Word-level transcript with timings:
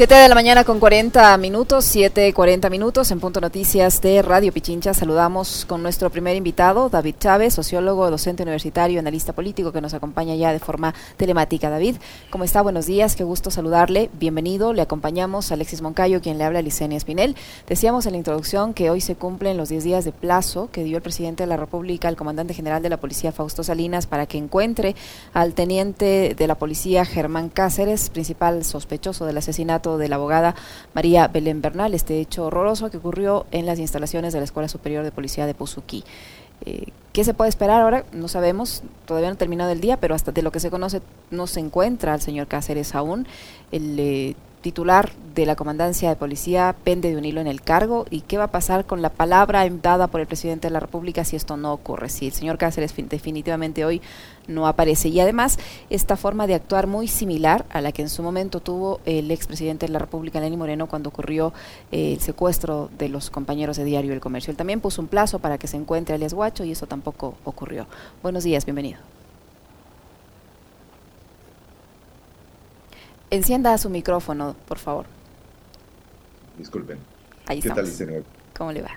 7 0.00 0.14
de 0.14 0.30
la 0.30 0.34
mañana 0.34 0.64
con 0.64 0.80
40 0.80 1.36
minutos, 1.36 1.94
7.40 1.94 2.70
minutos 2.70 3.10
en 3.10 3.20
Punto 3.20 3.38
Noticias 3.42 4.00
de 4.00 4.22
Radio 4.22 4.50
Pichincha. 4.50 4.94
Saludamos 4.94 5.66
con 5.68 5.82
nuestro 5.82 6.08
primer 6.08 6.36
invitado, 6.36 6.88
David 6.88 7.16
Chávez, 7.20 7.52
sociólogo, 7.52 8.10
docente 8.10 8.42
universitario, 8.42 8.98
analista 8.98 9.34
político 9.34 9.72
que 9.72 9.82
nos 9.82 9.92
acompaña 9.92 10.34
ya 10.36 10.54
de 10.54 10.58
forma 10.58 10.94
telemática. 11.18 11.68
David, 11.68 11.96
¿cómo 12.30 12.44
está? 12.44 12.62
Buenos 12.62 12.86
días, 12.86 13.14
qué 13.14 13.24
gusto 13.24 13.50
saludarle. 13.50 14.08
Bienvenido. 14.18 14.72
Le 14.72 14.80
acompañamos 14.80 15.50
a 15.50 15.54
Alexis 15.54 15.82
Moncayo, 15.82 16.22
quien 16.22 16.38
le 16.38 16.44
habla 16.44 16.60
a 16.60 16.62
Licenia 16.62 16.96
Espinel. 16.96 17.36
Decíamos 17.68 18.06
en 18.06 18.12
la 18.12 18.18
introducción 18.18 18.72
que 18.72 18.88
hoy 18.88 19.02
se 19.02 19.16
cumplen 19.16 19.58
los 19.58 19.68
10 19.68 19.84
días 19.84 20.06
de 20.06 20.12
plazo 20.12 20.70
que 20.72 20.82
dio 20.82 20.96
el 20.96 21.02
presidente 21.02 21.42
de 21.42 21.48
la 21.48 21.58
República 21.58 22.08
al 22.08 22.16
comandante 22.16 22.54
general 22.54 22.82
de 22.82 22.88
la 22.88 23.00
policía, 23.00 23.32
Fausto 23.32 23.62
Salinas, 23.62 24.06
para 24.06 24.24
que 24.24 24.38
encuentre 24.38 24.96
al 25.34 25.52
teniente 25.52 26.34
de 26.34 26.46
la 26.46 26.54
policía, 26.54 27.04
Germán 27.04 27.50
Cáceres, 27.50 28.08
principal 28.08 28.64
sospechoso 28.64 29.26
del 29.26 29.36
asesinato 29.36 29.89
de 29.98 30.08
la 30.08 30.16
abogada 30.16 30.54
María 30.94 31.28
Belén 31.28 31.62
Bernal, 31.62 31.94
este 31.94 32.20
hecho 32.20 32.46
horroroso 32.46 32.90
que 32.90 32.98
ocurrió 32.98 33.46
en 33.50 33.66
las 33.66 33.78
instalaciones 33.78 34.32
de 34.32 34.40
la 34.40 34.44
Escuela 34.44 34.68
Superior 34.68 35.04
de 35.04 35.12
Policía 35.12 35.46
de 35.46 35.54
Puzuquí. 35.54 36.04
Eh, 36.64 36.86
¿Qué 37.12 37.24
se 37.24 37.34
puede 37.34 37.48
esperar 37.48 37.80
ahora? 37.80 38.04
No 38.12 38.28
sabemos, 38.28 38.82
todavía 39.04 39.30
no 39.30 39.34
ha 39.34 39.38
terminado 39.38 39.72
el 39.72 39.80
día, 39.80 39.96
pero 39.96 40.14
hasta 40.14 40.30
de 40.30 40.42
lo 40.42 40.52
que 40.52 40.60
se 40.60 40.70
conoce 40.70 41.00
no 41.30 41.46
se 41.46 41.60
encuentra 41.60 42.12
al 42.12 42.20
señor 42.20 42.46
Cáceres 42.46 42.94
aún. 42.94 43.26
El 43.72 43.98
eh, 43.98 44.36
titular 44.60 45.12
de 45.34 45.46
la 45.46 45.56
comandancia 45.56 46.08
de 46.08 46.16
policía 46.16 46.74
pende 46.84 47.10
de 47.10 47.16
un 47.16 47.24
hilo 47.24 47.40
en 47.40 47.46
el 47.46 47.62
cargo 47.62 48.06
y 48.10 48.22
qué 48.22 48.36
va 48.36 48.44
a 48.44 48.50
pasar 48.50 48.84
con 48.84 49.00
la 49.00 49.10
palabra 49.10 49.68
dada 49.70 50.08
por 50.08 50.20
el 50.20 50.26
presidente 50.26 50.68
de 50.68 50.72
la 50.72 50.80
República 50.80 51.24
si 51.24 51.36
esto 51.36 51.56
no 51.56 51.72
ocurre, 51.72 52.08
si 52.08 52.26
el 52.26 52.32
señor 52.32 52.58
Cáceres 52.58 52.94
definitivamente 52.96 53.84
hoy 53.84 54.02
no 54.48 54.66
aparece. 54.66 55.08
Y 55.08 55.20
además 55.20 55.58
esta 55.88 56.16
forma 56.16 56.46
de 56.46 56.54
actuar 56.54 56.86
muy 56.86 57.08
similar 57.08 57.64
a 57.70 57.80
la 57.80 57.92
que 57.92 58.02
en 58.02 58.08
su 58.08 58.22
momento 58.22 58.60
tuvo 58.60 59.00
el 59.04 59.30
expresidente 59.30 59.86
de 59.86 59.92
la 59.92 59.98
República, 59.98 60.40
Lenín 60.40 60.58
Moreno, 60.58 60.88
cuando 60.88 61.08
ocurrió 61.08 61.52
eh, 61.92 62.14
el 62.14 62.20
secuestro 62.20 62.90
de 62.98 63.08
los 63.08 63.30
compañeros 63.30 63.76
de 63.76 63.84
Diario 63.84 64.12
El 64.12 64.20
Comercio. 64.20 64.50
Él 64.50 64.56
también 64.56 64.80
puso 64.80 65.00
un 65.00 65.08
plazo 65.08 65.38
para 65.38 65.58
que 65.58 65.68
se 65.68 65.76
encuentre 65.76 66.14
alias 66.14 66.34
Guacho 66.34 66.64
y 66.64 66.72
eso 66.72 66.86
tampoco 66.86 67.34
ocurrió. 67.44 67.86
Buenos 68.22 68.44
días, 68.44 68.64
bienvenido. 68.64 68.98
Encienda 73.30 73.76
su 73.78 73.90
micrófono, 73.90 74.56
por 74.66 74.78
favor. 74.78 75.06
Disculpen. 76.58 76.98
Ahí 77.46 77.60
¿Qué 77.60 77.68
estamos. 77.68 77.96
tal, 77.96 78.24
¿Cómo 78.56 78.72
le 78.72 78.82
va? 78.82 78.90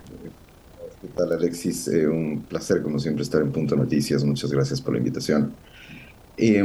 ¿Qué 1.01 1.07
tal, 1.15 1.33
Alexis? 1.33 1.87
Eh, 1.89 2.07
un 2.07 2.43
placer, 2.43 2.81
como 2.81 2.97
siempre, 2.99 3.23
estar 3.23 3.41
en 3.41 3.51
Punto 3.51 3.75
Noticias. 3.75 4.23
Muchas 4.23 4.51
gracias 4.51 4.81
por 4.81 4.93
la 4.93 4.99
invitación. 4.99 5.53
Eh, 6.37 6.63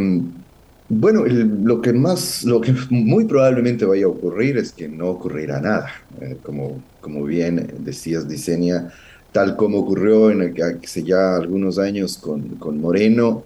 bueno, 0.88 1.26
el- 1.26 1.62
lo 1.64 1.82
que 1.82 1.92
más, 1.92 2.44
lo 2.44 2.60
que 2.60 2.74
muy 2.90 3.24
probablemente 3.26 3.84
vaya 3.84 4.06
a 4.06 4.08
ocurrir 4.08 4.56
es 4.56 4.72
que 4.72 4.88
no 4.88 5.08
ocurrirá 5.08 5.60
nada. 5.60 5.90
Eh, 6.20 6.38
como, 6.42 6.82
como 7.00 7.24
bien 7.24 7.74
decías, 7.80 8.28
Diseña, 8.28 8.90
tal 9.32 9.56
como 9.56 9.78
ocurrió 9.80 10.30
en 10.30 10.42
el, 10.42 10.62
hace 10.82 11.02
ya 11.02 11.36
algunos 11.36 11.78
años 11.78 12.16
con, 12.18 12.56
con 12.56 12.80
Moreno, 12.80 13.44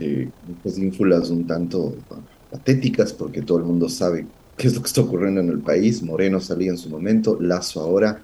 eh, 0.00 0.30
pues 0.62 0.78
ínfulas 0.78 1.28
un 1.30 1.46
tanto 1.46 1.94
patéticas 2.52 3.12
porque 3.12 3.42
todo 3.42 3.58
el 3.58 3.64
mundo 3.64 3.88
sabe 3.88 4.26
qué 4.56 4.68
es 4.68 4.74
lo 4.74 4.82
que 4.82 4.86
está 4.86 5.00
ocurriendo 5.00 5.40
en 5.40 5.48
el 5.48 5.60
país. 5.60 6.02
Moreno 6.02 6.38
salía 6.40 6.70
en 6.70 6.78
su 6.78 6.90
momento, 6.90 7.38
Lazo 7.40 7.80
ahora 7.80 8.20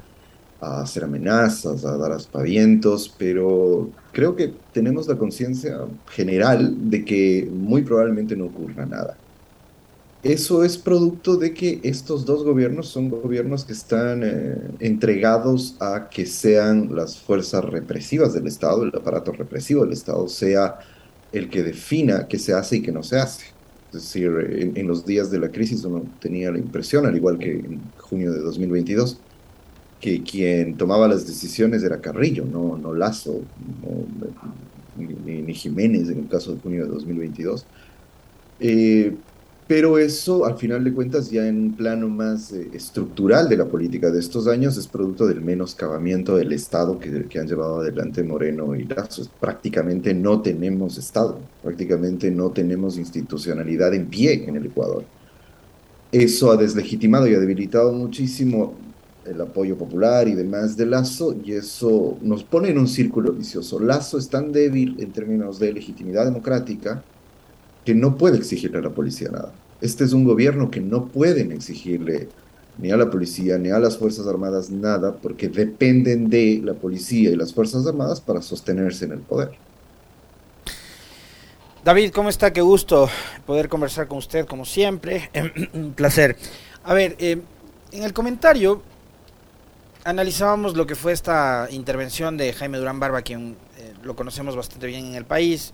a 0.61 0.83
hacer 0.83 1.05
amenazas, 1.05 1.85
a 1.85 1.97
dar 1.97 2.13
aspavientos, 2.13 3.15
pero 3.17 3.91
creo 4.13 4.37
que 4.37 4.53
tenemos 4.73 5.07
la 5.07 5.17
conciencia 5.17 5.79
general 6.11 6.91
de 6.91 7.05
que 7.05 7.49
muy 7.51 7.83
probablemente 7.83 8.37
no 8.37 8.47
ocurra 8.47 8.85
nada. 8.85 9.17
Eso 10.25 10.65
es 10.65 10.77
producto 10.77 11.37
de 11.37 11.55
que 11.55 11.79
estos 11.85 12.27
dos 12.27 12.43
gobiernos 12.43 12.89
son 12.89 13.09
gobiernos 13.09 13.65
que 13.65 13.73
están 13.73 14.23
eh, 14.25 14.57
entregados 14.81 15.77
a 15.79 16.09
que 16.11 16.27
sean 16.27 16.95
las 16.95 17.19
fuerzas 17.19 17.65
represivas 17.65 18.35
del 18.35 18.49
Estado, 18.49 18.83
el 18.83 18.89
aparato 18.97 19.31
represivo 19.31 19.85
del 19.85 19.93
Estado, 19.93 20.27
sea 20.29 20.81
el 21.31 21.49
que 21.49 21.63
defina 21.63 22.27
qué 22.27 22.39
se 22.39 22.53
hace 22.53 22.77
y 22.79 22.83
qué 22.83 22.91
no 22.91 23.05
se 23.05 23.19
hace. 23.19 23.58
Es 23.89 24.03
decir, 24.03 24.31
en, 24.75 24.87
los 24.87 25.07
días 25.07 25.31
de 25.31 25.39
la 25.39 25.51
crisis 25.51 25.83
uno 25.85 26.05
tenía 26.21 26.51
la 26.51 26.59
impresión, 26.59 27.07
al 27.07 27.17
igual 27.17 27.39
que 27.39 27.53
en 27.53 27.81
junio 27.97 28.33
de 28.33 28.41
2022, 28.41 29.19
que 30.01 30.23
quien 30.23 30.77
tomaba 30.77 31.09
las 31.09 31.27
decisiones 31.27 31.83
era 31.83 32.01
Carrillo, 32.01 32.45
no, 32.45 32.77
no 32.77 32.93
Lazo, 32.93 33.41
no, 33.83 35.05
ni, 35.25 35.41
ni, 35.43 35.55
Jiménez 35.55 36.11
en 36.11 36.19
el 36.19 36.29
caso 36.29 36.55
de 36.55 36.61
junio 36.61 36.85
de 36.85 36.91
2022. 36.91 37.65
Eh, 38.61 39.15
pero 39.69 39.99
eso, 39.99 40.47
al 40.47 40.57
final 40.57 40.83
de 40.83 40.95
cuentas, 40.95 41.31
ya 41.31 41.47
en 41.47 41.59
un 41.59 41.73
plano 41.75 42.09
más 42.09 42.53
eh, 42.53 42.71
estructural 42.73 43.51
de 43.51 43.59
la 43.59 43.67
política 43.67 44.11
de 44.11 44.19
estos 44.19 44.49
años, 44.49 44.79
es 44.79 44.87
producto 44.87 45.27
del 45.27 45.43
menoscabamiento 45.43 46.37
del 46.37 46.53
Estado 46.53 46.99
que, 46.99 47.27
que, 47.27 47.39
han 47.39 47.47
llevado 47.47 47.81
adelante 47.81 48.23
Moreno 48.23 48.75
y 48.75 48.85
Lazo. 48.85 49.29
Prácticamente 49.39 50.15
no 50.15 50.41
tenemos 50.41 50.97
Estado, 50.97 51.39
prácticamente 51.63 52.31
no 52.31 52.51
tenemos 52.51 52.97
institucionalidad 52.97 53.93
en 53.93 54.07
pie 54.07 54.43
en 54.49 54.57
el 54.57 54.67
Ecuador. 54.67 55.05
Eso 56.11 56.51
ha 56.51 56.57
deslegitimado 56.57 57.29
y 57.29 57.35
ha 57.35 57.39
debilitado 57.39 57.93
muchísimo 57.93 58.73
el 59.27 59.39
apoyo 59.39 59.77
popular 59.77 60.27
y 60.29 60.35
demás 60.35 60.79
de 60.79 60.87
Lazo, 60.87 61.37
y 61.45 61.53
eso 61.53 62.17
nos 62.23 62.43
pone 62.43 62.71
en 62.71 62.79
un 62.79 62.89
círculo 62.89 63.33
vicioso. 63.33 63.79
Lazo 63.79 64.17
es 64.17 64.31
tan 64.31 64.51
débil 64.51 64.97
en 64.99 65.13
términos 65.13 65.59
de 65.59 65.75
legitimidad 65.75 66.25
democrática 66.25 67.05
que 67.89 67.95
no 67.95 68.19
puede 68.19 68.37
exigirle 68.37 68.81
a 68.81 68.83
la 68.83 68.91
policía 68.91 69.31
nada. 69.31 69.51
Este 69.81 70.05
es 70.05 70.13
un 70.13 70.23
gobierno 70.23 70.71
que 70.71 70.79
no 70.79 71.07
pueden 71.07 71.53
exigirle 71.53 72.29
ni 72.77 72.91
a 72.91 72.99
la 72.99 73.09
policía 73.09 73.57
ni 73.57 73.71
a 73.71 73.79
las 73.79 73.97
Fuerzas 73.97 74.27
Armadas 74.27 74.69
nada, 74.69 75.17
porque 75.17 75.49
dependen 75.49 76.29
de 76.29 76.61
la 76.63 76.75
policía 76.75 77.31
y 77.31 77.37
las 77.37 77.55
Fuerzas 77.55 77.87
Armadas 77.87 78.21
para 78.21 78.43
sostenerse 78.43 79.07
en 79.07 79.13
el 79.13 79.21
poder. 79.21 79.53
David, 81.83 82.11
¿cómo 82.11 82.29
está? 82.29 82.53
Qué 82.53 82.61
gusto 82.61 83.09
poder 83.47 83.71
conversar 83.71 84.07
con 84.07 84.19
usted, 84.19 84.45
como 84.45 84.67
siempre. 84.67 85.31
Un 85.73 85.95
placer. 85.95 86.37
A 86.85 86.93
ver, 86.93 87.17
eh, 87.19 87.41
en 87.93 88.03
el 88.03 88.13
comentario 88.13 88.83
analizábamos 90.05 90.77
lo 90.77 90.87
que 90.87 90.95
fue 90.95 91.13
esta 91.13 91.69
intervención 91.71 92.37
de 92.37 92.53
Jaime 92.53 92.77
Durán 92.77 93.01
Barba, 93.01 93.23
quien 93.23 93.57
eh, 93.79 93.95
lo 94.03 94.15
conocemos 94.15 94.55
bastante 94.55 94.87
bien 94.87 95.07
en 95.07 95.15
el 95.15 95.25
país. 95.25 95.73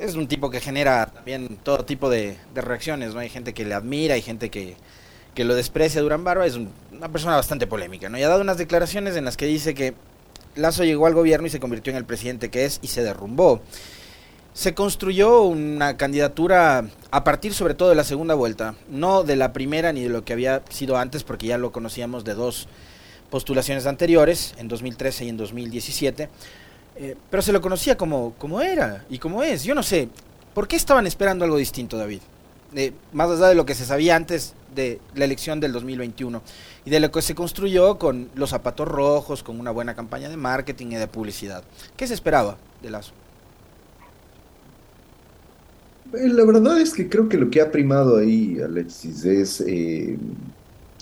Es 0.00 0.14
un 0.14 0.26
tipo 0.26 0.50
que 0.50 0.60
genera 0.60 1.06
también 1.06 1.58
todo 1.62 1.84
tipo 1.84 2.10
de, 2.10 2.36
reacciones, 2.54 3.14
¿no? 3.14 3.20
Hay 3.20 3.28
gente 3.28 3.54
que 3.54 3.64
le 3.64 3.74
admira, 3.74 4.14
hay 4.14 4.22
gente 4.22 4.50
que, 4.50 4.76
que 5.34 5.44
lo 5.44 5.54
desprecia. 5.54 6.00
Durán 6.02 6.24
Barba 6.24 6.46
es 6.46 6.56
un, 6.56 6.70
una 6.92 7.08
persona 7.08 7.36
bastante 7.36 7.66
polémica, 7.66 8.08
¿no? 8.08 8.18
Y 8.18 8.22
ha 8.22 8.28
dado 8.28 8.40
unas 8.40 8.58
declaraciones 8.58 9.16
en 9.16 9.24
las 9.24 9.36
que 9.36 9.46
dice 9.46 9.74
que 9.74 9.94
Lazo 10.56 10.84
llegó 10.84 11.06
al 11.06 11.14
gobierno 11.14 11.46
y 11.46 11.50
se 11.50 11.60
convirtió 11.60 11.90
en 11.90 11.96
el 11.96 12.04
presidente 12.04 12.50
que 12.50 12.64
es 12.64 12.78
y 12.82 12.88
se 12.88 13.02
derrumbó. 13.02 13.60
Se 14.52 14.72
construyó 14.72 15.42
una 15.42 15.96
candidatura 15.96 16.84
a 17.10 17.24
partir 17.24 17.54
sobre 17.54 17.74
todo 17.74 17.88
de 17.88 17.96
la 17.96 18.04
segunda 18.04 18.34
vuelta, 18.34 18.76
no 18.88 19.24
de 19.24 19.34
la 19.34 19.52
primera 19.52 19.92
ni 19.92 20.02
de 20.02 20.08
lo 20.08 20.24
que 20.24 20.32
había 20.32 20.62
sido 20.70 20.96
antes, 20.96 21.24
porque 21.24 21.48
ya 21.48 21.58
lo 21.58 21.72
conocíamos 21.72 22.24
de 22.24 22.34
dos 22.34 22.68
postulaciones 23.30 23.86
anteriores, 23.86 24.54
en 24.58 24.68
2013 24.68 25.24
y 25.24 25.28
en 25.28 25.36
2017, 25.36 26.28
eh, 26.96 27.16
pero 27.30 27.42
se 27.42 27.52
lo 27.52 27.60
conocía 27.60 27.96
como, 27.96 28.34
como 28.38 28.60
era 28.60 29.04
y 29.10 29.18
como 29.18 29.42
es. 29.42 29.64
Yo 29.64 29.74
no 29.74 29.82
sé, 29.82 30.08
¿por 30.54 30.68
qué 30.68 30.76
estaban 30.76 31.06
esperando 31.06 31.44
algo 31.44 31.56
distinto, 31.56 31.98
David? 31.98 32.20
Eh, 32.74 32.92
más 33.12 33.30
allá 33.30 33.48
de 33.48 33.54
lo 33.54 33.66
que 33.66 33.74
se 33.74 33.84
sabía 33.84 34.16
antes 34.16 34.54
de 34.74 35.00
la 35.14 35.24
elección 35.24 35.60
del 35.60 35.72
2021 35.72 36.42
y 36.84 36.90
de 36.90 37.00
lo 37.00 37.10
que 37.10 37.22
se 37.22 37.34
construyó 37.34 37.98
con 37.98 38.28
los 38.34 38.50
zapatos 38.50 38.88
rojos, 38.88 39.42
con 39.42 39.60
una 39.60 39.70
buena 39.70 39.94
campaña 39.94 40.28
de 40.28 40.36
marketing 40.36 40.88
y 40.88 40.96
de 40.96 41.06
publicidad. 41.06 41.62
¿Qué 41.96 42.06
se 42.06 42.14
esperaba 42.14 42.56
de 42.82 42.90
Lazo? 42.90 43.12
La 46.12 46.44
verdad 46.44 46.80
es 46.80 46.92
que 46.92 47.08
creo 47.08 47.28
que 47.28 47.36
lo 47.36 47.50
que 47.50 47.60
ha 47.60 47.72
primado 47.72 48.18
ahí, 48.18 48.58
Alexis, 48.60 49.24
es 49.24 49.60
eh, 49.66 50.16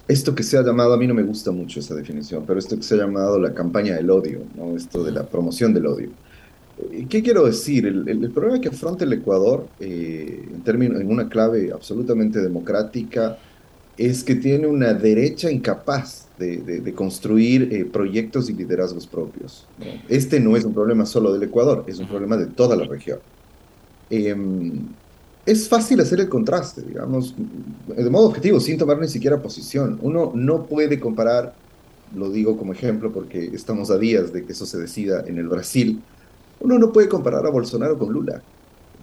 esto 0.09 0.35
que 0.35 0.43
se 0.43 0.59
ha 0.59 0.63
llamado, 0.63 0.95
a 0.95 0.97
mí 0.97 1.07
no 1.07 1.15
me 1.15 1.23
gusta 1.23 1.51
mucho 1.51 1.81
esa 1.81 1.95
definición, 1.95 2.45
pero 2.47 2.59
esto 2.59 2.77
que 2.77 2.83
se 2.83 2.95
ha 2.95 2.99
llamado 2.99 3.39
la 3.39 3.55
campaña 3.55 3.95
del 3.95 4.11
odio, 4.11 4.41
¿no? 4.57 4.77
esto 4.77 5.05
de 5.05 5.13
la 5.13 5.25
promoción 5.25 5.73
del 5.73 5.87
odio. 5.87 6.11
¿Qué 7.09 7.23
quiero 7.23 7.45
decir? 7.45 7.87
El, 7.87 8.09
el, 8.09 8.25
el 8.25 8.31
problema 8.31 8.61
que 8.61 8.69
afronta 8.69 9.05
el 9.05 9.13
Ecuador, 9.13 9.69
eh, 9.79 10.49
en, 10.53 10.63
términos, 10.63 11.01
en 11.01 11.09
una 11.09 11.29
clave 11.29 11.71
absolutamente 11.73 12.41
democrática, 12.41 13.39
es 13.97 14.25
que 14.25 14.35
tiene 14.35 14.67
una 14.67 14.95
derecha 14.95 15.51
incapaz 15.51 16.29
de, 16.39 16.57
de, 16.59 16.81
de 16.81 16.95
construir 16.95 17.69
eh, 17.73 17.85
proyectos 17.85 18.51
y 18.51 18.55
liderazgos 18.55 19.07
propios. 19.07 19.67
¿no? 19.79 19.87
Este 20.09 20.41
no 20.41 20.57
es 20.57 20.65
un 20.65 20.75
problema 20.75 21.07
solo 21.07 21.33
del 21.33 21.45
Ecuador, 21.45 21.85
es 21.87 21.99
un 21.99 22.09
problema 22.09 22.37
de 22.37 22.47
toda 22.47 22.75
la 22.75 22.85
región. 22.85 23.19
Eh, 24.11 24.35
es 25.45 25.69
fácil 25.69 26.01
hacer 26.01 26.21
el 26.21 26.29
contraste, 26.29 26.83
digamos, 26.83 27.35
de 27.89 28.11
modo 28.11 28.29
objetivo, 28.29 28.61
sin 28.61 28.79
tomar 28.79 28.99
ni 28.99 29.09
siquiera 29.09 29.43
posición. 29.43 29.99
Uno 30.03 30.33
no 30.35 30.67
puede 30.67 31.01
comparar, 31.01 31.55
lo 32.15 32.31
digo 32.31 32.57
como 32.57 32.73
ejemplo 32.73 33.13
porque 33.13 33.51
estamos 33.53 33.91
a 33.91 33.99
días 33.99 34.33
de 34.33 34.45
que 34.45 34.53
eso 34.53 34.67
se 34.67 34.79
decida 34.79 35.25
en 35.27 35.39
el 35.39 35.49
Brasil, 35.49 36.01
uno 36.61 36.79
no 36.79 36.93
puede 36.93 37.09
comparar 37.09 37.45
a 37.45 37.51
Bolsonaro 37.51 37.99
con 37.99 38.13
Lula. 38.13 38.41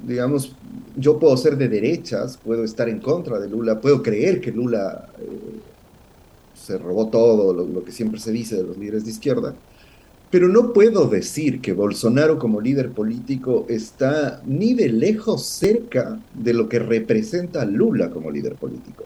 digamos, 0.07 0.55
yo 0.95 1.19
puedo 1.19 1.35
ser 1.35 1.57
de 1.57 1.67
derechas, 1.67 2.37
puedo 2.37 2.63
estar 2.63 2.87
en 2.87 3.01
contra 3.01 3.37
de 3.37 3.49
Lula, 3.49 3.81
puedo 3.81 4.01
creer 4.01 4.39
que 4.39 4.49
Lula 4.49 5.09
eh, 5.19 5.59
se 6.55 6.77
robó 6.77 7.09
todo, 7.09 7.53
lo, 7.53 7.83
que 7.83 7.91
siempre 7.91 8.17
se 8.17 8.31
dice 8.31 8.55
de 8.55 8.63
los 8.63 8.77
líderes 8.77 9.03
de 9.03 9.11
izquierda, 9.11 9.55
pero 10.29 10.47
no 10.47 10.73
puedo 10.73 11.07
decir 11.07 11.59
que 11.59 11.73
Bolsonaro 11.73 12.37
como 12.37 12.61
líder 12.61 12.91
político 12.91 13.65
está 13.67 14.41
ni 14.45 14.73
de 14.73 14.89
lejos 14.89 15.45
cerca 15.45 16.19
de 16.35 16.53
lo 16.53 16.69
que 16.69 16.79
representa 16.79 17.65
Lula 17.65 18.11
como 18.11 18.29
líder 18.29 18.55
político. 18.55 19.05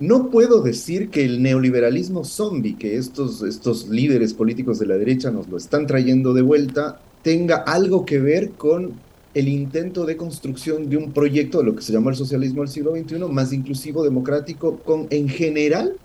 No 0.00 0.30
puedo 0.30 0.62
decir 0.62 1.10
que 1.10 1.24
el 1.24 1.42
neoliberalismo 1.42 2.24
zombie 2.24 2.76
que 2.76 2.96
estos, 2.96 3.42
estos 3.42 3.88
líderes 3.88 4.34
políticos 4.34 4.78
de 4.78 4.86
la 4.86 4.96
derecha 4.96 5.30
nos 5.30 5.48
lo 5.48 5.56
están 5.58 5.86
trayendo 5.86 6.32
de 6.32 6.42
vuelta 6.42 7.00
tenga 7.22 7.56
algo 7.56 8.04
que 8.04 8.18
ver 8.18 8.50
con 8.52 8.94
el 9.34 9.48
intento 9.48 10.04
de 10.04 10.16
construcción 10.16 10.88
de 10.90 10.96
un 10.96 11.12
proyecto 11.12 11.58
de 11.58 11.64
lo 11.64 11.76
que 11.76 11.82
se 11.82 11.92
llamó 11.92 12.10
el 12.10 12.16
socialismo 12.16 12.62
del 12.62 12.70
siglo 12.70 12.96
XXI 12.96 13.18
más 13.30 13.52
inclusivo, 13.52 14.02
democrático, 14.02 14.78
con 14.78 15.06
en 15.10 15.28
general 15.28 15.96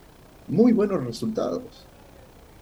muy 0.47 0.73
buenos 0.73 1.03
resultados. 1.03 1.86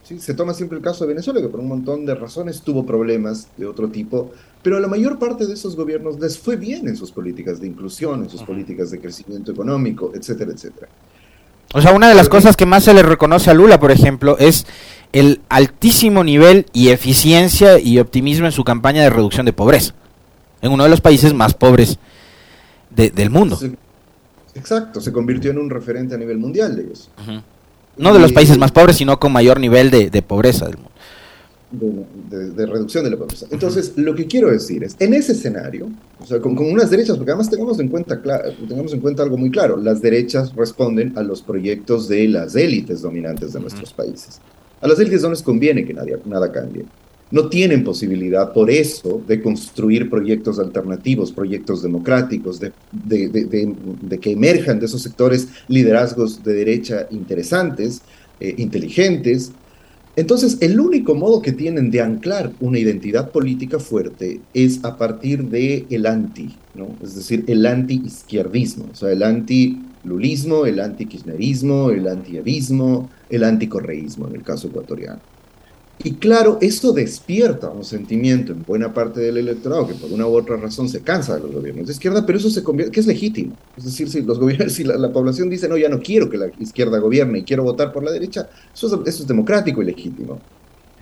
¿Sí? 0.05 0.19
Se 0.19 0.35
toma 0.35 0.53
siempre 0.53 0.77
el 0.77 0.83
caso 0.83 1.03
de 1.03 1.13
Venezuela, 1.13 1.41
que 1.41 1.47
por 1.47 1.59
un 1.59 1.67
montón 1.67 2.05
de 2.05 2.13
razones 2.13 2.61
tuvo 2.61 2.85
problemas 2.85 3.47
de 3.57 3.65
otro 3.65 3.89
tipo, 3.89 4.31
pero 4.61 4.77
a 4.77 4.79
la 4.79 4.87
mayor 4.87 5.17
parte 5.17 5.47
de 5.47 5.53
esos 5.53 5.75
gobiernos 5.75 6.19
les 6.19 6.37
fue 6.37 6.57
bien 6.57 6.87
en 6.87 6.95
sus 6.95 7.11
políticas 7.11 7.59
de 7.59 7.67
inclusión, 7.67 8.23
en 8.23 8.29
sus 8.29 8.43
políticas 8.43 8.91
de 8.91 8.99
crecimiento 8.99 9.51
económico, 9.51 10.11
etcétera, 10.13 10.51
etcétera. 10.51 10.87
O 11.73 11.81
sea, 11.81 11.91
una 11.93 12.07
de 12.07 12.15
las 12.15 12.29
cosas 12.29 12.55
que 12.55 12.67
más 12.67 12.83
se 12.83 12.93
le 12.93 13.01
reconoce 13.01 13.49
a 13.49 13.53
Lula, 13.55 13.79
por 13.79 13.91
ejemplo, 13.91 14.37
es 14.37 14.65
el 15.11 15.41
altísimo 15.49 16.23
nivel 16.23 16.67
y 16.71 16.89
eficiencia 16.89 17.79
y 17.79 17.99
optimismo 17.99 18.45
en 18.45 18.51
su 18.51 18.63
campaña 18.63 19.01
de 19.01 19.09
reducción 19.09 19.45
de 19.45 19.53
pobreza, 19.53 19.93
en 20.61 20.71
uno 20.71 20.83
de 20.83 20.89
los 20.89 21.01
países 21.01 21.33
más 21.33 21.53
pobres 21.55 21.97
del 22.91 23.29
mundo. 23.29 23.57
exacto, 24.53 25.01
se 25.01 25.11
convirtió 25.11 25.51
en 25.51 25.57
un 25.57 25.69
referente 25.69 26.15
a 26.15 26.17
nivel 26.17 26.37
mundial 26.37 26.75
de 26.75 26.93
eso. 26.93 27.09
No 27.97 28.13
de 28.13 28.19
los 28.19 28.33
países 28.33 28.57
más 28.57 28.71
pobres, 28.71 28.97
sino 28.97 29.19
con 29.19 29.31
mayor 29.31 29.59
nivel 29.59 29.89
de, 29.89 30.21
pobreza 30.21 30.65
del 30.65 30.77
mundo. 30.77 30.91
De, 32.29 32.65
reducción 32.65 33.03
de 33.03 33.11
la 33.11 33.17
pobreza. 33.17 33.45
Entonces, 33.51 33.93
lo 33.95 34.15
que 34.15 34.27
quiero 34.27 34.51
decir 34.51 34.83
es, 34.83 34.95
en 34.99 35.13
ese 35.13 35.31
escenario, 35.31 35.89
o 36.19 36.25
sea, 36.25 36.39
con, 36.39 36.57
unas 36.57 36.89
derechas, 36.89 37.17
porque 37.17 37.31
además 37.31 37.49
tengamos 37.49 37.79
en, 37.79 37.87
cuenta, 37.87 38.21
tengamos 38.67 38.93
en 38.93 38.99
cuenta 38.99 39.23
algo 39.23 39.37
muy 39.37 39.49
claro, 39.49 39.77
las 39.77 40.01
derechas 40.01 40.53
responden 40.55 41.17
a 41.17 41.23
los 41.23 41.41
proyectos 41.41 42.07
de 42.07 42.27
las 42.27 42.55
élites 42.55 43.01
dominantes 43.01 43.53
de 43.53 43.59
nuestros 43.59 43.93
países. 43.93 44.41
A 44.81 44.87
las 44.87 44.99
élites 44.99 45.21
no 45.21 45.29
les 45.29 45.41
conviene 45.41 45.85
que 45.85 45.93
nadie, 45.93 46.17
nada 46.25 46.51
cambie 46.51 46.85
no 47.31 47.49
tienen 47.49 47.83
posibilidad, 47.83 48.53
por 48.53 48.69
eso, 48.69 49.21
de 49.27 49.41
construir 49.41 50.09
proyectos 50.09 50.59
alternativos, 50.59 51.31
proyectos 51.31 51.81
democráticos, 51.81 52.59
de, 52.59 52.71
que 54.21 54.31
emerjan 54.31 54.79
de 54.79 54.85
esos 54.85 55.01
sectores 55.01 55.47
liderazgos 55.67 56.43
de 56.43 56.53
derecha 56.53 57.07
interesantes, 57.09 58.01
eh, 58.39 58.53
inteligentes. 58.57 59.51
Entonces, 60.15 60.57
el 60.61 60.79
único 60.79 61.15
modo 61.15 61.41
que 61.41 61.51
tienen 61.51 61.89
de 61.89 62.01
anclar 62.01 62.53
una 62.61 62.79
identidad 62.79 63.31
política 63.31 63.79
fuerte 63.79 64.39
es 64.53 64.85
a 64.85 64.97
partir 64.97 65.43
del 65.45 65.87
el 65.89 66.05
anti, 66.05 66.55
¿no? 66.75 66.95
es 67.03 67.15
decir, 67.15 67.43
el 67.47 67.65
anti-izquierdismo, 67.65 68.85
o 68.93 68.95
sea, 68.95 69.11
el 69.11 69.23
anti-lulismo, 69.23 70.65
el 70.65 70.79
anti-kirchnerismo, 70.79 71.89
el 71.89 72.07
anti-evismo, 72.07 73.09
el 73.29 73.43
anti-correísmo 73.43 74.27
en 74.27 74.35
el 74.35 74.43
caso 74.43 74.67
ecuatoriano. 74.67 75.34
Y 76.03 76.15
claro, 76.15 76.57
eso 76.61 76.91
despierta 76.91 77.69
un 77.69 77.85
sentimiento 77.85 78.51
en 78.51 78.63
buena 78.63 78.93
parte 78.93 79.21
del 79.21 79.37
electorado 79.37 79.87
que 79.87 79.93
por 79.93 80.11
una 80.11 80.27
u 80.27 80.35
otra 80.35 80.57
razón 80.57 80.89
se 80.89 81.01
cansa 81.01 81.35
de 81.35 81.41
los 81.41 81.51
gobiernos 81.51 81.87
de 81.87 81.93
izquierda, 81.93 82.25
pero 82.25 82.37
eso 82.37 82.49
se 82.49 82.63
convierte, 82.63 82.91
que 82.91 82.99
es 82.99 83.07
legítimo. 83.07 83.55
Es 83.77 83.85
decir, 83.85 84.09
si 84.09 84.21
los 84.21 84.37
gobiernos, 84.37 84.73
si 84.73 84.83
la, 84.83 85.11
población 85.11 85.49
dice, 85.49 85.69
no, 85.69 85.77
ya 85.77 85.89
no 85.89 85.99
quiero 85.99 86.29
que 86.29 86.37
la 86.37 86.47
izquierda 86.59 86.99
gobierne 86.99 87.39
y 87.39 87.43
quiero 87.43 87.63
votar 87.63 87.93
por 87.93 88.03
la 88.03 88.11
derecha, 88.11 88.49
eso 88.73 88.87
es, 88.87 89.07
eso 89.07 89.23
es 89.23 89.27
democrático 89.27 89.81
y 89.81 89.85
legítimo. 89.85 90.39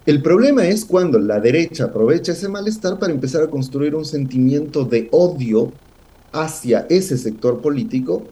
El 0.05 0.21
problema 0.21 0.65
es 0.67 0.85
cuando 0.85 1.17
la 1.17 1.39
derecha 1.39 1.85
aprovecha 1.85 2.33
ese 2.33 2.49
malestar 2.49 2.99
para 2.99 3.13
empezar 3.13 3.41
a 3.41 3.47
construir 3.49 3.95
un 3.95 4.05
sentimiento 4.05 4.83
de 4.83 5.07
odio 5.11 5.71
hacia 6.33 6.85
ese 6.89 7.17
sector 7.17 7.61
político 7.61 8.23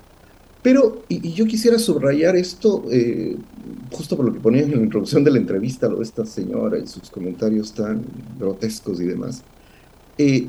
pero, 0.61 1.03
y, 1.09 1.33
yo 1.33 1.45
quisiera 1.45 1.79
subrayar 1.79 2.35
esto, 2.35 2.83
eh, 2.91 3.35
justo 3.91 4.15
por 4.15 4.25
lo 4.25 4.33
que 4.33 4.39
ponía 4.39 4.61
en 4.61 4.71
la 4.71 4.77
introducción 4.77 5.23
de 5.23 5.31
la 5.31 5.37
entrevista, 5.37 5.89
lo 5.89 5.97
de 5.97 6.03
esta 6.03 6.25
señora 6.25 6.77
y 6.77 6.87
sus 6.87 7.09
comentarios 7.09 7.73
tan 7.73 8.03
grotescos 8.39 9.01
y 9.01 9.05
demás. 9.05 9.43
Eh, 10.17 10.47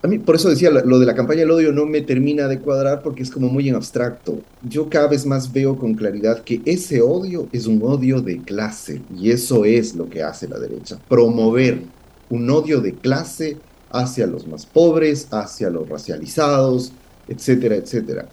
a 0.00 0.06
mí, 0.06 0.20
por 0.20 0.36
eso 0.36 0.48
decía, 0.48 0.70
lo 0.70 1.00
de 1.00 1.06
la 1.06 1.14
campaña 1.16 1.40
del 1.40 1.50
odio 1.50 1.72
no 1.72 1.84
me 1.84 2.02
termina 2.02 2.46
de 2.46 2.60
cuadrar 2.60 3.02
porque 3.02 3.24
es 3.24 3.32
como 3.32 3.48
muy 3.48 3.68
en 3.68 3.74
abstracto. 3.74 4.38
Yo 4.62 4.88
cada 4.88 5.08
vez 5.08 5.26
más 5.26 5.52
veo 5.52 5.76
con 5.76 5.94
claridad 5.94 6.44
que 6.44 6.62
ese 6.66 7.02
odio 7.02 7.48
es 7.52 7.66
un 7.66 7.82
odio 7.82 8.20
de 8.20 8.40
clase 8.40 9.02
y 9.16 9.32
eso 9.32 9.64
es 9.64 9.96
lo 9.96 10.08
que 10.08 10.22
hace 10.22 10.46
la 10.46 10.60
derecha, 10.60 11.00
promover 11.08 11.82
un 12.30 12.48
odio 12.48 12.80
de 12.80 12.94
clase 12.94 13.56
hacia 13.90 14.28
los 14.28 14.46
más 14.46 14.66
pobres, 14.66 15.26
hacia 15.32 15.68
los 15.68 15.88
racializados, 15.88 16.92
etcétera, 17.26 17.74
etcétera. 17.74 18.28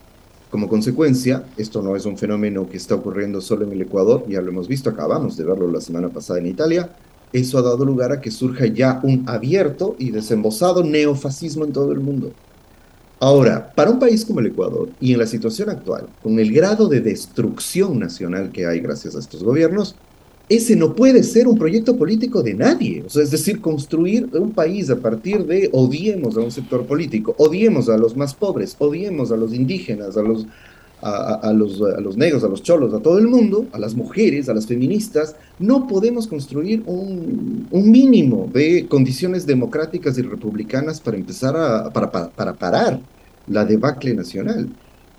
Como 0.55 0.69
consecuencia, 0.69 1.43
esto 1.57 1.81
no 1.81 1.97
es 1.97 2.05
un 2.05 2.17
fenómeno 2.17 2.69
que 2.69 2.77
está 2.77 2.95
ocurriendo 2.95 3.41
solo 3.41 3.65
en 3.65 3.73
el 3.73 3.81
Ecuador, 3.81 4.23
ya 4.29 4.41
lo 4.41 4.51
hemos 4.51 4.69
visto, 4.69 4.89
acabamos 4.89 5.35
de 5.35 5.43
verlo 5.43 5.69
la 5.69 5.81
semana 5.81 6.07
pasada 6.07 6.39
en 6.39 6.45
Italia, 6.45 6.91
eso 7.33 7.57
ha 7.57 7.61
dado 7.61 7.83
lugar 7.83 8.13
a 8.13 8.21
que 8.21 8.31
surja 8.31 8.65
ya 8.65 9.01
un 9.03 9.25
abierto 9.27 9.97
y 9.99 10.11
desembosado 10.11 10.81
neofascismo 10.81 11.65
en 11.65 11.73
todo 11.73 11.91
el 11.91 11.99
mundo. 11.99 12.31
Ahora, 13.19 13.73
para 13.75 13.91
un 13.91 13.99
país 13.99 14.23
como 14.23 14.39
el 14.39 14.45
Ecuador 14.45 14.91
y 15.01 15.11
en 15.11 15.19
la 15.19 15.27
situación 15.27 15.69
actual, 15.69 16.07
con 16.23 16.39
el 16.39 16.53
grado 16.53 16.87
de 16.87 17.01
destrucción 17.01 17.99
nacional 17.99 18.53
que 18.53 18.65
hay 18.65 18.79
gracias 18.79 19.17
a 19.17 19.19
estos 19.19 19.43
gobiernos, 19.43 19.97
ese 20.47 20.75
no 20.75 20.93
puede 20.93 21.23
ser 21.23 21.47
un 21.47 21.57
proyecto 21.57 21.97
político 21.97 22.43
de 22.43 22.53
nadie. 22.53 23.03
O 23.05 23.09
sea, 23.09 23.23
es 23.23 23.31
decir, 23.31 23.61
construir 23.61 24.29
un 24.33 24.51
país 24.51 24.89
a 24.89 24.97
partir 24.97 25.45
de 25.45 25.69
odiemos 25.73 26.37
a 26.37 26.41
un 26.41 26.51
sector 26.51 26.85
político, 26.85 27.35
odiemos 27.37 27.89
a 27.89 27.97
los 27.97 28.15
más 28.15 28.35
pobres, 28.35 28.75
odiemos 28.79 29.31
a 29.31 29.37
los 29.37 29.53
indígenas, 29.53 30.17
a 30.17 30.21
los, 30.21 30.45
a, 31.01 31.51
los, 31.53 31.81
a 31.81 31.99
los 31.99 32.15
negros, 32.15 32.43
a 32.43 32.47
los 32.47 32.61
cholos, 32.61 32.93
a 32.93 32.99
todo 32.99 33.17
el 33.17 33.27
mundo, 33.27 33.65
a 33.71 33.79
las 33.79 33.95
mujeres, 33.95 34.47
a 34.47 34.53
las 34.53 34.67
feministas. 34.67 35.35
No 35.59 35.87
podemos 35.87 36.27
construir 36.27 36.83
un, 36.85 37.67
un 37.71 37.91
mínimo 37.91 38.49
de 38.53 38.87
condiciones 38.87 39.45
democráticas 39.45 40.17
y 40.17 40.21
republicanas 40.21 41.01
para 41.01 41.17
empezar 41.17 41.55
a 41.57 41.91
para, 41.91 42.11
para 42.11 42.53
parar 42.53 42.99
la 43.47 43.65
debacle 43.65 44.13
nacional. 44.13 44.69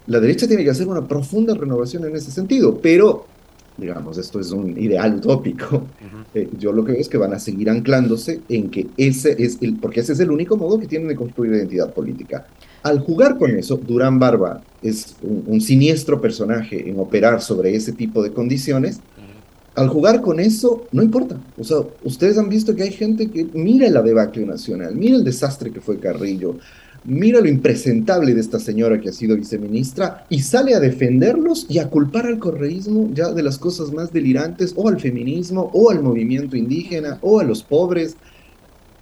La 0.06 0.21
derecha 0.21 0.47
tiene 0.47 0.62
que 0.62 0.71
hacer 0.71 0.87
una 0.87 1.06
profunda 1.06 1.54
renovación 1.54 2.04
en 2.04 2.14
ese 2.14 2.30
sentido, 2.30 2.78
pero 2.80 3.26
digamos, 3.76 4.18
esto 4.18 4.40
es 4.40 4.50
un 4.50 4.78
ideal 4.78 5.16
utópico. 5.16 5.85
Eh, 6.35 6.49
yo 6.59 6.73
lo 6.73 6.85
que 6.85 6.92
veo 6.92 7.00
es 7.00 7.09
que 7.09 7.18
van 7.18 7.33
a 7.33 7.38
seguir 7.38 7.71
anclándose 7.71 8.40
en 8.49 8.71
que 8.71 8.88
ese 8.97 9.42
es 9.42 9.59
el, 9.61 9.76
porque 9.76 10.00
ese 10.00 10.12
es 10.12 10.21
el 10.21 10.30
único 10.30 10.56
modo 10.56 10.78
que 10.78 10.87
tienen 10.87 11.09
de 11.09 11.16
construir 11.16 11.52
identidad 11.52 11.95
política. 11.95 12.47
Al 12.83 13.00
jugar 13.00 13.38
con 13.38 13.50
eso, 13.56 13.76
Durán 13.76 14.18
Barba 14.18 14.62
es 14.83 15.16
un, 15.23 15.61
siniestro 15.61 16.21
personaje 16.21 16.88
en 16.88 16.99
operar 17.00 17.40
sobre 17.40 17.75
ese 17.75 17.92
tipo 17.92 18.23
de 18.23 18.33
condiciones. 18.33 19.00
Al 19.75 19.88
jugar 19.88 20.23
con 20.23 20.40
eso, 20.40 20.87
no 20.92 21.02
importa. 21.02 21.38
O 21.59 21.64
sea, 21.64 21.78
ustedes 22.02 22.38
han 22.38 22.49
visto 22.49 22.75
que 22.75 22.85
hay 22.85 22.92
gente 22.92 23.30
que 23.30 23.47
mira 23.52 23.90
la 23.90 24.02
debacle 24.02 24.47
nacional, 24.47 24.95
mira 24.95 25.16
el 25.16 25.25
desastre 25.25 25.71
que 25.71 25.80
fue 25.80 25.99
Carrillo, 25.99 26.56
mira 27.05 27.41
lo 27.41 27.49
impresentable 27.49 28.35
de 28.35 28.41
esta 28.41 28.59
señora 28.59 29.00
que 29.00 29.09
ha 29.09 29.12
sido 29.12 29.37
viceministra 29.37 30.26
y 30.29 30.41
sale 30.41 30.75
a 30.75 30.81
defenderlos 30.81 31.67
y 31.69 31.79
a 31.79 31.88
culpar 31.88 32.26
al 32.26 32.38
correísmo 32.38 33.11
ya 33.12 33.33
de 33.33 33.43
las 33.43 33.59
cosas 33.59 33.93
más 33.93 34.12
delirantes, 34.12 34.73
o 34.76 34.88
al 34.88 35.00
feminismo, 35.00 35.71
o 35.73 35.91
al 35.91 36.03
movimiento 36.03 36.57
indígena, 36.57 37.19
o 37.23 37.41
a 37.41 37.45
los 37.45 37.62
pobres. 37.62 38.17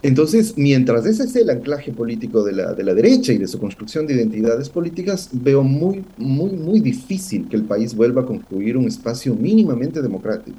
Entonces, 0.02 0.54
mientras 0.56 1.06
ese 1.06 1.24
es 1.24 1.34
el 1.36 1.48
anclaje 1.48 1.90
político 1.90 2.44
de 2.44 2.52
la, 2.52 2.74
de 2.74 2.84
la 2.84 2.92
derecha 2.92 3.32
y 3.32 3.38
de 3.38 3.48
su 3.48 3.58
construcción 3.58 4.06
de 4.06 4.14
identidades 4.14 4.68
políticas, 4.68 5.30
veo 5.32 5.62
muy, 5.62 6.04
muy, 6.18 6.50
muy 6.50 6.80
difícil 6.80 7.48
que 7.48 7.56
el 7.56 7.64
país 7.64 7.94
vuelva 7.94 8.22
a 8.22 8.26
construir 8.26 8.76
un 8.76 8.86
espacio 8.86 9.34
mínimamente 9.34 10.02
democrático. 10.02 10.58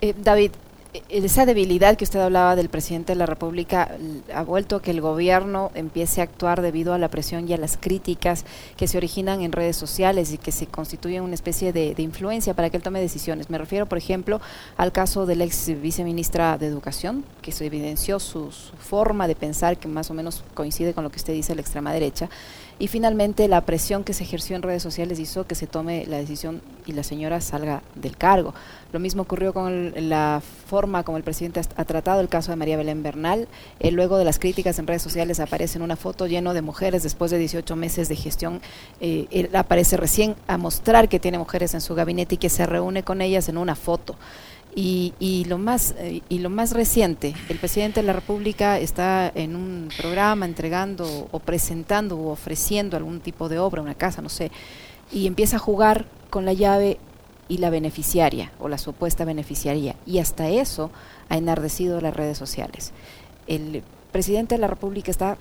Eh, 0.00 0.14
David, 0.22 0.52
esa 1.08 1.46
debilidad 1.46 1.96
que 1.96 2.04
usted 2.04 2.20
hablaba 2.20 2.56
del 2.56 2.68
presidente 2.68 3.12
de 3.12 3.18
la 3.18 3.26
República 3.26 3.96
ha 4.34 4.42
vuelto 4.42 4.76
a 4.76 4.82
que 4.82 4.90
el 4.90 5.00
gobierno 5.00 5.70
empiece 5.74 6.20
a 6.20 6.24
actuar 6.24 6.62
debido 6.62 6.94
a 6.94 6.98
la 6.98 7.08
presión 7.08 7.48
y 7.48 7.52
a 7.52 7.58
las 7.58 7.76
críticas 7.76 8.44
que 8.76 8.88
se 8.88 8.98
originan 8.98 9.42
en 9.42 9.52
redes 9.52 9.76
sociales 9.76 10.32
y 10.32 10.38
que 10.38 10.50
se 10.50 10.66
constituyen 10.66 11.22
una 11.22 11.34
especie 11.34 11.72
de, 11.72 11.94
influencia 11.98 12.54
para 12.54 12.70
que 12.70 12.76
él 12.76 12.82
tome 12.82 13.00
decisiones. 13.00 13.50
Me 13.50 13.58
refiero, 13.58 13.86
por 13.86 13.98
ejemplo, 13.98 14.40
al 14.76 14.90
caso 14.90 15.26
del 15.26 15.42
ex 15.42 15.80
viceministra 15.80 16.58
de 16.58 16.66
Educación, 16.66 17.24
que 17.42 17.52
se 17.52 17.66
evidenció 17.66 18.18
su, 18.18 18.50
forma 18.50 19.28
de 19.28 19.36
pensar 19.36 19.76
que 19.76 19.86
más 19.86 20.10
o 20.10 20.14
menos 20.14 20.42
coincide 20.54 20.94
con 20.94 21.04
lo 21.04 21.10
que 21.10 21.18
usted 21.18 21.34
dice 21.34 21.52
de 21.52 21.56
la 21.56 21.62
extrema 21.62 21.92
derecha 21.92 22.28
y 22.80 22.88
finalmente 22.88 23.46
la 23.46 23.60
presión 23.60 24.04
que 24.04 24.14
se 24.14 24.24
ejerció 24.24 24.56
en 24.56 24.62
redes 24.62 24.82
sociales 24.82 25.18
hizo 25.18 25.46
que 25.46 25.54
se 25.54 25.66
tome 25.66 26.06
la 26.06 26.16
decisión 26.16 26.62
y 26.86 26.92
la 26.92 27.02
señora 27.02 27.42
salga 27.42 27.82
del 27.94 28.16
cargo. 28.16 28.54
Lo 28.90 28.98
mismo 28.98 29.22
ocurrió 29.22 29.52
con 29.52 29.92
la 30.08 30.42
forma 30.66 31.02
como 31.04 31.18
el 31.18 31.22
presidente 31.22 31.60
ha, 31.60 31.84
tratado 31.84 32.22
el 32.22 32.30
caso 32.30 32.50
de 32.50 32.56
María 32.56 32.78
Belén 32.78 33.02
Bernal. 33.02 33.48
Eh, 33.80 33.90
luego 33.90 34.16
de 34.16 34.24
las 34.24 34.38
críticas 34.38 34.78
en 34.78 34.86
redes 34.86 35.02
sociales 35.02 35.40
aparece 35.40 35.76
en 35.76 35.82
una 35.82 35.96
foto 35.96 36.26
lleno 36.26 36.54
de 36.54 36.62
mujeres 36.62 37.02
después 37.02 37.30
de 37.30 37.36
18 37.36 37.76
meses 37.76 38.08
de 38.08 38.16
gestión. 38.16 38.62
Eh, 39.02 39.26
él 39.30 39.54
aparece 39.54 39.98
recién 39.98 40.34
a 40.48 40.56
mostrar 40.56 41.10
que 41.10 41.20
tiene 41.20 41.36
mujeres 41.36 41.74
en 41.74 41.82
su 41.82 41.94
gabinete 41.94 42.36
y 42.36 42.38
que 42.38 42.48
se 42.48 42.64
reúne 42.64 43.02
con 43.02 43.20
ellas 43.20 43.50
en 43.50 43.58
una 43.58 43.76
foto. 43.76 44.16
Y, 44.74 45.14
y, 45.18 45.44
lo 45.46 45.58
más 45.58 45.96
eh, 45.98 46.22
y 46.28 46.38
lo 46.38 46.48
más 46.48 46.72
reciente, 46.72 47.34
el 47.48 47.58
presidente 47.58 48.00
de 48.00 48.06
la 48.06 48.12
República 48.12 48.78
está 48.78 49.30
en 49.34 49.56
un 49.56 49.88
programa 49.96 50.46
entregando 50.46 51.28
o 51.32 51.38
presentando 51.40 52.16
o 52.16 52.30
ofreciendo 52.30 52.96
algún 52.96 53.20
tipo 53.20 53.48
de 53.48 53.58
obra, 53.58 53.82
una 53.82 53.96
casa, 53.96 54.22
no 54.22 54.28
sé, 54.28 54.52
y 55.10 55.26
empieza 55.26 55.56
a 55.56 55.58
jugar 55.58 56.06
con 56.30 56.44
la 56.44 56.52
llave 56.52 56.98
y 57.48 57.58
la 57.58 57.68
beneficiaria 57.68 58.52
o 58.60 58.68
la 58.68 58.78
supuesta 58.78 59.24
beneficiaria. 59.24 59.96
Y 60.06 60.18
hasta 60.18 60.48
eso 60.48 60.90
ha 61.28 61.36
enardecido 61.36 62.00
las 62.00 62.14
redes 62.14 62.38
sociales. 62.38 62.92
El 63.48 63.82
presidente 64.12 64.54
de 64.54 64.60
la 64.60 64.68
República 64.68 65.10
está 65.10 65.36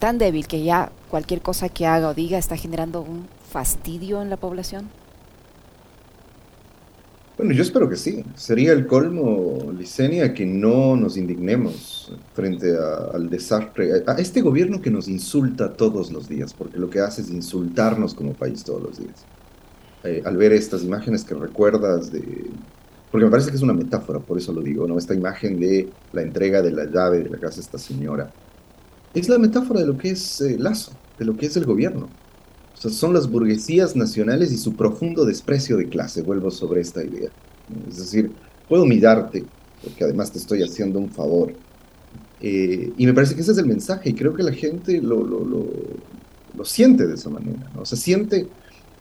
tan 0.00 0.18
débil 0.18 0.48
que 0.48 0.62
ya 0.62 0.90
cualquier 1.08 1.40
cosa 1.40 1.68
que 1.68 1.86
haga 1.86 2.08
o 2.08 2.14
diga 2.14 2.38
está 2.38 2.56
generando 2.56 3.02
un 3.02 3.28
fastidio 3.50 4.20
en 4.20 4.30
la 4.30 4.36
población. 4.36 4.90
Bueno, 7.38 7.52
yo 7.52 7.62
espero 7.62 7.88
que 7.88 7.94
sí. 7.94 8.24
Sería 8.34 8.72
el 8.72 8.88
colmo, 8.88 9.70
Licenia, 9.78 10.34
que 10.34 10.44
no 10.44 10.96
nos 10.96 11.16
indignemos 11.16 12.12
frente 12.34 12.76
al 13.14 13.30
desastre, 13.30 14.02
a 14.04 14.14
este 14.14 14.40
gobierno 14.40 14.82
que 14.82 14.90
nos 14.90 15.06
insulta 15.06 15.72
todos 15.72 16.10
los 16.10 16.28
días, 16.28 16.52
porque 16.52 16.78
lo 16.78 16.90
que 16.90 16.98
hace 16.98 17.22
es 17.22 17.30
insultarnos 17.30 18.12
como 18.12 18.32
país 18.32 18.64
todos 18.64 18.82
los 18.82 18.98
días. 18.98 19.24
Eh, 20.02 20.20
al 20.24 20.36
ver 20.36 20.52
estas 20.52 20.82
imágenes 20.82 21.22
que 21.22 21.36
recuerdas. 21.36 22.10
Porque 23.12 23.24
me 23.24 23.30
parece 23.30 23.50
que 23.50 23.56
es 23.56 23.62
una 23.62 23.72
metáfora, 23.72 24.18
por 24.18 24.36
eso 24.36 24.52
lo 24.52 24.60
digo, 24.60 24.88
¿no? 24.88 24.98
Esta 24.98 25.14
imagen 25.14 25.60
de 25.60 25.88
la 26.12 26.22
entrega 26.22 26.60
de 26.60 26.72
la 26.72 26.86
llave 26.86 27.22
de 27.22 27.30
la 27.30 27.38
casa 27.38 27.56
de 27.56 27.62
esta 27.62 27.78
señora. 27.78 28.32
Es 29.14 29.28
la 29.28 29.38
metáfora 29.38 29.78
de 29.78 29.86
lo 29.86 29.96
que 29.96 30.10
es 30.10 30.40
eh, 30.40 30.56
Lazo, 30.58 30.90
de 31.16 31.24
lo 31.24 31.36
que 31.36 31.46
es 31.46 31.56
el 31.56 31.66
gobierno 31.66 32.08
son 32.78 33.12
las 33.12 33.28
burguesías 33.28 33.96
nacionales 33.96 34.52
y 34.52 34.56
su 34.56 34.74
profundo 34.74 35.24
desprecio 35.24 35.76
de 35.76 35.88
clase. 35.88 36.22
Vuelvo 36.22 36.50
sobre 36.50 36.80
esta 36.80 37.02
idea. 37.02 37.30
Es 37.88 37.98
decir, 37.98 38.30
puedo 38.68 38.86
mirarte, 38.86 39.44
porque 39.82 40.04
además 40.04 40.30
te 40.30 40.38
estoy 40.38 40.62
haciendo 40.62 40.98
un 40.98 41.10
favor. 41.10 41.52
Eh, 42.40 42.92
y 42.96 43.06
me 43.06 43.14
parece 43.14 43.34
que 43.34 43.40
ese 43.40 43.52
es 43.52 43.58
el 43.58 43.66
mensaje, 43.66 44.10
y 44.10 44.14
creo 44.14 44.32
que 44.32 44.44
la 44.44 44.52
gente 44.52 45.02
lo, 45.02 45.24
lo, 45.24 45.44
lo, 45.44 46.64
siente 46.64 47.06
de 47.06 47.14
esa 47.14 47.30
manera. 47.30 47.70
¿no? 47.74 47.82
O 47.82 47.84
sea, 47.84 47.98
siente 47.98 48.48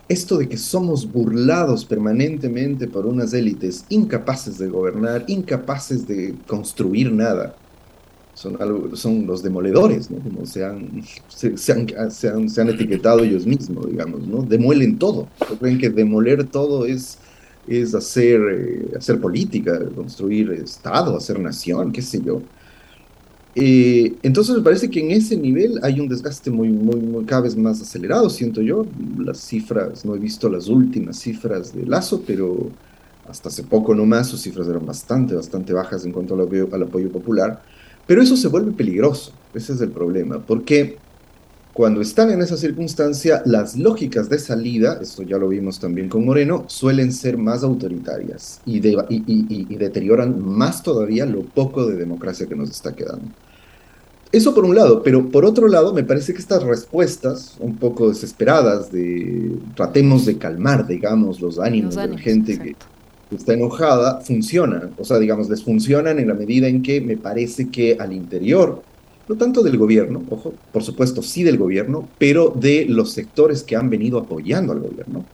esto 0.07 0.37
de 0.37 0.47
que 0.47 0.57
somos 0.57 1.11
burlados 1.11 1.85
permanentemente 1.85 2.87
por 2.87 3.05
unas 3.05 3.33
élites 3.33 3.85
incapaces 3.89 4.57
de 4.57 4.67
gobernar, 4.67 5.25
incapaces 5.27 6.07
de 6.07 6.35
construir 6.47 7.11
nada 7.11 7.55
son, 8.37 8.55
son 8.95 9.25
los 9.25 9.41
demoledores, 9.41 10.11
¿no? 10.11 10.19
Como 10.19 10.45
se 10.45 10.63
han, 10.63 11.01
se, 11.27 11.71
han, 11.71 12.11
se, 12.11 12.61
han, 12.61 12.69
etiquetado 12.69 13.23
ellos 13.23 13.47
mismos, 13.47 13.89
digamos, 13.89 14.27
¿no? 14.27 14.43
Demuelen 14.43 14.99
todo. 14.99 15.27
Creen 15.59 15.79
que 15.79 15.89
demoler 15.89 16.43
todo 16.43 16.85
es, 16.85 17.17
es 17.67 17.95
hacer, 17.95 18.39
eh, 18.51 18.91
hacer 18.95 19.19
política, 19.19 19.83
construir 19.95 20.51
Estado, 20.51 21.17
hacer 21.17 21.39
nación, 21.39 21.91
qué 21.91 22.03
sé 22.03 22.21
yo. 22.23 22.43
Eh, 23.55 24.13
entonces 24.21 24.55
me 24.55 24.61
parece 24.61 24.87
que 24.87 24.99
en 24.99 25.09
ese 25.09 25.35
nivel 25.35 25.79
hay 25.81 25.99
un 25.99 26.07
desgaste 26.07 26.51
muy, 26.51 26.69
muy, 26.69 26.99
muy, 26.99 27.25
cada 27.25 27.41
vez 27.41 27.57
más 27.57 27.81
acelerado, 27.81 28.29
siento 28.29 28.61
yo. 28.61 28.85
Las 29.17 29.39
cifras, 29.39 30.05
no 30.05 30.15
he 30.15 30.19
visto 30.19 30.47
las 30.47 30.67
últimas 30.67 31.17
cifras 31.17 31.73
de 31.73 31.87
Lazo, 31.87 32.21
pero 32.27 32.69
hasta 33.27 33.49
hace 33.49 33.63
poco 33.63 33.95
nomás 33.95 34.27
sus 34.27 34.41
cifras 34.41 34.67
eran 34.67 34.85
bastante, 34.85 35.33
bastante 35.33 35.73
bajas 35.73 36.05
en 36.05 36.11
cuanto 36.11 36.35
al 36.35 36.71
al 36.71 36.83
apoyo 36.83 37.11
popular. 37.11 37.63
Pero 38.07 38.21
eso 38.21 38.37
se 38.37 38.47
vuelve 38.47 38.71
peligroso, 38.71 39.33
ese 39.53 39.73
es 39.73 39.81
el 39.81 39.91
problema, 39.91 40.39
porque 40.39 40.97
cuando 41.77 42.01
están 42.01 42.31
en 42.31 42.41
esa 42.41 42.57
circunstancia, 42.57 43.43
las 43.45 43.77
lógicas 43.77 44.29
de 44.29 44.39
salida, 44.39 44.97
esto 44.99 45.21
ya 45.21 45.37
lo 45.37 45.49
vimos 45.49 45.79
también 45.79 46.09
con 46.09 46.25
Moreno, 46.25 46.63
suelen 46.67 47.13
ser 47.13 47.37
más 47.37 47.63
autoritarias 47.63 48.61
y, 48.65 48.77
y, 48.77 49.75
deterioran 49.75 50.43
más 50.43 50.81
todavía 50.81 51.27
lo 51.27 51.43
poco 51.43 51.85
de 51.85 51.95
democracia 51.95 52.47
que 52.47 52.55
nos 52.55 52.71
está 52.71 52.95
quedando. 52.95 53.29
Eso 54.31 54.55
por 54.55 54.65
un 54.65 54.75
lado, 54.75 55.03
pero 55.03 55.29
por 55.29 55.45
otro 55.45 55.67
lado 55.67 55.93
me 55.93 56.03
parece 56.03 56.33
que 56.33 56.39
estas 56.39 56.63
respuestas 56.63 57.57
un 57.59 57.75
poco 57.75 58.09
desesperadas 58.09 58.91
de 58.91 59.59
tratemos 59.75 60.25
de 60.25 60.39
calmar, 60.39 60.87
digamos, 60.87 61.39
los 61.41 61.59
ánimos, 61.59 61.93
de 61.93 62.07
la 62.07 62.17
gente 62.17 62.57
que 62.57 62.75
está 63.35 63.53
enojada, 63.53 64.21
funcionan. 64.21 64.91
O 64.97 65.03
sea, 65.03 65.19
digamos, 65.19 65.49
les 65.49 65.63
funcionan 65.63 66.19
en 66.19 66.27
la 66.27 66.33
medida 66.33 66.67
en 66.67 66.81
que 66.81 67.01
me 67.01 67.17
parece 67.17 67.69
que 67.69 67.97
al 67.99 68.13
interior, 68.13 68.81
no 69.27 69.35
tanto 69.35 69.63
del 69.63 69.77
gobierno, 69.77 70.23
ojo, 70.29 70.53
por 70.71 70.83
supuesto 70.83 71.21
sí 71.21 71.43
del 71.43 71.57
gobierno, 71.57 72.07
pero 72.17 72.53
de 72.55 72.85
los 72.87 73.11
sectores 73.11 73.63
que 73.63 73.75
han 73.75 73.89
venido 73.89 74.17
apoyando 74.17 74.73
al 74.73 74.79
gobierno, 74.79 75.25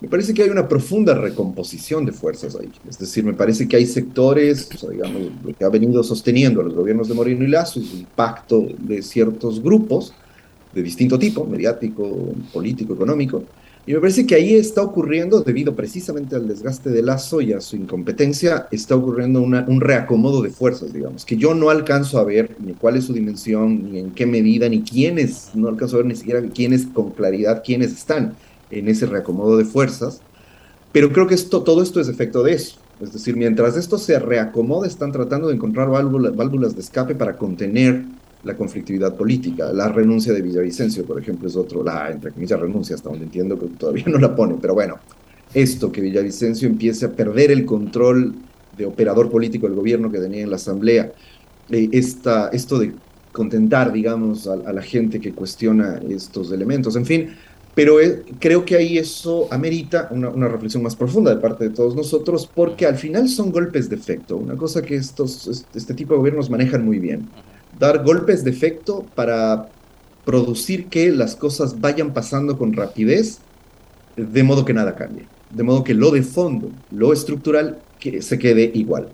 me 0.00 0.08
parece 0.08 0.32
que 0.32 0.42
hay 0.42 0.48
una 0.48 0.66
profunda 0.66 1.14
recomposición 1.14 2.06
de 2.06 2.12
fuerzas 2.12 2.56
ahí. 2.56 2.70
Es 2.88 2.98
decir, 2.98 3.22
me 3.22 3.34
parece 3.34 3.68
que 3.68 3.76
hay 3.76 3.84
sectores, 3.84 4.68
o 4.74 4.78
sea, 4.78 4.90
digamos, 4.90 5.22
lo 5.44 5.54
que 5.54 5.64
ha 5.64 5.68
venido 5.68 6.02
sosteniendo 6.02 6.62
a 6.62 6.64
los 6.64 6.74
gobiernos 6.74 7.08
de 7.08 7.14
Moreno 7.14 7.44
y 7.44 7.48
Lazo 7.48 7.80
es 7.80 7.92
un 7.92 8.06
pacto 8.16 8.66
de 8.78 9.02
ciertos 9.02 9.62
grupos 9.62 10.14
de 10.72 10.82
distinto 10.82 11.18
tipo, 11.18 11.44
mediático, 11.44 12.32
político, 12.52 12.94
económico, 12.94 13.44
y 13.90 13.92
me 13.92 13.98
parece 13.98 14.24
que 14.24 14.36
ahí 14.36 14.54
está 14.54 14.82
ocurriendo, 14.82 15.40
debido 15.40 15.74
precisamente 15.74 16.36
al 16.36 16.46
desgaste 16.46 16.90
de 16.90 17.02
Lazo 17.02 17.40
y 17.40 17.52
a 17.52 17.60
su 17.60 17.74
incompetencia, 17.74 18.68
está 18.70 18.94
ocurriendo 18.94 19.42
un 19.42 19.80
reacomodo 19.80 20.42
de 20.42 20.50
fuerzas, 20.50 20.92
digamos, 20.92 21.24
que 21.24 21.36
yo 21.36 21.54
no 21.54 21.70
alcanzo 21.70 22.20
a 22.20 22.24
ver 22.24 22.54
ni 22.60 22.74
cuál 22.74 22.94
es 22.94 23.06
su 23.06 23.12
dimensión, 23.12 23.90
ni 23.90 23.98
en 23.98 24.12
qué 24.12 24.26
medida, 24.26 24.68
ni 24.68 24.82
quiénes, 24.82 25.50
no 25.54 25.66
alcanzo 25.66 25.96
a 25.96 25.98
ver 25.98 26.06
ni 26.06 26.14
siquiera 26.14 26.40
quiénes 26.54 26.86
con 26.86 27.10
claridad, 27.10 27.64
quiénes 27.66 27.90
están 27.90 28.36
en 28.70 28.86
ese 28.86 29.06
reacomodo 29.06 29.56
de 29.56 29.64
fuerzas, 29.64 30.20
pero 30.92 31.12
creo 31.12 31.26
que 31.26 31.34
esto, 31.34 31.64
todo 31.64 31.82
esto 31.82 32.00
es 32.00 32.06
efecto 32.06 32.44
de 32.44 32.52
eso. 32.52 32.78
Es 33.00 33.12
decir, 33.12 33.34
mientras 33.34 33.76
esto 33.76 33.98
se 33.98 34.20
reacomoda, 34.20 34.86
están 34.86 35.10
tratando 35.10 35.48
de 35.48 35.54
encontrar 35.56 35.90
válvulas 35.90 36.76
de 36.76 36.80
escape 36.80 37.16
para 37.16 37.36
contener 37.36 38.04
la 38.44 38.56
conflictividad 38.56 39.16
política. 39.16 39.72
La 39.72 39.88
renuncia 39.88 40.32
de 40.32 40.42
Villavicencio, 40.42 41.04
por 41.04 41.20
ejemplo, 41.20 41.48
es 41.48 41.56
otro, 41.56 41.82
la, 41.82 42.10
entre 42.10 42.32
comillas, 42.32 42.58
renuncia, 42.58 42.96
hasta 42.96 43.08
donde 43.08 43.24
entiendo 43.24 43.58
que 43.58 43.66
todavía 43.66 44.04
no 44.06 44.18
la 44.18 44.34
pone, 44.34 44.56
pero 44.60 44.74
bueno, 44.74 44.98
esto, 45.52 45.90
que 45.90 46.00
Villavicencio 46.00 46.68
empiece 46.68 47.06
a 47.06 47.12
perder 47.12 47.50
el 47.50 47.64
control 47.66 48.34
de 48.76 48.86
operador 48.86 49.30
político 49.30 49.66
del 49.66 49.76
gobierno 49.76 50.10
que 50.10 50.18
tenía 50.18 50.42
en 50.42 50.50
la 50.50 50.56
Asamblea, 50.56 51.12
eh, 51.70 51.88
esta, 51.92 52.48
esto 52.48 52.78
de 52.78 52.94
contentar, 53.32 53.92
digamos, 53.92 54.46
a, 54.46 54.56
la 54.56 54.82
gente 54.82 55.20
que 55.20 55.32
cuestiona 55.32 56.00
estos 56.08 56.50
elementos, 56.52 56.96
en 56.96 57.06
fin, 57.06 57.28
pero 57.74 58.00
eh, 58.00 58.24
creo 58.40 58.64
que 58.64 58.76
ahí 58.76 58.98
eso 58.98 59.48
amerita 59.50 60.08
una, 60.10 60.28
una, 60.30 60.48
reflexión 60.48 60.82
más 60.82 60.96
profunda 60.96 61.32
de 61.32 61.40
parte 61.40 61.64
de 61.64 61.70
todos 61.70 61.94
nosotros, 61.94 62.50
porque 62.52 62.86
al 62.86 62.96
final 62.96 63.28
son 63.28 63.52
golpes 63.52 63.88
de 63.88 63.96
efecto, 63.96 64.36
una 64.36 64.56
cosa 64.56 64.82
que 64.82 64.96
estos, 64.96 65.66
este 65.74 65.94
tipo 65.94 66.14
de 66.14 66.18
gobiernos 66.18 66.50
manejan 66.50 66.84
muy 66.84 66.98
bien 66.98 67.28
dar 67.80 68.04
golpes 68.04 68.44
de 68.44 68.50
efecto 68.50 69.06
para 69.14 69.70
producir 70.24 70.86
que 70.86 71.10
las 71.10 71.34
cosas 71.34 71.80
vayan 71.80 72.12
pasando 72.12 72.58
con 72.58 72.74
rapidez, 72.74 73.38
de 74.16 74.42
modo 74.42 74.64
que 74.66 74.74
nada 74.74 74.94
cambie, 74.94 75.26
de 75.50 75.62
modo 75.62 75.82
que 75.82 75.94
lo 75.94 76.10
de 76.10 76.22
fondo, 76.22 76.70
lo 76.90 77.12
estructural, 77.12 77.80
que 77.98 78.20
se 78.22 78.38
quede 78.38 78.70
igual. 78.74 79.08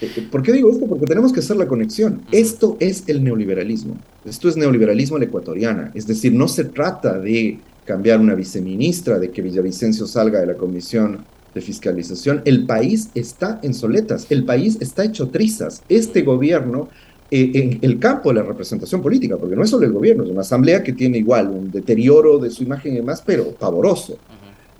Eh, 0.00 0.10
eh, 0.16 0.28
¿Por 0.30 0.42
qué 0.42 0.52
digo 0.52 0.70
esto? 0.70 0.86
Porque 0.86 1.06
tenemos 1.06 1.32
que 1.32 1.40
hacer 1.40 1.56
la 1.56 1.68
conexión. 1.68 2.22
Esto 2.32 2.76
es 2.80 3.04
el 3.06 3.22
neoliberalismo. 3.22 3.96
Esto 4.24 4.48
es 4.48 4.56
neoliberalismo 4.56 5.16
al 5.16 5.22
ecuatoriana. 5.22 5.92
Es 5.94 6.06
decir, 6.06 6.32
no 6.32 6.48
se 6.48 6.64
trata 6.64 7.18
de 7.18 7.60
cambiar 7.84 8.20
una 8.20 8.34
viceministra, 8.34 9.18
de 9.20 9.30
que 9.30 9.42
Villavicencio 9.42 10.06
salga 10.06 10.40
de 10.40 10.46
la 10.46 10.54
comisión 10.54 11.24
de 11.54 11.60
fiscalización. 11.60 12.42
El 12.44 12.66
país 12.66 13.10
está 13.14 13.60
en 13.62 13.74
soletas, 13.74 14.26
el 14.30 14.44
país 14.44 14.78
está 14.80 15.04
hecho 15.04 15.28
trizas. 15.28 15.82
Este 15.88 16.22
gobierno 16.22 16.88
en 17.34 17.78
el 17.80 17.98
campo 17.98 18.28
de 18.28 18.34
la 18.34 18.42
representación 18.42 19.00
política, 19.00 19.38
porque 19.38 19.56
no 19.56 19.62
es 19.62 19.70
solo 19.70 19.86
el 19.86 19.92
gobierno, 19.92 20.24
es 20.24 20.30
una 20.30 20.42
asamblea 20.42 20.82
que 20.82 20.92
tiene 20.92 21.16
igual 21.16 21.48
un 21.48 21.70
deterioro 21.70 22.38
de 22.38 22.50
su 22.50 22.62
imagen 22.62 22.92
y 22.92 22.96
demás, 22.96 23.22
pero 23.24 23.52
pavoroso. 23.52 24.18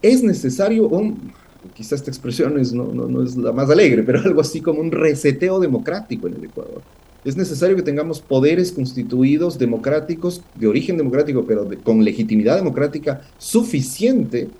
Es 0.02 0.22
necesario 0.22 0.86
un, 0.86 1.32
quizás 1.74 2.00
esta 2.00 2.10
expresión 2.10 2.58
es, 2.58 2.74
no, 2.74 2.84
no, 2.84 3.22
es 3.22 3.36
la 3.36 3.52
más 3.52 3.70
alegre, 3.70 4.02
pero 4.02 4.20
algo 4.20 4.42
así 4.42 4.60
como 4.60 4.82
un 4.82 4.90
reseteo 4.90 5.58
democrático 5.60 6.28
en 6.28 6.34
el 6.34 6.44
Ecuador. 6.44 6.82
Es 7.24 7.38
necesario 7.38 7.74
que 7.74 7.82
tengamos 7.82 8.20
poderes 8.20 8.70
constituidos 8.72 9.58
democráticos, 9.58 10.42
de 10.54 10.66
origen 10.66 10.98
democrático, 10.98 11.44
pero 11.46 11.66
con 11.82 12.04
legitimidad 12.04 12.56
democrática 12.56 13.22
suficiente 13.38 14.50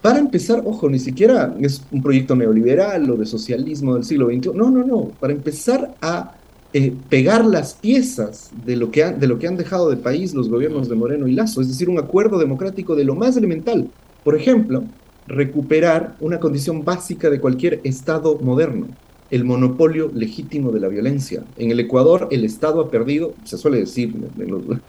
para 0.00 0.18
empezar, 0.18 0.60
ojo, 0.64 0.90
ni 0.90 0.98
siquiera 0.98 1.54
es 1.60 1.82
un 1.92 2.02
proyecto 2.02 2.34
neoliberal 2.34 3.08
o 3.08 3.16
de 3.16 3.26
socialismo 3.26 3.94
del 3.94 4.02
siglo 4.02 4.26
XXI, 4.26 4.50
no, 4.54 4.68
no, 4.70 4.84
no, 4.84 5.12
para 5.20 5.32
empezar 5.32 5.94
a 6.02 6.41
eh, 6.74 6.92
pegar 7.08 7.44
las 7.44 7.74
piezas 7.74 8.50
de 8.64 8.76
lo, 8.76 8.90
que 8.90 9.04
de 9.04 9.26
lo 9.26 9.38
que 9.38 9.46
han 9.46 9.56
dejado 9.56 9.90
de 9.90 9.96
país 9.96 10.32
los 10.34 10.48
gobiernos 10.48 10.88
de 10.88 10.94
Moreno 10.94 11.28
y 11.28 11.32
Lazo, 11.32 11.60
es 11.60 11.68
decir, 11.68 11.88
un 11.88 11.98
acuerdo 11.98 12.38
democrático 12.38 12.96
de 12.96 13.04
lo 13.04 13.14
más 13.14 13.36
elemental. 13.36 13.90
Por 14.24 14.36
ejemplo, 14.36 14.84
recuperar 15.26 16.16
una 16.20 16.40
condición 16.40 16.84
básica 16.84 17.30
de 17.30 17.40
cualquier 17.40 17.80
Estado 17.84 18.38
moderno, 18.38 18.86
el 19.30 19.44
monopolio 19.44 20.10
legítimo 20.14 20.72
de 20.72 20.80
la 20.80 20.88
violencia. 20.88 21.42
En 21.56 21.70
el 21.70 21.80
Ecuador 21.80 22.28
el 22.30 22.44
Estado 22.44 22.80
ha 22.80 22.90
perdido, 22.90 23.34
se 23.44 23.58
suele 23.58 23.78
decir 23.78 24.14
en, 24.38 24.80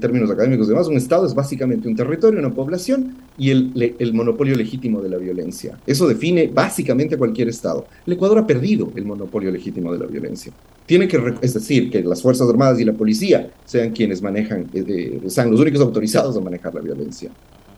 términos 0.00 0.30
académicos 0.30 0.66
y 0.66 0.70
demás, 0.70 0.88
un 0.88 0.96
Estado 0.96 1.26
es 1.26 1.34
básicamente 1.34 1.88
un 1.88 1.96
territorio, 1.96 2.38
una 2.38 2.54
población 2.54 3.16
y 3.36 3.50
el, 3.50 3.94
el, 3.98 4.14
monopolio 4.14 4.54
legítimo 4.54 5.00
de 5.02 5.08
la 5.08 5.18
violencia. 5.18 5.78
Eso 5.86 6.06
define 6.06 6.46
básicamente 6.46 7.16
a 7.16 7.18
cualquier 7.18 7.48
Estado. 7.48 7.86
El 8.06 8.14
Ecuador 8.14 8.38
ha 8.38 8.46
perdido 8.46 8.90
el 8.94 9.04
monopolio 9.04 9.50
legítimo 9.50 9.92
de 9.92 9.98
la 9.98 10.06
violencia. 10.06 10.52
Tiene 10.86 11.08
que, 11.08 11.34
es 11.42 11.54
decir, 11.54 11.90
que 11.90 12.02
las 12.02 12.22
Fuerzas 12.22 12.48
Armadas 12.48 12.80
y 12.80 12.84
la 12.84 12.92
policía 12.92 13.50
sean 13.64 13.90
quienes 13.90 14.22
manejan, 14.22 14.68
eh, 14.72 15.20
sean 15.26 15.50
los 15.50 15.60
únicos 15.60 15.80
autorizados 15.80 16.36
a 16.36 16.40
manejar 16.40 16.74
la 16.74 16.80
violencia. 16.80 17.30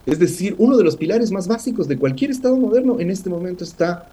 Es 0.07 0.19
decir, 0.19 0.55
uno 0.59 0.77
de 0.77 0.85
los 0.85 0.97
pilares 0.97 1.31
más 1.31 1.47
básicos 1.49 1.89
de 1.89 1.99
cualquier 1.99 2.31
Estado 2.31 2.57
moderno 2.57 3.01
en 3.01 3.11
este 3.11 3.29
momento 3.29 3.65
está 3.65 4.11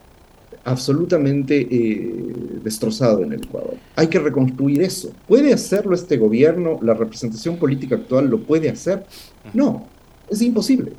absolutamente 0.68 1.62
eh, 1.62 2.14
destrozado 2.62 3.24
en 3.24 3.32
el 3.32 3.44
Ecuador. 3.46 3.76
Hay 3.96 4.08
que 4.08 4.20
reconstruir 4.20 4.82
eso. 4.82 5.14
¿Puede 5.26 5.54
hacerlo 5.54 5.96
este 5.96 6.18
gobierno? 6.18 6.78
¿La 6.82 6.94
representación 6.94 7.56
política 7.56 7.96
actual 7.96 8.28
lo 8.28 8.40
puede 8.40 8.70
hacer? 8.70 9.06
No, 9.54 9.88
es 10.30 10.42
imposible. 10.42 10.92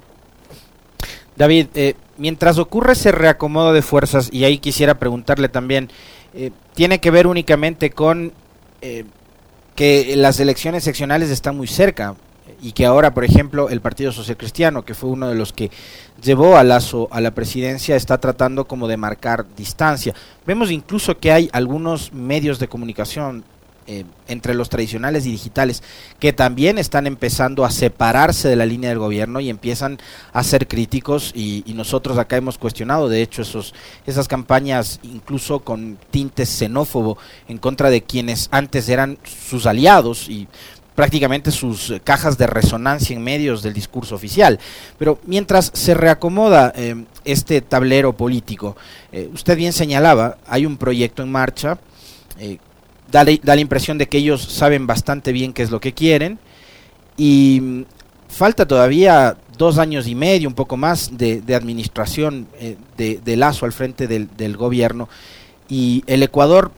David, 1.37 1.66
eh, 1.75 1.94
mientras 2.16 2.56
ocurre 2.56 2.94
ese 2.94 3.12
reacomodo 3.12 3.75
de 3.75 3.82
fuerzas, 3.82 4.30
y 4.32 4.44
ahí 4.44 4.56
quisiera 4.56 4.98
preguntarle 4.98 5.50
también, 5.50 5.90
eh, 6.32 6.50
¿tiene 6.75 6.98
que 6.98 7.10
ver 7.10 7.26
únicamente 7.26 7.90
con 7.90 8.32
que 9.75 10.14
las 10.16 10.38
elecciones 10.40 10.84
seccionales 10.84 11.30
están 11.30 11.56
muy 11.56 11.66
cerca? 11.66 12.14
Y 12.60 12.72
que 12.72 12.86
ahora, 12.86 13.14
por 13.14 13.24
ejemplo, 13.24 13.68
el 13.68 13.80
Partido 13.80 14.12
Social 14.12 14.36
Cristiano, 14.36 14.84
que 14.84 14.94
fue 14.94 15.10
uno 15.10 15.28
de 15.28 15.34
los 15.34 15.52
que 15.52 15.70
llevó 16.22 16.56
a 16.56 16.64
Lazo 16.64 17.08
a 17.10 17.20
la 17.20 17.32
presidencia, 17.32 17.96
está 17.96 18.18
tratando 18.18 18.66
como 18.66 18.88
de 18.88 18.96
marcar 18.96 19.46
distancia. 19.56 20.14
Vemos 20.46 20.70
incluso 20.70 21.18
que 21.18 21.32
hay 21.32 21.48
algunos 21.52 22.12
medios 22.12 22.58
de 22.58 22.68
comunicación 22.68 23.44
eh, 23.90 24.04
entre 24.26 24.52
los 24.52 24.68
tradicionales 24.68 25.24
y 25.24 25.30
digitales 25.30 25.82
que 26.18 26.34
también 26.34 26.76
están 26.76 27.06
empezando 27.06 27.64
a 27.64 27.70
separarse 27.70 28.46
de 28.46 28.54
la 28.54 28.66
línea 28.66 28.90
del 28.90 28.98
gobierno 28.98 29.40
y 29.40 29.48
empiezan 29.48 29.98
a 30.34 30.44
ser 30.44 30.68
críticos 30.68 31.32
y, 31.34 31.62
y, 31.64 31.72
nosotros 31.72 32.18
acá 32.18 32.36
hemos 32.36 32.58
cuestionado 32.58 33.08
de 33.08 33.22
hecho 33.22 33.40
esos 33.40 33.72
esas 34.04 34.28
campañas 34.28 35.00
incluso 35.02 35.60
con 35.60 35.96
tintes 36.10 36.50
xenófobo 36.50 37.16
en 37.48 37.56
contra 37.56 37.88
de 37.88 38.02
quienes 38.02 38.48
antes 38.50 38.90
eran 38.90 39.16
sus 39.24 39.64
aliados 39.64 40.28
y 40.28 40.48
prácticamente 40.98 41.52
sus 41.52 41.90
eh, 41.90 42.00
cajas 42.02 42.38
de 42.38 42.48
resonancia 42.48 43.14
en 43.14 43.22
medios 43.22 43.62
del 43.62 43.72
discurso 43.72 44.16
oficial. 44.16 44.58
Pero 44.98 45.20
mientras 45.26 45.70
se 45.72 45.94
reacomoda 45.94 46.72
eh, 46.74 47.04
este 47.24 47.60
tablero 47.60 48.14
político, 48.14 48.76
eh, 49.12 49.30
usted 49.32 49.56
bien 49.56 49.72
señalaba, 49.72 50.38
hay 50.48 50.66
un 50.66 50.76
proyecto 50.76 51.22
en 51.22 51.30
marcha, 51.30 51.78
da, 53.12 53.24
la 53.24 53.60
impresión 53.60 53.96
de 53.96 54.08
que 54.08 54.18
ellos 54.18 54.42
saben 54.42 54.88
bastante 54.88 55.30
bien 55.30 55.52
qué 55.52 55.62
es 55.62 55.70
lo 55.70 55.78
que 55.78 55.92
quieren 55.92 56.40
y 57.16 57.60
mm, 57.62 57.84
falta 58.28 58.66
todavía 58.66 59.36
dos 59.56 59.78
años 59.78 60.08
y 60.08 60.16
medio, 60.16 60.48
un 60.48 60.56
poco 60.56 60.76
más, 60.76 61.16
de, 61.16 61.44
administración 61.54 62.48
de, 62.96 63.36
Lazo 63.36 63.66
al 63.66 63.72
frente 63.72 64.08
del 64.08 64.56
gobierno 64.56 65.08
y 65.68 66.02
el 66.08 66.24
Ecuador 66.24 66.72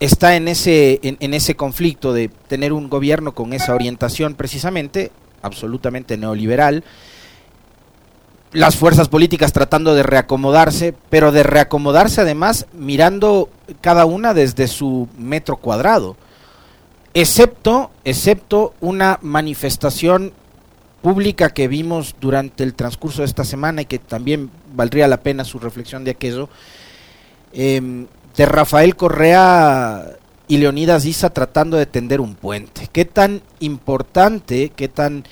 está 0.00 0.34
en 0.34 0.48
ese, 0.48 0.98
en, 1.02 1.34
ese 1.34 1.54
conflicto 1.54 2.14
de 2.14 2.28
tener 2.28 2.72
un 2.72 2.88
gobierno 2.88 3.32
con 3.32 3.52
esa 3.52 3.74
orientación 3.74 4.34
precisamente, 4.34 5.12
absolutamente 5.42 6.16
neoliberal, 6.16 6.82
las 8.52 8.76
fuerzas 8.76 9.08
políticas 9.08 9.52
tratando 9.52 9.94
de 9.94 10.02
reacomodarse, 10.02 10.94
pero 11.10 11.30
de 11.30 11.42
reacomodarse 11.42 12.22
además 12.22 12.66
mirando 12.72 13.50
cada 13.82 14.06
una 14.06 14.34
desde 14.34 14.66
su 14.66 15.06
metro 15.18 15.58
cuadrado, 15.58 16.16
excepto, 17.12 17.90
excepto 18.02 18.74
una 18.80 19.18
manifestación 19.22 20.32
pública 21.02 21.50
que 21.50 21.68
vimos 21.68 22.16
durante 22.20 22.64
el 22.64 22.74
transcurso 22.74 23.20
de 23.20 23.26
esta 23.26 23.44
semana 23.44 23.82
y 23.82 23.86
que 23.86 23.98
también 23.98 24.50
valdría 24.74 25.08
la 25.08 25.18
pena 25.18 25.44
su 25.44 25.58
reflexión 25.58 26.04
de 26.04 26.12
aquello, 26.12 26.48
eh, 27.52 28.06
de 28.36 28.46
Rafael 28.46 28.96
Correa 28.96 30.16
y 30.48 30.58
Leonidas 30.58 31.04
Isa 31.04 31.30
tratando 31.30 31.76
de 31.76 31.86
tender 31.86 32.20
un 32.20 32.34
puente. 32.34 32.88
¿Qué 32.92 33.04
tan 33.04 33.42
importante, 33.60 34.72
qué 34.74 34.88
tan 34.88 35.24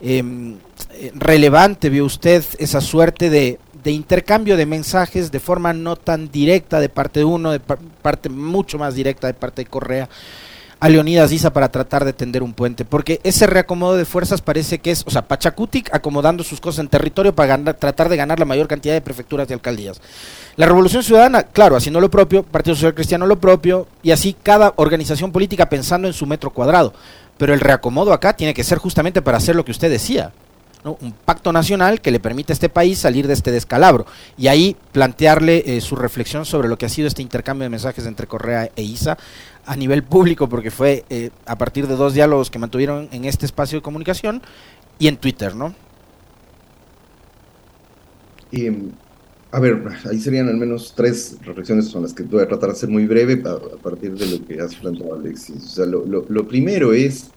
em, 0.00 0.56
relevante 1.14 1.90
vio 1.90 2.04
usted 2.04 2.44
esa 2.58 2.80
suerte 2.80 3.28
de, 3.28 3.58
de, 3.82 3.90
intercambio 3.90 4.56
de 4.56 4.66
mensajes 4.66 5.30
de 5.30 5.40
forma 5.40 5.72
no 5.72 5.96
tan 5.96 6.30
directa 6.30 6.80
de 6.80 6.88
parte 6.88 7.20
de 7.20 7.24
uno, 7.24 7.52
de 7.52 7.60
parte 7.60 8.28
mucho 8.28 8.78
más 8.78 8.94
directa 8.94 9.26
de 9.26 9.34
parte 9.34 9.62
de 9.62 9.70
Correa? 9.70 10.08
A 10.82 10.88
Leonidas 10.88 11.30
Isa 11.30 11.52
para 11.52 11.70
tratar 11.70 12.04
de 12.04 12.12
tender 12.12 12.42
un 12.42 12.54
puente, 12.54 12.84
porque 12.84 13.20
ese 13.22 13.46
reacomodo 13.46 13.96
de 13.96 14.04
fuerzas 14.04 14.42
parece 14.42 14.80
que 14.80 14.90
es, 14.90 15.04
o 15.06 15.12
sea, 15.12 15.22
Pachacutic 15.22 15.94
acomodando 15.94 16.42
sus 16.42 16.60
cosas 16.60 16.80
en 16.80 16.88
territorio 16.88 17.32
para 17.32 17.56
tratar 17.74 18.08
de 18.08 18.16
ganar 18.16 18.40
la 18.40 18.46
mayor 18.46 18.66
cantidad 18.66 18.92
de 18.92 19.00
prefecturas 19.00 19.48
y 19.48 19.52
alcaldías. 19.52 20.00
La 20.56 20.66
Revolución 20.66 21.04
Ciudadana, 21.04 21.44
claro, 21.44 21.76
haciendo 21.76 22.00
lo 22.00 22.10
propio, 22.10 22.42
Partido 22.42 22.74
Social 22.74 22.94
Cristiano 22.94 23.28
lo 23.28 23.38
propio, 23.38 23.86
y 24.02 24.10
así 24.10 24.34
cada 24.42 24.72
organización 24.74 25.30
política 25.30 25.68
pensando 25.68 26.08
en 26.08 26.14
su 26.14 26.26
metro 26.26 26.50
cuadrado. 26.50 26.92
Pero 27.38 27.54
el 27.54 27.60
reacomodo 27.60 28.12
acá 28.12 28.34
tiene 28.34 28.52
que 28.52 28.64
ser 28.64 28.78
justamente 28.78 29.22
para 29.22 29.38
hacer 29.38 29.54
lo 29.54 29.64
que 29.64 29.70
usted 29.70 29.88
decía, 29.88 30.32
un 30.84 31.12
pacto 31.12 31.52
nacional 31.52 32.00
que 32.00 32.10
le 32.10 32.20
permite 32.20 32.52
a 32.52 32.54
este 32.54 32.68
país 32.68 32.98
salir 32.98 33.26
de 33.26 33.34
este 33.34 33.52
descalabro 33.52 34.06
y 34.36 34.48
ahí 34.48 34.76
plantearle 34.90 35.62
eh, 35.64 35.80
su 35.80 35.96
reflexión 35.96 36.44
sobre 36.44 36.68
lo 36.68 36.76
que 36.76 36.86
ha 36.86 36.88
sido 36.88 37.06
este 37.06 37.22
intercambio 37.22 37.64
de 37.64 37.70
mensajes 37.70 38.06
entre 38.06 38.26
Correa 38.26 38.68
e 38.74 38.82
ISA 38.82 39.16
a 39.66 39.76
nivel 39.76 40.02
público, 40.02 40.48
porque 40.48 40.70
fue 40.70 41.04
eh, 41.08 41.30
a 41.46 41.56
partir 41.56 41.86
de 41.86 41.96
dos 41.96 42.14
diálogos 42.14 42.50
que 42.50 42.58
mantuvieron 42.58 43.08
en 43.12 43.24
este 43.24 43.46
espacio 43.46 43.78
de 43.78 43.82
comunicación 43.82 44.42
y 44.98 45.08
en 45.08 45.16
Twitter, 45.16 45.54
¿no? 45.54 45.74
Y, 48.50 48.68
a 49.50 49.60
ver, 49.60 49.82
ahí 50.10 50.18
serían 50.18 50.48
al 50.48 50.56
menos 50.56 50.94
tres 50.96 51.36
reflexiones, 51.42 51.86
son 51.86 52.02
las 52.02 52.12
que 52.12 52.22
voy 52.22 52.42
a 52.42 52.48
tratar 52.48 52.70
de 52.70 52.76
ser 52.76 52.88
muy 52.88 53.06
breve 53.06 53.42
a, 53.46 53.76
partir 53.82 54.12
de 54.14 54.26
lo 54.26 54.46
que 54.46 54.60
has 54.60 54.74
planteado, 54.74 55.14
Alexis. 55.14 55.78
Lo, 55.78 56.48
primero 56.48 56.92
es, 56.92 57.30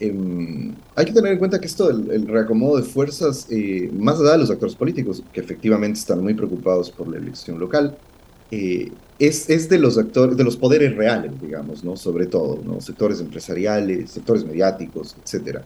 em, 0.00 0.74
hay 0.96 1.04
que 1.04 1.12
tener 1.12 1.32
en 1.32 1.38
cuenta 1.38 1.60
que 1.60 1.66
esto 1.66 1.88
del 1.88 2.26
reacomodo 2.26 2.78
de 2.78 2.84
fuerzas, 2.84 3.46
eh, 3.50 3.90
más 3.92 4.18
allá 4.18 4.32
de 4.32 4.38
los 4.38 4.50
actores 4.50 4.74
políticos, 4.74 5.22
que 5.32 5.40
efectivamente 5.40 6.00
están 6.00 6.22
muy 6.22 6.34
preocupados 6.34 6.90
por 6.90 7.08
la 7.08 7.18
elección 7.18 7.58
local, 7.58 7.96
eh, 8.50 8.90
es, 9.18 9.50
es, 9.50 9.68
de 9.68 9.78
los 9.78 9.98
actores, 9.98 10.36
de 10.36 10.44
los 10.44 10.56
poderes 10.56 10.96
reales, 10.96 11.32
digamos, 11.40 11.84
¿no? 11.84 11.96
Sobre 11.96 12.26
todo, 12.26 12.60
¿no? 12.64 12.80
Sectores 12.80 13.20
empresariales, 13.20 14.10
sectores 14.10 14.44
mediáticos, 14.44 15.16
etcétera. 15.22 15.64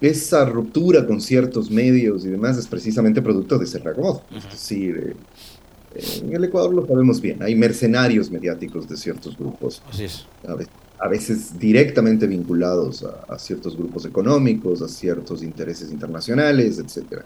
Esa 0.00 0.46
ruptura 0.46 1.06
con 1.06 1.20
ciertos 1.20 1.70
medios 1.70 2.24
y 2.24 2.28
demás 2.28 2.56
es 2.56 2.66
precisamente 2.66 3.20
producto 3.20 3.58
de. 3.58 3.66
Es 4.34 4.44
decir, 4.50 5.14
eh, 5.94 6.02
en 6.22 6.34
el 6.34 6.44
Ecuador 6.44 6.72
lo 6.72 6.86
sabemos 6.86 7.20
bien, 7.20 7.42
hay 7.42 7.54
mercenarios 7.54 8.30
mediáticos 8.30 8.88
de 8.88 8.96
ciertos 8.96 9.36
grupos. 9.36 9.82
Así 9.90 10.04
es. 10.04 10.26
A 10.98 11.08
veces, 11.08 11.58
directamente 11.58 12.26
vinculados 12.26 13.04
a, 13.04 13.32
a, 13.32 13.38
ciertos 13.38 13.76
grupos 13.76 14.04
económicos, 14.04 14.82
a 14.82 14.88
ciertos 14.88 15.42
intereses 15.42 15.90
internacionales, 15.90 16.78
etcétera. 16.78 17.24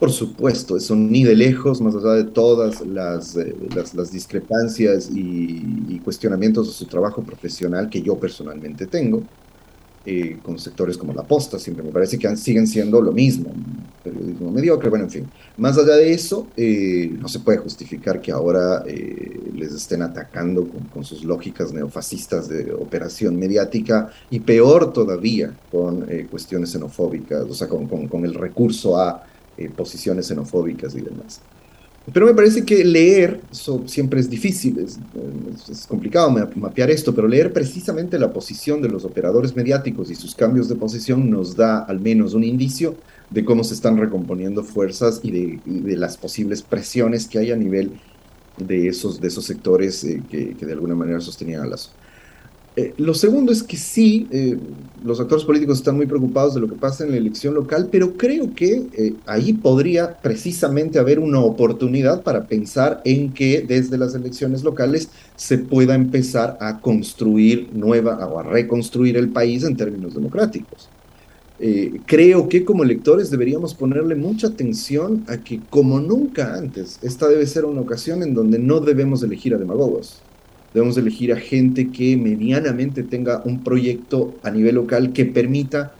Por 0.00 0.10
supuesto, 0.10 0.78
eso 0.78 0.96
ni 0.96 1.24
de 1.24 1.36
lejos, 1.36 1.82
más 1.82 1.94
allá 1.94 2.14
de 2.14 2.24
todas 2.24 2.80
las, 2.86 3.36
eh, 3.36 3.54
las, 3.74 4.10
discrepancias 4.10 5.10
y, 5.12 6.00
cuestionamientos 6.02 6.68
de 6.68 6.72
su 6.72 6.86
trabajo 6.86 7.22
profesional 7.22 7.90
que 7.90 8.00
yo 8.00 8.18
personalmente 8.18 8.86
tengo, 8.86 9.22
eh, 10.06 10.38
con 10.42 10.58
sectores 10.58 10.96
como 10.96 11.12
la 11.12 11.22
posta, 11.22 11.58
siempre 11.58 11.84
me 11.84 11.90
parece 11.90 12.18
que 12.18 12.34
siguen 12.34 12.66
siendo 12.66 13.02
lo 13.02 13.12
mismo, 13.12 13.52
periodismo 14.02 14.50
mediocre, 14.50 14.88
bueno, 14.88 15.04
en 15.04 15.10
fin. 15.10 15.30
Más 15.58 15.76
allá 15.76 15.96
de 15.96 16.14
eso, 16.14 16.46
eh, 16.56 17.14
no 17.20 17.28
se 17.28 17.40
puede 17.40 17.58
justificar 17.58 18.22
que 18.22 18.32
ahora 18.32 18.82
les 18.86 19.74
estén 19.74 20.00
atacando 20.00 20.66
con, 20.94 21.04
sus 21.04 21.24
lógicas 21.24 21.74
neofascistas 21.74 22.48
de 22.48 22.72
operación 22.72 23.36
mediática 23.36 24.10
y 24.30 24.40
peor 24.40 24.94
todavía 24.94 25.52
con 25.70 26.06
cuestiones 26.30 26.70
xenofóbicas, 26.70 27.42
o 27.42 27.52
sea, 27.52 27.68
con, 27.68 27.86
con 27.86 28.24
el 28.24 28.32
recurso 28.32 28.98
a 28.98 29.26
eh, 29.60 29.70
posiciones 29.70 30.26
xenofóbicas 30.26 30.94
y 30.94 31.00
demás. 31.00 31.40
Pero 32.12 32.26
me 32.26 32.34
parece 32.34 32.64
que 32.64 32.82
leer, 32.82 33.40
eso 33.52 33.84
siempre 33.86 34.18
es 34.18 34.28
difícil, 34.28 34.78
es, 34.78 35.86
complicado 35.86 36.30
mapear 36.56 36.90
esto, 36.90 37.14
pero 37.14 37.28
leer 37.28 37.52
precisamente 37.52 38.18
la 38.18 38.32
posición 38.32 38.80
de 38.82 38.88
los 38.88 39.04
operadores 39.04 39.54
mediáticos 39.54 40.10
y 40.10 40.14
sus 40.14 40.34
cambios 40.34 40.68
de 40.68 40.74
posición 40.76 41.30
nos 41.30 41.54
da 41.54 41.80
al 41.80 42.00
menos 42.00 42.34
un 42.34 42.42
indicio 42.42 42.96
de 43.28 43.44
cómo 43.44 43.62
se 43.62 43.74
están 43.74 43.98
recomponiendo 43.98 44.64
fuerzas 44.64 45.20
y 45.22 45.30
de, 45.30 45.60
de 45.64 45.96
las 45.96 46.16
posibles 46.16 46.62
presiones 46.62 47.28
que 47.28 47.38
hay 47.38 47.52
a 47.52 47.56
nivel 47.56 47.92
de 48.60 48.88
esos, 48.88 49.20
de 49.20 49.28
esos 49.28 49.44
sectores 49.44 50.04
eh, 50.04 50.22
que, 50.28 50.54
de 50.54 50.72
alguna 50.72 50.94
manera 50.94 51.20
sostenían 51.20 51.62
a. 51.62 51.92
Eh, 52.80 52.94
lo 52.96 53.12
segundo 53.12 53.52
es 53.52 53.62
que 53.62 53.76
sí, 53.76 54.26
eh, 54.30 54.56
los 55.04 55.20
actores 55.20 55.44
políticos 55.44 55.76
están 55.76 55.96
muy 55.96 56.06
preocupados 56.06 56.54
de 56.54 56.62
lo 56.62 56.68
que 56.68 56.76
pasa 56.76 57.04
en 57.04 57.10
la 57.10 57.18
elección 57.18 57.52
local, 57.52 57.90
pero 57.92 58.14
creo 58.14 58.54
que 58.54 58.86
eh, 58.96 59.14
ahí 59.26 59.52
podría 59.52 60.18
precisamente 60.22 60.98
haber 60.98 61.18
una 61.18 61.40
oportunidad 61.40 62.22
para 62.22 62.46
pensar 62.46 63.02
en 63.04 63.34
que 63.34 63.60
desde 63.60 63.98
las 63.98 64.14
elecciones 64.14 64.64
locales 64.64 65.10
se 65.36 65.58
pueda 65.58 65.94
empezar 65.94 66.56
a 66.58 66.80
construir 66.80 67.68
nueva 67.74 68.26
o 68.26 68.38
a 68.38 68.44
reconstruir 68.44 69.18
el 69.18 69.28
país 69.28 69.62
en 69.64 69.76
términos 69.76 70.14
democráticos. 70.14 70.88
creo 72.06 72.48
que 72.48 72.64
como 72.64 72.84
electores 72.84 73.30
deberíamos 73.30 73.74
ponerle 73.74 74.14
mucha 74.14 74.46
atención 74.46 75.24
a 75.28 75.36
que 75.36 75.60
como 75.68 76.00
nunca 76.00 76.54
antes, 76.54 76.98
esta 77.02 77.28
debe 77.28 77.46
ser 77.46 77.66
una 77.66 77.82
ocasión 77.82 78.22
en 78.22 78.32
donde 78.32 78.58
no 78.58 78.80
debemos 78.80 79.22
elegir 79.22 79.52
a 79.52 79.58
demagogos 79.58 80.22
debemos 80.72 80.96
elegir 80.96 81.32
a 81.32 81.36
gente 81.36 81.90
que 81.90 82.16
medianamente 82.16 83.02
tenga 83.02 83.42
un 83.44 83.62
proyecto 83.62 84.34
a 84.42 84.50
nivel 84.50 84.76
local 84.76 85.12
que 85.12 85.24
permita 85.24 85.92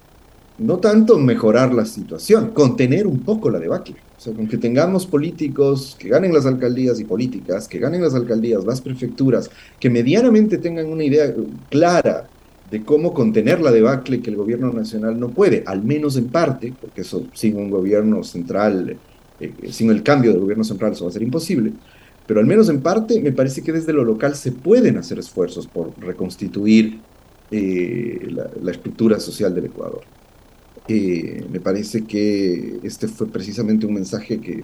no 0.59 0.79
tanto 0.79 1.19
mejorar 1.19 1.73
la 1.73 1.87
situación, 1.87 2.51
contener 2.51 3.07
un 3.07 3.21
poco 3.21 3.51
la 3.51 3.59
debacle. 3.59 3.97
O 4.17 4.21
sea, 4.21 4.35
con 4.35 4.47
que 4.47 4.59
tengamos 4.59 5.07
políticos 5.07 5.97
que 5.99 6.11
ganen 6.11 6.35
las 6.35 6.45
alcaldías 6.45 7.01
y 7.01 7.05
políticas, 7.05 7.67
que 7.67 7.79
ganen 7.79 8.03
las 8.03 8.15
alcaldías, 8.15 8.65
las 8.65 8.83
prefecturas, 8.83 9.51
que 9.79 9.89
medianamente 9.89 10.59
tengan 10.59 10.87
una 10.89 11.05
idea 11.05 11.35
clara 11.71 12.29
de 12.71 12.85
cómo 12.85 13.15
contener 13.15 13.61
la 13.61 13.73
debacle 13.73 14.21
que 14.21 14.29
el 14.29 14.37
gobierno 14.37 14.71
nacional 14.73 15.19
no 15.19 15.31
puede, 15.31 15.65
al 15.67 15.83
menos 15.83 16.17
en 16.17 16.29
parte, 16.29 16.75
porque 16.79 17.01
eso 17.01 17.27
sin 17.33 17.57
un 17.57 17.71
gobierno 17.71 18.23
central, 18.23 18.99
eh, 19.41 19.53
sin 19.71 19.91
el 19.91 20.03
cambio 20.03 20.33
del 20.33 20.41
gobierno 20.41 20.65
central, 20.65 20.93
eso 20.93 21.05
va 21.05 21.11
a 21.11 21.15
ser 21.15 21.23
imposible 21.23 21.73
pero 22.31 22.39
al 22.39 22.47
menos 22.47 22.69
en 22.69 22.81
parte 22.81 23.21
me 23.21 23.33
parece 23.33 23.61
que 23.61 23.73
desde 23.73 23.93
lo 23.93 24.05
local 24.05 24.37
se 24.37 24.53
pueden 24.53 24.97
hacer 24.99 25.19
esfuerzos 25.19 25.67
por 25.67 25.99
reconstituir 25.99 27.01
eh, 27.51 28.29
la, 28.63 28.71
estructura 28.71 29.19
social 29.19 29.53
del 29.53 29.65
Ecuador. 29.65 30.03
Eh, 30.87 31.45
me 31.51 31.59
parece 31.59 32.05
que 32.05 32.79
este 32.85 33.09
fue 33.09 33.27
precisamente 33.27 33.85
un 33.85 33.95
mensaje 33.95 34.41
que, 34.41 34.63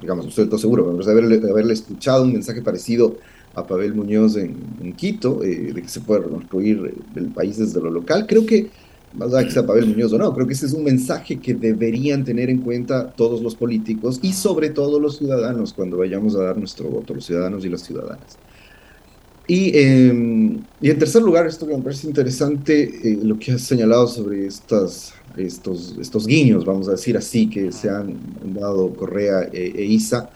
digamos, 0.00 0.24
no 0.24 0.30
estoy 0.30 0.46
todo 0.46 0.58
seguro, 0.58 0.92
pero 0.98 1.08
haberle, 1.08 1.48
haberle 1.48 1.74
escuchado 1.74 2.24
un 2.24 2.32
mensaje 2.32 2.62
parecido 2.62 3.18
a 3.54 3.64
Pavel 3.64 3.94
Muñoz 3.94 4.34
en, 4.38 4.92
Quito, 4.96 5.44
eh, 5.44 5.72
de 5.72 5.82
que 5.82 5.88
se 5.88 6.00
puede 6.00 6.22
reconstruir 6.22 6.94
el 7.14 7.26
país 7.28 7.58
desde 7.58 7.80
lo 7.80 7.92
local, 7.92 8.26
creo 8.26 8.44
que 8.44 8.70
más 9.14 9.32
allá 9.32 9.46
que 9.46 9.52
sea 9.52 9.66
Pavel 9.66 9.86
Muñoz 9.86 10.12
o 10.12 10.18
no, 10.18 10.34
creo 10.34 10.46
que 10.46 10.52
ese 10.52 10.66
es 10.66 10.72
un 10.72 10.84
mensaje 10.84 11.38
que 11.38 11.54
deberían 11.54 12.24
tener 12.24 12.50
en 12.50 12.58
cuenta 12.58 13.12
todos 13.12 13.42
los 13.42 13.54
políticos 13.54 14.18
y 14.22 14.32
sobre 14.32 14.70
todo 14.70 15.00
los 15.00 15.18
ciudadanos 15.18 15.72
cuando 15.72 15.98
vayamos 15.98 16.34
a 16.36 16.42
dar 16.42 16.58
nuestro 16.58 16.88
voto, 16.88 17.14
los 17.14 17.24
ciudadanos 17.24 17.64
y 17.64 17.68
las 17.68 17.82
ciudadanas. 17.82 18.38
Y, 19.48 19.78
em, 19.78 20.64
en 20.82 20.98
tercer 20.98 21.22
lugar, 21.22 21.46
esto 21.46 21.66
que 21.66 21.76
me 21.76 21.82
parece 21.82 22.08
interesante, 22.08 22.82
eh, 22.82 23.18
lo 23.22 23.38
que 23.38 23.52
has 23.52 23.62
señalado 23.62 24.08
sobre 24.08 24.46
estas, 24.46 25.14
estos, 25.36 25.96
estos 26.00 26.26
guiños, 26.26 26.64
vamos 26.64 26.88
a 26.88 26.92
decir 26.92 27.16
así, 27.16 27.48
que 27.48 27.70
se 27.70 27.88
han 27.88 28.18
dado 28.42 28.92
Correa 28.94 29.48
e, 29.52 29.72
e 29.76 29.84
Isa 29.84 30.30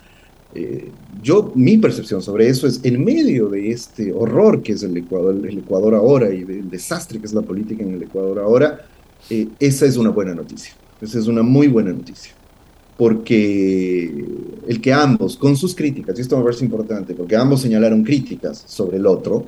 eh, 0.53 0.91
yo, 1.21 1.51
mi 1.55 1.77
percepción 1.77 2.21
sobre 2.21 2.49
eso 2.49 2.67
es, 2.67 2.81
en 2.83 3.03
medio 3.03 3.47
de 3.47 3.71
este 3.71 4.11
horror 4.11 4.61
que 4.61 4.73
es 4.73 4.83
el 4.83 4.97
Ecuador, 4.97 5.35
el 5.47 5.59
Ecuador 5.59 5.95
ahora 5.95 6.33
y 6.33 6.43
del 6.43 6.69
desastre 6.69 7.19
que 7.19 7.25
es 7.25 7.33
la 7.33 7.41
política 7.41 7.83
en 7.83 7.93
el 7.93 8.03
Ecuador 8.03 8.39
ahora, 8.39 8.85
eh, 9.29 9.47
esa 9.59 9.85
es 9.85 9.97
una 9.97 10.09
buena 10.09 10.33
noticia. 10.33 10.73
Esa 10.99 11.19
es 11.19 11.27
una 11.27 11.41
muy 11.41 11.67
buena 11.67 11.93
noticia. 11.93 12.33
Porque 12.97 14.25
el 14.67 14.81
que 14.81 14.93
ambos, 14.93 15.37
con 15.37 15.55
sus 15.55 15.73
críticas, 15.73 16.17
y 16.17 16.21
esto 16.21 16.37
me 16.37 16.43
parece 16.43 16.65
importante, 16.65 17.13
porque 17.13 17.35
ambos 17.35 17.61
señalaron 17.61 18.03
críticas 18.03 18.63
sobre 18.67 18.97
el 18.97 19.07
otro, 19.07 19.45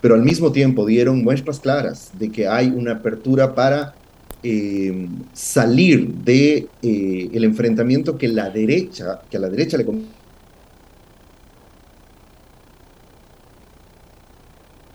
pero 0.00 0.14
al 0.14 0.22
mismo 0.22 0.52
tiempo 0.52 0.86
dieron 0.86 1.24
muestras 1.24 1.58
claras 1.58 2.12
de 2.18 2.30
que 2.30 2.46
hay 2.46 2.68
una 2.68 2.92
apertura 2.92 3.54
para 3.54 3.94
eh, 4.42 5.08
salir 5.32 6.14
de 6.24 6.68
el 6.80 7.44
enfrentamiento 7.44 8.16
que 8.16 8.28
la 8.28 8.48
derecha, 8.48 9.20
que 9.28 9.36
a 9.36 9.40
la 9.40 9.50
derecha 9.50 9.76
le 9.76 9.84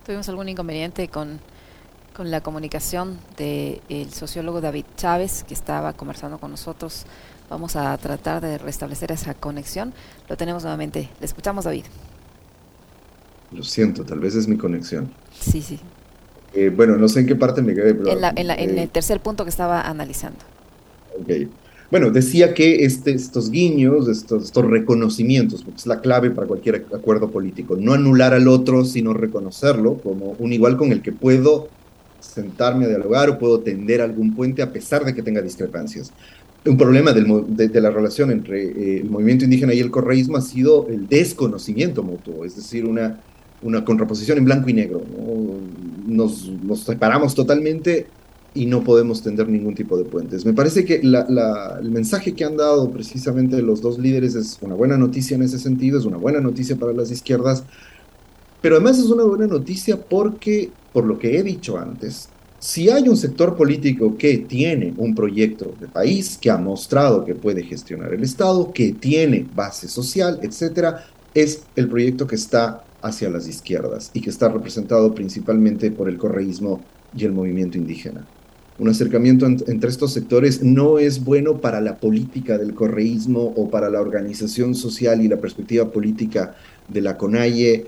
Tuvimos 0.06 0.28
algún 0.28 0.50
inconveniente 0.50 1.08
con, 1.08 1.40
la 2.20 2.42
comunicación 2.42 3.18
del 3.38 4.12
sociólogo 4.12 4.60
David 4.60 4.86
Chávez, 4.98 5.44
que 5.48 5.54
estaba 5.54 5.94
conversando 5.94 6.38
con 6.40 6.52
nosotros. 6.52 7.06
Vamos 7.50 7.76
a 7.76 7.98
tratar 7.98 8.42
de 8.42 8.58
restablecer 8.58 9.12
esa 9.12 9.34
conexión. 9.34 9.94
Lo 10.28 10.36
tenemos 10.36 10.64
nuevamente. 10.64 11.10
Le 11.20 11.26
escuchamos, 11.26 11.66
David. 11.66 11.86
Lo 13.52 13.64
siento, 13.64 14.04
tal 14.04 14.20
vez 14.20 14.36
es 14.36 14.48
mi 14.48 14.58
conexión. 14.58 15.14
Sí, 15.32 15.62
sí. 15.62 15.80
Eh, 16.54 16.70
bueno, 16.70 16.98
no 16.98 17.08
sé 17.08 17.22
en 17.22 17.28
qué 17.28 17.36
parte 17.36 17.62
me 17.62 17.74
quedé, 17.74 17.96
pero... 17.96 18.12
En, 18.12 18.24
en 18.38 18.50
eh, 18.52 18.84
el 18.84 18.90
tercer 18.90 19.22
punto 19.22 19.44
que 19.44 19.50
estaba 19.50 19.82
analizando. 19.82 20.40
Ok. 21.20 21.50
Bueno, 21.92 22.10
decía 22.10 22.54
que 22.54 22.86
este, 22.86 23.12
estos 23.12 23.52
guiños, 23.52 24.08
estos, 24.08 24.46
estos 24.46 24.66
reconocimientos, 24.66 25.64
porque 25.64 25.78
es 25.78 25.86
la 25.86 26.02
clave 26.02 26.32
para 26.32 26.48
cualquier 26.48 26.86
acuerdo 26.94 27.30
político, 27.30 27.76
no 27.80 27.94
anular 27.94 28.34
al 28.34 28.48
otro, 28.48 28.84
sino 28.84 29.14
reconocerlo 29.14 29.98
como 29.98 30.36
un 30.40 30.54
igual 30.54 30.78
con 30.78 30.92
el 30.92 31.02
que 31.02 31.12
puedo 31.12 31.70
sentarme 32.20 32.86
a 32.86 32.88
dialogar 32.88 33.30
o 33.30 33.38
puedo 33.38 33.60
tender 33.60 34.02
algún 34.02 34.34
puente 34.34 34.62
a 34.62 34.72
pesar 34.72 35.06
de 35.06 35.14
que 35.14 35.22
tenga 35.22 35.42
discrepancias. 35.42 36.12
Un 36.66 36.78
problema 36.78 37.12
del, 37.12 37.28
de, 37.50 37.82
la 37.82 37.92
relación 37.92 38.32
entre 38.32 38.64
eh, 38.64 38.98
el 39.02 39.10
movimiento 39.10 39.44
indígena 39.44 39.74
y 39.74 39.82
el 39.82 39.92
correísmo 39.92 40.38
ha 40.38 40.42
sido 40.42 40.88
el 40.88 41.08
desconocimiento 41.08 42.04
mutuo, 42.04 42.46
es 42.46 42.56
decir, 42.56 42.86
una, 42.86 43.20
una 43.62 43.84
contraposición 43.84 44.38
en 44.38 44.46
blanco 44.46 44.70
y 44.70 44.74
negro. 44.74 45.02
Nos, 46.08 46.48
nos 46.48 46.80
separamos 46.80 47.36
totalmente 47.36 48.08
y 48.56 48.66
no 48.68 48.84
podemos 48.84 49.22
tender 49.24 49.50
ningún 49.50 49.74
tipo 49.74 49.98
de 49.98 50.06
puentes. 50.06 50.46
Me 50.46 50.54
parece 50.54 50.86
que 50.86 50.96
el 50.96 51.92
mensaje 51.92 52.34
que 52.34 52.46
han 52.46 52.58
dado 52.58 52.92
precisamente 52.92 53.62
los 53.62 53.82
dos 53.82 53.98
líderes 53.98 54.36
es 54.36 54.60
una 54.62 54.76
buena 54.76 54.98
noticia 54.98 55.36
en 55.36 55.44
ese 55.44 55.58
sentido, 55.58 56.00
es 56.00 56.06
una 56.06 56.18
buena 56.18 56.40
noticia 56.40 56.76
para 56.76 56.94
las 56.94 57.10
izquierdas, 57.12 57.64
pero 58.62 58.76
además 58.76 59.00
es 59.00 59.06
una 59.06 59.24
buena 59.24 59.48
noticia 59.48 60.00
porque, 60.00 60.70
por 60.94 61.06
lo 61.06 61.18
que 61.18 61.38
he 61.38 61.44
dicho 61.44 61.78
antes, 61.78 62.30
si 62.60 62.90
hay 62.90 63.10
un 63.10 63.18
sector 63.18 63.58
político 63.58 64.16
que 64.18 64.38
tiene 64.38 64.94
un 64.98 65.16
proyecto 65.16 65.74
de 65.80 65.88
país, 65.88 66.38
que 66.40 66.50
ha 66.50 66.58
mostrado 66.58 67.26
que 67.26 67.36
puede 67.36 67.64
gestionar 67.64 68.14
el 68.14 68.24
Estado, 68.24 68.72
que 68.72 68.94
tiene 68.94 69.46
base 69.54 69.88
social, 69.90 70.40
etcétera, 70.42 71.06
es 71.34 71.64
el 71.76 71.90
proyecto 71.90 72.28
que 72.28 72.36
está 72.36 72.86
hacia 73.02 73.30
las 73.30 73.48
izquierdas 73.48 74.12
y 74.14 74.22
que 74.22 74.30
está 74.30 74.48
representado 74.48 75.14
principalmente 75.14 75.92
por 75.92 76.08
el 76.08 76.18
correísmo 76.18 76.80
y 77.18 77.26
el 77.26 77.34
movimiento 77.34 77.78
indígena 77.78 78.26
un 78.80 78.90
acercamiento 78.90 79.46
entre 79.46 79.90
estos 79.90 80.14
sectores 80.14 80.64
no 80.64 80.98
es 80.98 81.24
bueno 81.24 81.62
para 81.62 81.80
la 81.80 81.98
política 81.98 82.58
del 82.58 82.74
correísmo 82.74 83.54
o 83.56 83.70
para 83.70 83.90
la 83.90 84.02
organización 84.02 84.74
social 84.74 85.22
y 85.22 85.28
la 85.28 85.38
perspectiva 85.38 85.92
política 85.92 86.56
de 86.88 87.02
la 87.02 87.16
CONAIE. 87.16 87.86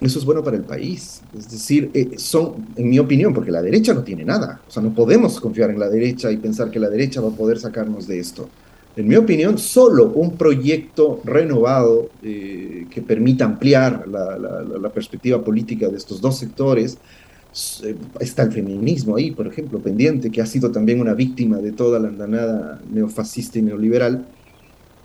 Eso 0.00 0.18
es 0.18 0.24
bueno 0.24 0.42
para 0.42 0.56
el 0.56 0.64
país. 0.64 1.22
Es 1.38 1.50
decir, 1.50 1.90
eh, 1.94 2.18
son, 2.18 2.66
en 2.74 2.90
mi 2.90 2.98
opinión, 2.98 3.32
porque 3.32 3.52
la 3.52 3.62
derecha 3.62 3.94
no 3.94 4.02
tiene 4.02 4.24
nada. 4.24 4.60
O 4.66 4.70
sea, 4.70 4.82
no 4.82 4.92
podemos 4.92 5.40
confiar 5.40 5.70
en 5.70 5.78
la 5.78 5.88
derecha 5.88 6.32
y 6.32 6.36
pensar 6.36 6.68
que 6.70 6.80
la 6.80 6.90
derecha 6.90 7.20
va 7.20 7.28
a 7.28 7.36
poder 7.36 7.58
sacarnos 7.60 8.08
de 8.08 8.18
esto. 8.18 8.48
En 8.96 9.06
mi 9.06 9.14
opinión, 9.14 9.56
solo 9.56 10.08
un 10.08 10.36
proyecto 10.36 11.20
renovado 11.24 12.10
eh, 12.22 12.86
que 12.90 13.02
permita 13.02 13.44
ampliar 13.44 14.06
la 14.06 14.92
perspectiva 14.92 15.42
política 15.42 15.88
de 15.88 15.96
estos 15.96 16.20
dos 16.20 16.38
sectores 16.38 16.98
está 18.20 18.42
el 18.42 18.52
feminismo 18.52 19.16
ahí, 19.16 19.30
por 19.30 19.46
ejemplo, 19.46 19.78
pendiente, 19.78 20.30
que 20.30 20.42
ha 20.42 20.46
sido 20.46 20.72
también 20.72 21.00
una 21.00 21.14
víctima 21.14 21.58
de 21.58 21.72
toda 21.72 22.00
la 22.00 22.08
andanada 22.08 22.80
neofascista 22.90 23.58
y 23.58 23.62
neoliberal. 23.62 24.26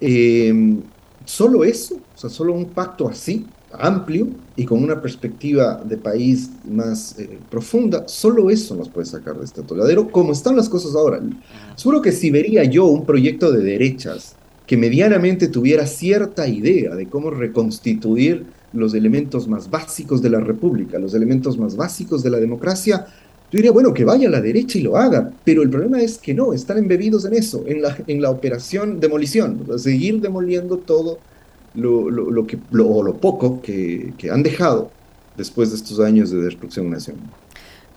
Eh, 0.02 0.78
solo 1.26 1.64
eso, 1.64 1.96
o 1.96 2.18
sea, 2.18 2.30
solo 2.30 2.54
un 2.54 2.66
pacto 2.66 3.08
así, 3.08 3.46
amplio 3.72 4.30
y 4.56 4.66
con 4.66 4.84
una 4.84 5.00
perspectiva 5.00 5.82
de 5.86 5.98
país 5.98 6.50
más 6.66 7.18
eh, 7.20 7.38
profunda, 7.52 8.08
solo 8.08 8.50
eso 8.50 8.76
nos 8.76 8.90
puede 8.90 9.06
sacar 9.06 9.38
de 9.38 9.46
este 9.46 9.62
atoladero, 9.62 10.10
como 10.12 10.32
están 10.32 10.56
las 10.56 10.70
cosas 10.70 10.96
ahora. 10.96 11.22
Seguro 11.76 12.02
que 12.02 12.12
si 12.12 12.32
vería 12.32 12.64
yo 12.64 12.86
un 12.86 13.06
proyecto 13.06 13.52
de 13.52 13.64
derechas 13.64 14.36
que 14.66 14.78
medianamente 14.78 15.48
tuviera 15.48 15.86
cierta 15.86 16.48
idea 16.48 16.96
de 16.96 17.08
cómo 17.08 17.30
reconstituir 17.30 18.46
los 18.74 18.94
elementos 18.94 19.48
más 19.48 19.70
básicos 19.70 20.22
de 20.22 20.30
la 20.30 20.40
república, 20.40 21.00
los 21.00 21.14
elementos 21.14 21.58
más 21.58 21.76
básicos 21.76 22.24
de 22.24 22.30
la 22.30 22.40
democracia, 22.40 23.06
yo 23.52 23.58
diría, 23.58 23.72
bueno, 23.72 23.94
que 23.94 24.06
vaya 24.06 24.28
a 24.28 24.32
la 24.32 24.42
derecha 24.42 24.78
y 24.78 24.82
lo 24.82 24.96
haga, 24.96 25.32
pero 25.44 25.64
el 25.64 25.70
problema 25.70 26.00
es 26.02 26.20
que 26.20 26.36
no, 26.36 26.54
están 26.54 26.78
embebidos 26.78 27.26
en 27.26 27.34
eso, 27.34 27.64
en 27.66 27.82
la, 27.82 27.98
en 28.06 28.22
la 28.22 28.30
operación 28.30 29.00
demolición, 29.00 29.66
seguir 29.78 30.22
demoliendo 30.22 30.78
todo 30.78 31.18
lo, 31.74 32.10
lo, 32.12 32.46
que, 32.46 32.60
lo, 32.72 33.02
lo 33.02 33.18
poco 33.18 33.62
que, 33.62 34.14
que 34.18 34.30
han 34.30 34.44
dejado 34.44 34.92
después 35.36 35.70
de 35.72 35.78
estos 35.78 36.00
años 36.00 36.30
de 36.30 36.42
destrucción 36.42 36.92
nacional. 36.92 37.24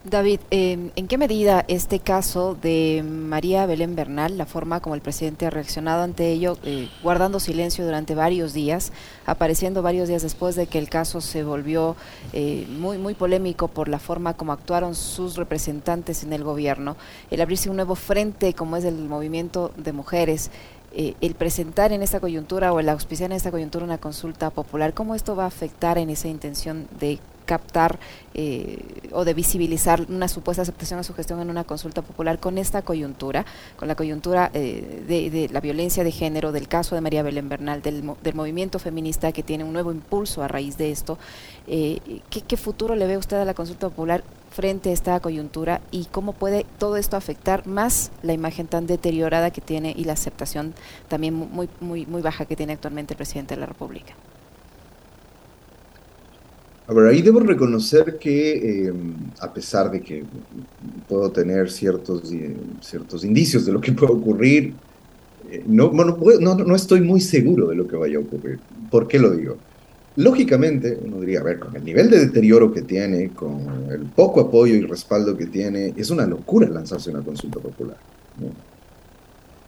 David, 0.05 0.41
em, 0.51 0.91
¿en 0.97 1.07
qué 1.07 1.17
medida 1.17 1.65
este 1.69 2.01
caso 2.01 2.57
de 2.61 3.05
María 3.07 3.67
Belén 3.67 3.95
Bernal, 3.95 4.37
la 4.37 4.47
forma 4.47 4.81
como 4.81 4.97
el 4.97 5.01
presidente 5.01 5.47
ha 5.47 5.51
reaccionado 5.51 6.03
ante 6.03 6.33
ello, 6.33 6.59
eh, 6.65 6.89
guardando 7.05 7.39
silencio 7.39 7.85
durante 7.85 8.17
varios 8.17 8.53
días, 8.53 8.93
apareciendo 9.27 9.81
varios 9.81 10.09
días 10.09 10.23
después 10.23 10.57
de 10.57 10.67
que 10.67 10.81
el 10.81 10.89
caso 10.89 11.21
se 11.21 11.45
volvió 11.45 11.95
eh, 12.33 12.67
muy, 12.69 12.99
muy 12.99 13.15
polémico 13.15 13.69
por 13.69 13.87
la 13.87 14.01
forma 14.01 14.35
como 14.35 14.53
actuaron 14.53 14.97
sus 14.97 15.37
representantes 15.37 16.25
en 16.25 16.33
el 16.33 16.43
gobierno, 16.43 16.97
el 17.31 17.41
abrirse 17.41 17.71
un 17.71 17.77
nuevo 17.77 17.95
frente 17.95 18.55
como 18.55 18.77
es 18.77 18.85
el 18.85 18.97
movimiento 18.97 19.71
de 19.77 19.93
mujeres, 19.93 20.51
eh, 20.95 21.15
el 21.21 21.37
presentar 21.37 21.93
en 21.93 22.03
esta 22.03 22.19
coyuntura 22.19 22.73
o 22.73 22.81
el 22.81 22.89
auspiciar 22.89 23.31
en 23.31 23.37
esta 23.37 23.53
coyuntura 23.53 23.85
una 23.85 23.99
consulta 23.99 24.51
popular, 24.51 24.95
¿cómo 24.95 25.15
esto 25.15 25.37
va 25.37 25.45
a 25.45 25.47
afectar 25.47 25.97
en 25.97 26.11
esa 26.11 26.27
intención 26.27 26.89
de 26.99 27.21
captar 27.45 27.99
eh, 28.35 28.79
o 29.13 29.25
de 29.25 29.35
visibilizar 29.35 30.07
una 30.09 30.29
supuesta 30.29 30.63
aceptación 30.63 30.99
a 30.99 31.03
su 31.03 31.13
gestión 31.15 31.41
en 31.41 31.51
una 31.51 31.65
consulta 31.65 32.03
popular 32.03 32.39
con 32.39 32.57
esta 32.57 32.83
coyuntura, 32.83 33.45
con 33.77 33.89
la 33.89 33.95
coyuntura 33.95 34.51
eh, 34.55 35.05
de, 35.07 35.49
la 35.51 35.61
violencia 35.61 36.03
de 36.05 36.11
género, 36.11 36.53
del 36.53 36.69
caso 36.69 36.95
de 36.95 37.01
María 37.01 37.23
Belén 37.23 37.49
Bernal, 37.49 37.83
del, 37.83 38.03
movimiento 38.03 38.79
feminista 38.79 39.33
que 39.33 39.43
tiene 39.43 39.65
un 39.65 39.73
nuevo 39.73 39.93
impulso 39.93 40.43
a 40.43 40.49
raíz 40.49 40.79
de 40.79 40.91
esto. 40.91 41.19
Eh, 41.67 42.01
¿qué, 42.31 42.57
futuro 42.57 42.95
le 42.95 43.07
ve 43.07 43.17
usted 43.17 43.37
a 43.37 43.45
la 43.45 43.55
consulta 43.55 43.89
popular 43.89 44.25
frente 44.51 44.91
a 44.91 44.93
esta 44.93 45.21
coyuntura 45.21 45.81
y 45.91 46.07
cómo 46.07 46.33
puede 46.33 46.65
todo 46.79 46.97
esto 46.97 47.17
afectar 47.17 47.67
más 47.67 48.11
la 48.23 48.33
imagen 48.33 48.67
tan 48.67 48.87
deteriorada 48.87 49.51
que 49.51 49.61
tiene 49.61 49.95
y 49.97 50.05
la 50.05 50.13
aceptación 50.13 50.75
también 51.09 51.35
muy, 51.35 51.69
muy, 51.81 52.07
muy 52.07 52.23
baja 52.23 52.45
que 52.45 52.57
tiene 52.57 52.75
actualmente 52.75 53.15
el 53.15 53.19
presidente 53.19 53.55
de 53.55 53.61
la 53.61 53.67
República? 53.67 54.15
A 56.87 56.93
ver, 56.93 57.07
ahí 57.07 57.23
debo 57.23 57.41
reconocer 57.41 58.19
que, 58.19 58.87
em, 58.89 59.15
a 59.39 59.53
pesar 59.53 59.91
de 59.91 60.01
que 60.01 60.25
puedo 61.09 61.31
tener 61.31 61.71
ciertos, 61.71 62.33
eh, 62.33 62.57
ciertos 62.81 63.25
indicios 63.25 63.65
de 63.65 63.73
lo 63.73 63.81
que 63.81 63.93
puede 63.93 64.13
ocurrir, 64.13 64.75
eh, 65.51 65.63
no, 65.67 65.93
no, 65.93 66.17
no, 66.55 66.75
estoy 66.75 67.01
muy 67.01 67.21
seguro 67.21 67.69
de 67.69 67.77
lo 67.77 67.87
que 67.87 67.97
vaya 67.97 68.19
a 68.19 68.21
ocurrir. 68.21 68.59
¿Por 68.91 69.07
qué 69.07 69.19
lo 69.19 69.31
digo? 69.31 69.57
Lógicamente, 70.17 70.99
uno 71.03 71.21
diría, 71.21 71.41
a 71.41 71.45
ver, 71.45 71.59
con 71.59 71.75
el 71.77 71.85
nivel 71.85 72.11
de 72.11 72.19
deterioro 72.19 72.73
que 72.73 72.83
tiene, 72.83 73.31
con 73.31 73.87
el 73.91 74.03
poco 74.03 74.41
apoyo 74.41 74.75
y 74.75 74.83
respaldo 74.83 75.37
que 75.37 75.47
tiene, 75.47 75.95
es 75.97 76.11
una 76.11 76.27
locura 76.27 76.69
lanzarse 76.69 77.11
una 77.11 77.23
consulta 77.23 77.61
popular. 77.61 77.97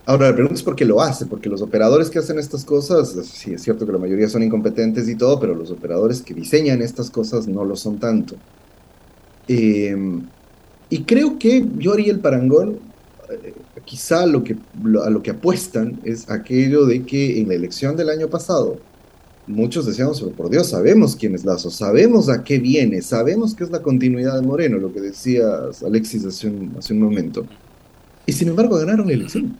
Ahora, 0.07 0.29
la 0.29 0.35
pregunta 0.35 0.55
es 0.55 0.63
por 0.63 0.77
qué 0.77 0.85
lo 0.85 1.01
hace, 1.01 1.25
porque 1.25 1.49
los 1.49 1.63
operadores 1.63 2.11
que 2.11 2.19
hacen 2.19 2.39
estas 2.39 2.65
cosas, 2.65 3.17
sí 3.25 3.55
es 3.55 3.63
cierto 3.63 3.87
que 3.87 3.93
la 3.93 3.99
mayoría 3.99 4.29
son 4.29 4.43
incompetentes 4.43 5.09
y 5.09 5.17
todo, 5.17 5.41
pero 5.41 5.55
los 5.55 5.71
operadores 5.71 6.21
que 6.21 6.35
diseñan 6.35 6.83
estas 6.83 7.11
cosas 7.11 7.49
no 7.49 7.65
lo 7.65 7.75
son 7.75 7.99
tanto. 7.99 8.37
Em, 9.49 10.29
y 10.91 11.05
creo 11.05 11.39
que 11.39 11.67
yo 11.79 11.95
haría 11.95 12.13
el 12.13 12.21
parangón, 12.21 12.81
eh, 13.31 13.55
quizá 13.85 14.27
lo 14.27 14.45
que, 14.45 14.57
a 15.03 15.11
lo 15.11 15.23
que 15.23 15.31
apuestan 15.31 16.01
es 16.05 16.29
aquello 16.31 16.85
de 16.85 17.05
que 17.05 17.41
en 17.41 17.49
la 17.49 17.55
elección 17.55 17.97
del 17.97 18.11
año 18.11 18.29
pasado, 18.29 18.79
muchos 19.47 19.87
decíamos, 19.87 20.21
por 20.37 20.51
Dios, 20.51 20.69
sabemos 20.69 21.17
quién 21.17 21.35
es 21.35 21.45
Lazo, 21.47 21.71
sabemos 21.71 22.29
a 22.29 22.45
qué 22.45 22.59
viene, 22.59 23.01
sabemos 23.03 23.55
que 23.55 23.65
es 23.65 23.71
la 23.71 23.83
continuidad 23.83 24.37
de 24.41 24.47
Moreno, 24.47 24.79
lo 24.79 24.93
que 24.93 25.01
decía 25.01 25.45
Alexis 25.85 26.25
hace 26.27 26.49
un, 26.49 26.75
hace 26.79 26.93
un 26.93 27.01
momento. 27.01 27.47
Y 28.27 28.33
sin 28.33 28.49
embargo 28.49 28.77
ganaron 28.77 29.07
la 29.07 29.13
elección. 29.13 29.57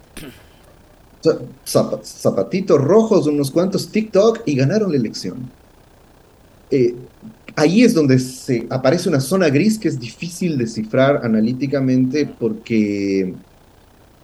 zapatitos 1.65 2.81
rojos, 2.81 3.27
unos 3.27 3.51
cuantos 3.51 3.89
TikTok 3.89 4.41
y 4.47 4.57
ganaron 4.57 4.91
la 4.93 4.99
elección. 4.99 5.51
Eh, 6.71 6.95
ahí 7.57 7.83
es 7.83 7.95
donde 7.95 8.19
se 8.19 8.67
aparece 8.71 9.09
una 9.09 9.21
zona 9.21 9.49
gris 9.49 9.79
que 9.79 9.89
es 9.89 10.01
difícil 10.01 10.57
descifrar 10.59 11.21
analíticamente 11.25 12.27
porque 12.27 13.35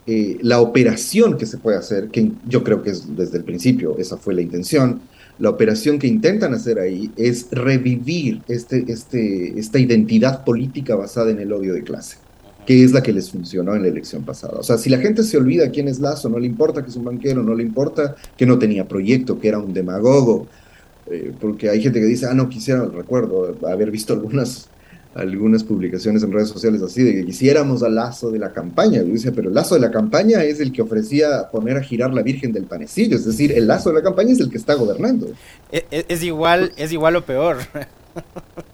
eh, 0.06 0.38
la 0.42 0.60
operación 0.60 1.36
que 1.36 1.46
se 1.46 1.58
puede 1.58 1.76
hacer, 1.76 2.08
que 2.08 2.32
yo 2.48 2.64
creo 2.64 2.82
que 2.82 2.90
es 2.90 3.14
desde 3.14 3.38
el 3.38 3.44
principio, 3.44 3.96
esa 3.98 4.16
fue 4.16 4.34
la 4.34 4.40
intención, 4.40 5.02
la 5.38 5.50
operación 5.50 5.98
que 5.98 6.06
intentan 6.06 6.52
hacer 6.54 6.78
ahí 6.78 7.10
es 7.16 7.48
revivir 7.50 8.42
este, 8.48 8.84
este, 8.88 9.58
esta 9.58 9.78
identidad 9.78 10.44
política 10.44 10.96
basada 10.96 11.30
en 11.30 11.40
el 11.40 11.52
odio 11.52 11.72
de 11.74 11.82
clase 11.82 12.16
que 12.66 12.84
es 12.84 12.92
la 12.92 13.02
que 13.02 13.12
les 13.12 13.30
funcionó 13.30 13.74
en 13.74 13.82
la 13.82 13.88
elección 13.88 14.22
pasada. 14.22 14.58
O 14.58 14.62
sea, 14.62 14.78
si 14.78 14.90
la 14.90 14.98
gente 14.98 15.22
se 15.22 15.36
olvida 15.36 15.70
quién 15.70 15.88
es 15.88 15.98
Lazo, 15.98 16.28
no 16.28 16.38
le 16.38 16.46
importa 16.46 16.82
que 16.82 16.90
es 16.90 16.96
un 16.96 17.04
banquero, 17.04 17.42
no 17.42 17.54
le 17.54 17.62
importa 17.62 18.16
que 18.36 18.46
no 18.46 18.58
tenía 18.58 18.86
proyecto, 18.86 19.38
que 19.38 19.48
era 19.48 19.58
un 19.58 19.72
demagogo, 19.72 20.46
eh, 21.10 21.32
porque 21.40 21.68
hay 21.68 21.82
gente 21.82 22.00
que 22.00 22.06
dice, 22.06 22.26
ah, 22.26 22.34
no 22.34 22.48
quisiera, 22.48 22.84
recuerdo 22.84 23.56
haber 23.66 23.90
visto 23.90 24.12
algunas, 24.12 24.68
algunas 25.14 25.64
publicaciones 25.64 26.22
en 26.22 26.32
redes 26.32 26.48
sociales 26.48 26.82
así, 26.82 27.02
de 27.02 27.12
que 27.14 27.24
quisiéramos 27.24 27.82
al 27.82 27.96
Lazo 27.96 28.30
de 28.30 28.38
la 28.38 28.52
campaña. 28.52 29.02
Yo 29.02 29.12
decía, 29.12 29.32
pero 29.34 29.48
el 29.48 29.54
Lazo 29.54 29.74
de 29.74 29.80
la 29.80 29.90
campaña 29.90 30.44
es 30.44 30.60
el 30.60 30.72
que 30.72 30.82
ofrecía 30.82 31.48
poner 31.50 31.76
a 31.76 31.82
girar 31.82 32.12
la 32.12 32.22
Virgen 32.22 32.52
del 32.52 32.64
Panecillo, 32.64 33.16
es 33.16 33.24
decir, 33.24 33.52
el 33.52 33.66
Lazo 33.66 33.90
de 33.90 33.96
la 33.96 34.02
campaña 34.02 34.32
es 34.32 34.40
el 34.40 34.50
que 34.50 34.58
está 34.58 34.74
gobernando. 34.74 35.32
Es, 35.72 35.84
e, 35.90 36.04
es 36.08 36.22
igual, 36.22 36.72
es 36.76 36.92
igual 36.92 37.16
o 37.16 37.24
peor. 37.24 37.56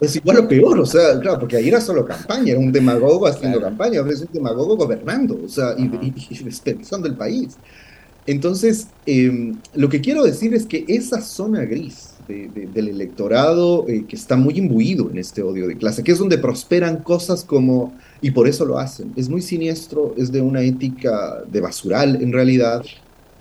Es 0.00 0.16
igual 0.16 0.38
o 0.38 0.48
peor, 0.48 0.78
o 0.78 0.86
sea, 0.86 1.18
claro, 1.20 1.40
porque 1.40 1.56
ahí 1.56 1.68
era 1.68 1.80
solo 1.80 2.04
campaña, 2.04 2.52
era 2.52 2.60
un 2.60 2.70
demagogo 2.70 3.26
haciendo 3.26 3.60
campaña, 3.60 4.00
ahora 4.00 4.12
es 4.12 4.20
un 4.20 4.28
demagogo 4.32 4.76
gobernando, 4.76 5.40
o 5.44 5.48
sea, 5.48 5.74
y, 5.78 5.84
y, 5.84 6.46
el 7.04 7.14
país. 7.14 7.56
Entonces, 8.26 8.88
em, 9.06 9.56
lo 9.74 9.88
que 9.88 10.00
quiero 10.00 10.24
decir 10.24 10.52
es 10.54 10.66
que 10.66 10.84
esa 10.88 11.20
zona 11.20 11.64
gris 11.64 12.10
del 12.28 12.88
electorado 12.88 13.86
eh, 13.86 14.04
que 14.08 14.16
está 14.16 14.36
muy 14.36 14.58
imbuido 14.58 15.08
en 15.10 15.18
este 15.18 15.42
odio 15.42 15.68
de 15.68 15.76
clase, 15.76 16.02
que 16.02 16.10
es 16.10 16.18
donde 16.18 16.38
prosperan 16.38 16.96
cosas 16.96 17.44
como, 17.44 17.94
y 18.20 18.32
por 18.32 18.48
eso 18.48 18.64
lo 18.64 18.78
hacen, 18.78 19.12
es 19.14 19.28
muy 19.28 19.42
siniestro, 19.42 20.12
es 20.16 20.32
de 20.32 20.40
una 20.40 20.62
ética 20.62 21.42
de 21.50 21.60
basural 21.60 22.20
en 22.20 22.32
realidad, 22.32 22.84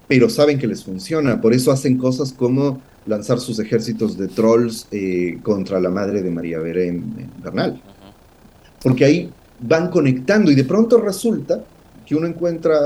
pero 0.08 0.30
saben 0.30 0.60
que 0.60 0.68
les 0.68 0.84
funciona, 0.84 1.42
por 1.42 1.54
eso 1.54 1.72
hacen 1.72 1.98
cosas 1.98 2.32
como 2.32 2.80
lanzar 3.06 3.40
sus 3.40 3.60
ejércitos 3.60 4.18
de 4.18 4.28
trolls 4.28 4.88
eh, 4.92 5.40
contra 5.44 5.80
la 5.80 5.90
madre 5.90 6.22
de 6.22 6.32
María 6.32 6.60
Belén 6.60 7.30
Bernal. 7.44 7.82
Porque 8.82 9.06
ahí 9.06 9.32
van 9.60 9.90
conectando 9.90 10.52
y 10.52 10.56
de 10.56 10.64
pronto 10.64 11.00
resulta 11.00 11.64
que 12.06 12.16
uno 12.16 12.28
encuentra 12.28 12.78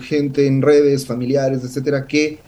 gente 0.00 0.46
en 0.46 0.60
redes, 0.60 1.06
familiares, 1.06 1.62
etcétera, 1.64 2.06
que 2.06 2.38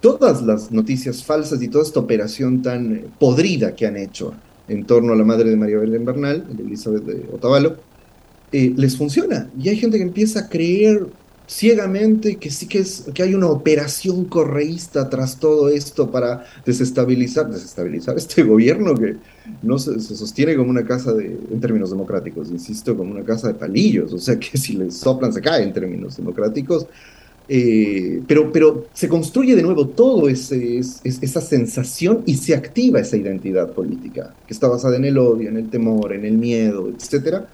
todas 0.00 0.42
las 0.42 0.70
noticias 0.70 1.24
falsas 1.24 1.60
y 1.62 1.68
toda 1.68 1.84
esta 1.84 2.00
operación 2.00 2.62
tan 2.62 3.06
podrida 3.18 3.74
que 3.74 3.86
han 3.86 3.96
hecho 3.96 4.34
en 4.68 4.84
torno 4.84 5.12
a 5.12 5.16
la 5.16 5.24
madre 5.24 5.50
de 5.50 5.56
María 5.56 5.78
Belén 5.78 6.04
Bernal, 6.04 6.44
Elizabeth 6.58 7.04
de 7.04 7.28
Otavalo, 7.32 7.76
eh, 8.52 8.72
les 8.76 8.96
funciona. 8.96 9.50
Y 9.58 9.68
hay 9.68 9.76
gente 9.76 9.96
que 9.96 10.04
empieza 10.04 10.40
a 10.40 10.48
creer 10.48 11.06
ciegamente 11.48 12.36
que 12.36 12.50
sí 12.50 12.66
que, 12.66 12.80
es, 12.80 13.06
que 13.14 13.22
hay 13.22 13.34
una 13.34 13.48
operación 13.48 14.26
correísta 14.26 15.08
tras 15.08 15.40
todo 15.40 15.70
esto 15.70 16.10
para 16.10 16.44
desestabilizar, 16.64 17.50
desestabilizar 17.50 18.16
este 18.16 18.42
gobierno 18.44 18.94
que 18.94 19.16
no 19.62 19.78
se, 19.78 19.98
sostiene 19.98 20.54
como 20.56 20.70
una 20.70 20.84
casa 20.84 21.12
de, 21.14 21.38
en 21.50 21.60
términos 21.60 21.90
democráticos, 21.90 22.50
insisto, 22.50 22.96
como 22.96 23.12
una 23.12 23.24
casa 23.24 23.48
de 23.48 23.54
palillos, 23.54 24.12
o 24.12 24.18
sea 24.18 24.38
que 24.38 24.58
si 24.58 24.74
les 24.74 24.94
soplan 24.94 25.32
se 25.32 25.40
cae 25.40 25.64
en 25.64 25.72
términos 25.72 26.16
democráticos. 26.16 26.86
Eh, 27.50 28.20
pero, 28.26 28.52
pero 28.52 28.88
se 28.92 29.08
construye 29.08 29.56
de 29.56 29.62
nuevo 29.62 29.88
todo 29.88 30.28
esa 30.28 31.40
sensación 31.40 32.22
y 32.26 32.34
se 32.34 32.54
activa 32.54 33.00
esa 33.00 33.16
identidad 33.16 33.72
política 33.72 34.34
que 34.46 34.52
está 34.52 34.68
basada 34.68 34.98
en 34.98 35.06
el 35.06 35.16
odio, 35.16 35.48
en 35.48 35.56
el 35.56 35.70
temor, 35.70 36.12
en 36.12 36.26
el 36.26 36.36
miedo, 36.36 36.90
etcétera, 36.94 37.48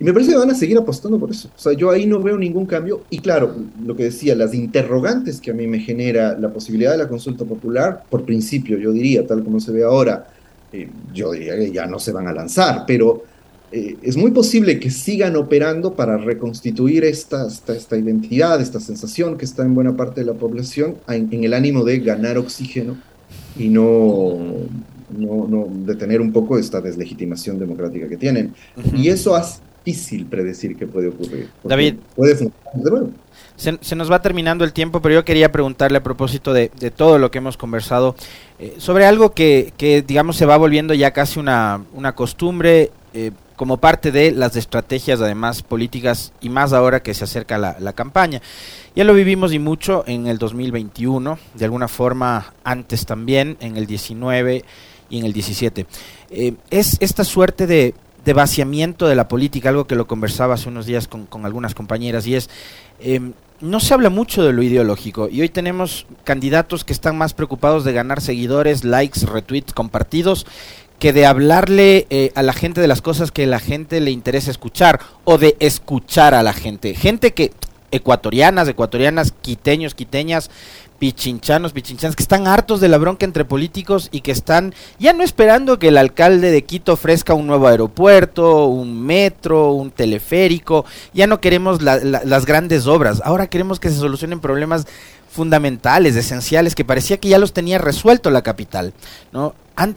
y 0.00 0.04
me 0.04 0.12
parece 0.12 0.30
que 0.30 0.38
van 0.38 0.50
a 0.50 0.54
seguir 0.54 0.78
apostando 0.78 1.18
por 1.18 1.30
eso. 1.30 1.48
O 1.56 1.58
sea, 1.58 1.72
yo 1.72 1.90
ahí 1.90 2.06
no 2.06 2.20
veo 2.20 2.38
ningún 2.38 2.66
cambio. 2.66 3.02
Y 3.10 3.18
claro, 3.18 3.54
lo 3.84 3.96
que 3.96 4.04
decía, 4.04 4.36
las 4.36 4.54
interrogantes 4.54 5.40
que 5.40 5.50
a 5.50 5.54
mí 5.54 5.66
me 5.66 5.80
genera 5.80 6.38
la 6.38 6.52
posibilidad 6.52 6.92
de 6.92 6.98
la 6.98 7.08
consulta 7.08 7.44
popular, 7.44 8.04
por 8.08 8.24
principio, 8.24 8.78
yo 8.78 8.92
diría, 8.92 9.26
tal 9.26 9.42
como 9.42 9.58
se 9.58 9.72
ve 9.72 9.82
ahora, 9.82 10.28
eh, 10.72 10.88
yo 11.12 11.32
diría 11.32 11.56
que 11.56 11.72
ya 11.72 11.86
no 11.86 11.98
se 11.98 12.12
van 12.12 12.28
a 12.28 12.32
lanzar, 12.32 12.84
pero 12.86 13.24
eh, 13.72 13.96
es 14.02 14.16
muy 14.16 14.30
posible 14.30 14.78
que 14.78 14.90
sigan 14.90 15.34
operando 15.34 15.94
para 15.94 16.16
reconstituir 16.16 17.04
esta, 17.04 17.48
esta, 17.48 17.96
identidad, 17.96 18.60
esta 18.60 18.78
sensación 18.78 19.36
que 19.36 19.46
está 19.46 19.64
en 19.64 19.74
buena 19.74 19.96
parte 19.96 20.20
de 20.20 20.26
la 20.26 20.34
población, 20.34 20.96
en, 21.08 21.42
el 21.42 21.52
ánimo 21.52 21.84
de 21.84 21.98
ganar 21.98 22.38
oxígeno 22.38 22.96
y 23.58 23.68
no, 23.68 24.38
no, 25.10 25.48
no, 25.48 25.68
detener 25.84 26.20
un 26.20 26.32
poco 26.32 26.56
esta 26.56 26.80
deslegitimación 26.80 27.58
democrática 27.58 28.08
que 28.08 28.16
tienen. 28.16 28.54
Y 28.94 29.08
eso 29.08 29.34
hace 29.34 29.60
difícil 29.88 30.26
predecir 30.26 30.76
qué 30.76 30.86
puede 30.86 31.08
ocurrir. 31.08 31.48
David, 31.64 31.96
puede 32.14 32.34
de 32.34 32.50
nuevo. 32.90 33.10
Se, 33.56 33.96
nos 33.96 34.10
va 34.10 34.22
terminando 34.22 34.64
el 34.64 34.72
tiempo, 34.72 35.02
pero 35.02 35.16
yo 35.16 35.24
quería 35.24 35.50
preguntarle 35.50 35.98
a 35.98 36.02
propósito 36.02 36.52
de, 36.52 36.68
todo 36.94 37.18
lo 37.18 37.30
que 37.30 37.38
hemos 37.38 37.56
conversado 37.56 38.14
eh, 38.58 38.76
sobre 38.78 39.04
algo 39.04 39.32
que, 39.32 39.72
digamos, 40.06 40.36
se 40.36 40.46
va 40.46 40.56
volviendo 40.56 40.94
ya 40.94 41.10
casi 41.12 41.40
una, 41.40 41.84
una 41.92 42.14
costumbre 42.14 42.92
eh, 43.14 43.32
como 43.56 43.78
parte 43.78 44.12
de 44.12 44.30
las 44.30 44.54
estrategias, 44.54 45.20
además, 45.20 45.62
políticas 45.62 46.32
y 46.40 46.48
más 46.50 46.72
ahora 46.72 47.02
que 47.02 47.14
se 47.14 47.24
acerca 47.24 47.58
la, 47.58 47.76
la 47.80 47.92
campaña. 47.92 48.40
Ya 48.94 49.02
lo 49.02 49.14
vivimos 49.14 49.52
y 49.52 49.58
mucho 49.58 50.04
en 50.06 50.28
el 50.28 50.38
2021, 50.38 51.38
de 51.54 51.64
alguna 51.64 51.88
forma 51.88 52.54
antes 52.62 53.06
también, 53.06 53.56
en 53.60 53.76
el 53.76 53.86
19 53.86 54.64
y 55.10 55.18
en 55.18 55.24
el 55.24 55.32
17. 55.32 55.86
Eh, 56.30 56.54
es 56.70 56.96
esta 57.00 57.24
suerte 57.24 57.66
de 57.66 57.94
de 58.28 58.34
vaciamiento 58.34 59.08
de 59.08 59.14
la 59.14 59.26
política, 59.26 59.70
algo 59.70 59.86
que 59.86 59.94
lo 59.94 60.06
conversaba 60.06 60.52
hace 60.52 60.68
unos 60.68 60.84
días 60.84 61.08
con, 61.08 61.26
algunas 61.46 61.74
compañeras, 61.74 62.26
y 62.26 62.34
es, 62.34 62.50
em, 63.00 63.32
no 63.62 63.80
se 63.80 63.94
habla 63.94 64.10
mucho 64.10 64.44
de 64.44 64.52
lo 64.52 64.62
ideológico, 64.62 65.30
y 65.30 65.40
hoy 65.40 65.48
tenemos 65.48 66.04
candidatos 66.24 66.84
que 66.84 66.92
están 66.92 67.16
más 67.16 67.32
preocupados 67.32 67.84
de 67.84 67.94
ganar 67.94 68.20
seguidores, 68.20 68.84
likes, 68.84 69.24
retweets, 69.24 69.72
compartidos, 69.72 70.46
que 70.98 71.14
de 71.14 71.24
hablarle 71.24 72.06
eh, 72.10 72.30
a 72.34 72.42
la 72.42 72.52
gente 72.52 72.82
de 72.82 72.88
las 72.88 73.00
cosas 73.00 73.32
que 73.32 73.46
la 73.46 73.60
gente 73.60 73.98
le 73.98 74.10
interesa 74.10 74.50
escuchar, 74.50 75.00
o 75.24 75.38
de 75.38 75.56
escuchar 75.58 76.34
a 76.34 76.42
la 76.42 76.52
gente. 76.52 76.94
Gente 76.94 77.32
que, 77.32 77.52
ecuatorianas, 77.92 78.68
ecuatorianas, 78.68 79.32
quiteños, 79.40 79.94
quiteñas, 79.94 80.50
pichinchanos, 80.98 81.72
pichinchanas, 81.72 82.16
que 82.16 82.22
están 82.22 82.46
hartos 82.46 82.80
de 82.80 82.88
la 82.88 82.98
bronca 82.98 83.24
entre 83.24 83.44
políticos 83.44 84.08
y 84.10 84.20
que 84.20 84.32
están 84.32 84.74
ya 84.98 85.12
no 85.12 85.22
esperando 85.22 85.78
que 85.78 85.88
el 85.88 85.96
alcalde 85.96 86.50
de 86.50 86.62
Quito 86.62 86.94
ofrezca 86.94 87.34
un 87.34 87.46
nuevo 87.46 87.68
aeropuerto, 87.68 88.66
un 88.66 89.00
metro, 89.02 89.72
un 89.72 89.90
teleférico, 89.90 90.84
ya 91.12 91.26
no 91.26 91.40
queremos 91.40 91.82
las 91.82 92.46
grandes 92.46 92.86
obras, 92.86 93.22
ahora 93.24 93.46
queremos 93.46 93.78
que 93.80 93.90
se 93.90 93.96
solucionen 93.96 94.40
problemas 94.40 94.86
fundamentales, 95.30 96.16
esenciales, 96.16 96.74
que 96.74 96.84
parecía 96.84 97.18
que 97.18 97.28
ya 97.28 97.38
los 97.38 97.52
tenía 97.52 97.78
resuelto 97.78 98.30
la 98.30 98.42
capital, 98.42 98.92
¿no? 99.32 99.54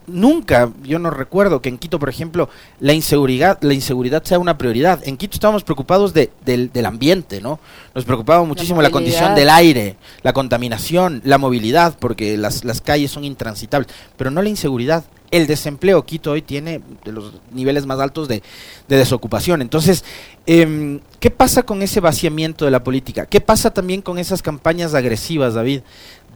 Nunca, 0.07 0.71
yo 0.83 0.99
no 0.99 1.09
recuerdo 1.09 1.61
que 1.61 1.69
en 1.69 1.77
Quito, 1.77 1.99
por 1.99 2.09
ejemplo, 2.09 2.49
la 2.79 2.93
inseguridad, 2.93 3.57
la 3.61 3.73
inseguridad 3.73 4.23
sea 4.23 4.39
una 4.39 4.57
prioridad. 4.57 4.99
En 5.07 5.17
Quito 5.17 5.35
estábamos 5.35 5.63
preocupados 5.63 6.13
de, 6.13 6.31
del, 6.45 6.71
del, 6.71 6.85
ambiente, 6.85 7.41
¿no? 7.41 7.59
Nos 7.95 8.05
preocupaba 8.05 8.43
muchísimo 8.43 8.81
la, 8.81 8.91
condición 8.91 9.35
del 9.35 9.49
aire, 9.49 9.95
la 10.23 10.33
contaminación, 10.33 11.21
la 11.25 11.37
movilidad, 11.37 11.97
porque 11.99 12.37
las, 12.37 12.63
las 12.63 12.81
calles 12.81 13.11
son 13.11 13.23
intransitables, 13.23 13.91
pero 14.17 14.29
no 14.31 14.41
la 14.41 14.49
inseguridad. 14.49 15.03
El 15.31 15.47
desempleo, 15.47 16.03
Quito 16.03 16.31
hoy 16.31 16.41
tiene 16.41 16.81
de 17.05 17.11
los 17.13 17.35
niveles 17.51 17.85
más 17.85 17.99
altos 17.99 18.27
de, 18.27 18.43
de 18.89 18.97
desocupación. 18.97 19.61
Entonces, 19.61 20.03
eh, 20.45 20.99
¿qué 21.21 21.31
pasa 21.31 21.63
con 21.63 21.81
ese 21.81 22.01
vaciamiento 22.01 22.65
de 22.65 22.71
la 22.71 22.83
política? 22.83 23.25
¿Qué 23.25 23.39
pasa 23.39 23.71
también 23.73 24.01
con 24.01 24.17
esas 24.17 24.41
campañas 24.41 24.93
agresivas, 24.93 25.53
David? 25.53 25.81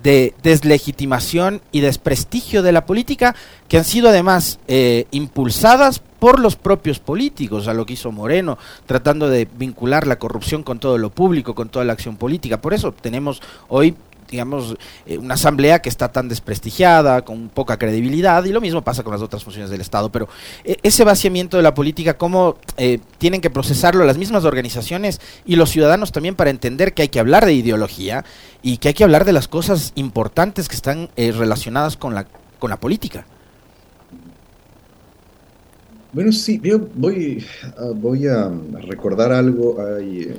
De 0.06 0.36
deslegitimación 0.44 1.64
y 1.72 1.82
desprestigio 1.82 2.62
de 2.62 2.72
la 2.72 2.86
política 2.86 3.36
que 3.68 3.80
han 3.80 3.84
sido 3.84 4.10
además 4.10 4.60
eh, 4.68 5.08
impulsadas 5.10 6.00
por 6.20 6.40
los 6.40 6.56
propios 6.56 7.00
políticos, 7.00 7.68
a 7.68 7.74
lo 7.74 7.88
que 7.88 7.94
hizo 7.94 8.12
Moreno, 8.12 8.60
tratando 8.86 9.28
de 9.30 9.48
vincular 9.58 10.06
la 10.06 10.20
corrupción 10.20 10.62
con 10.62 10.78
todo 10.78 11.00
lo 11.00 11.10
público, 11.10 11.56
con 11.56 11.70
toda 11.70 11.86
la 11.86 11.94
acción 11.94 12.18
política. 12.18 12.62
Por 12.62 12.76
eso 12.76 12.92
tenemos 12.92 13.42
hoy 13.68 13.96
digamos, 14.30 14.76
eh, 15.06 15.18
una 15.18 15.36
asamblea 15.36 15.82
que 15.82 15.90
está 15.90 16.12
tan 16.12 16.30
desprestigiada, 16.30 17.24
con 17.24 17.50
poca 17.50 17.78
credibilidad, 17.78 18.44
y 18.46 18.52
lo 18.52 18.62
mismo 18.62 18.82
pasa 18.82 19.04
con 19.04 19.14
las 19.14 19.22
otras 19.22 19.44
funciones 19.44 19.70
del 19.70 19.82
Estado. 19.82 20.12
Pero 20.12 20.28
eh, 20.64 20.78
ese 20.84 21.04
vaciamiento 21.04 21.58
de 21.58 21.64
la 21.64 21.74
política, 21.74 22.18
¿cómo 22.18 22.58
eh, 22.78 23.00
tienen 23.18 23.42
que 23.42 23.50
procesarlo 23.50 24.06
las 24.06 24.18
mismas 24.18 24.46
organizaciones 24.46 25.22
y 25.46 25.56
los 25.56 25.70
ciudadanos 25.70 26.12
también 26.12 26.36
para 26.36 26.50
entender 26.50 26.94
que 26.94 27.04
hay 27.04 27.10
que 27.10 27.20
hablar 27.20 27.46
de 27.46 27.54
ideología 27.54 28.26
y 28.62 28.78
que 28.78 28.90
hay 28.90 28.94
que 28.94 29.04
hablar 29.04 29.26
de 29.26 29.34
las 29.34 29.48
cosas 29.48 29.92
importantes 29.96 30.68
que 30.68 30.76
están 30.76 31.10
relacionadas 31.16 31.98
con 31.98 32.16
la, 32.16 32.26
con 32.60 32.70
la 32.70 32.80
política? 32.80 33.26
Bueno, 36.16 36.32
sí, 36.32 36.62
yo 36.64 36.80
voy, 36.96 37.46
ah, 37.78 37.92
voy 37.94 38.26
a 38.26 38.50
recordar 38.88 39.34
algo. 39.34 39.76
Hay, 39.86 40.34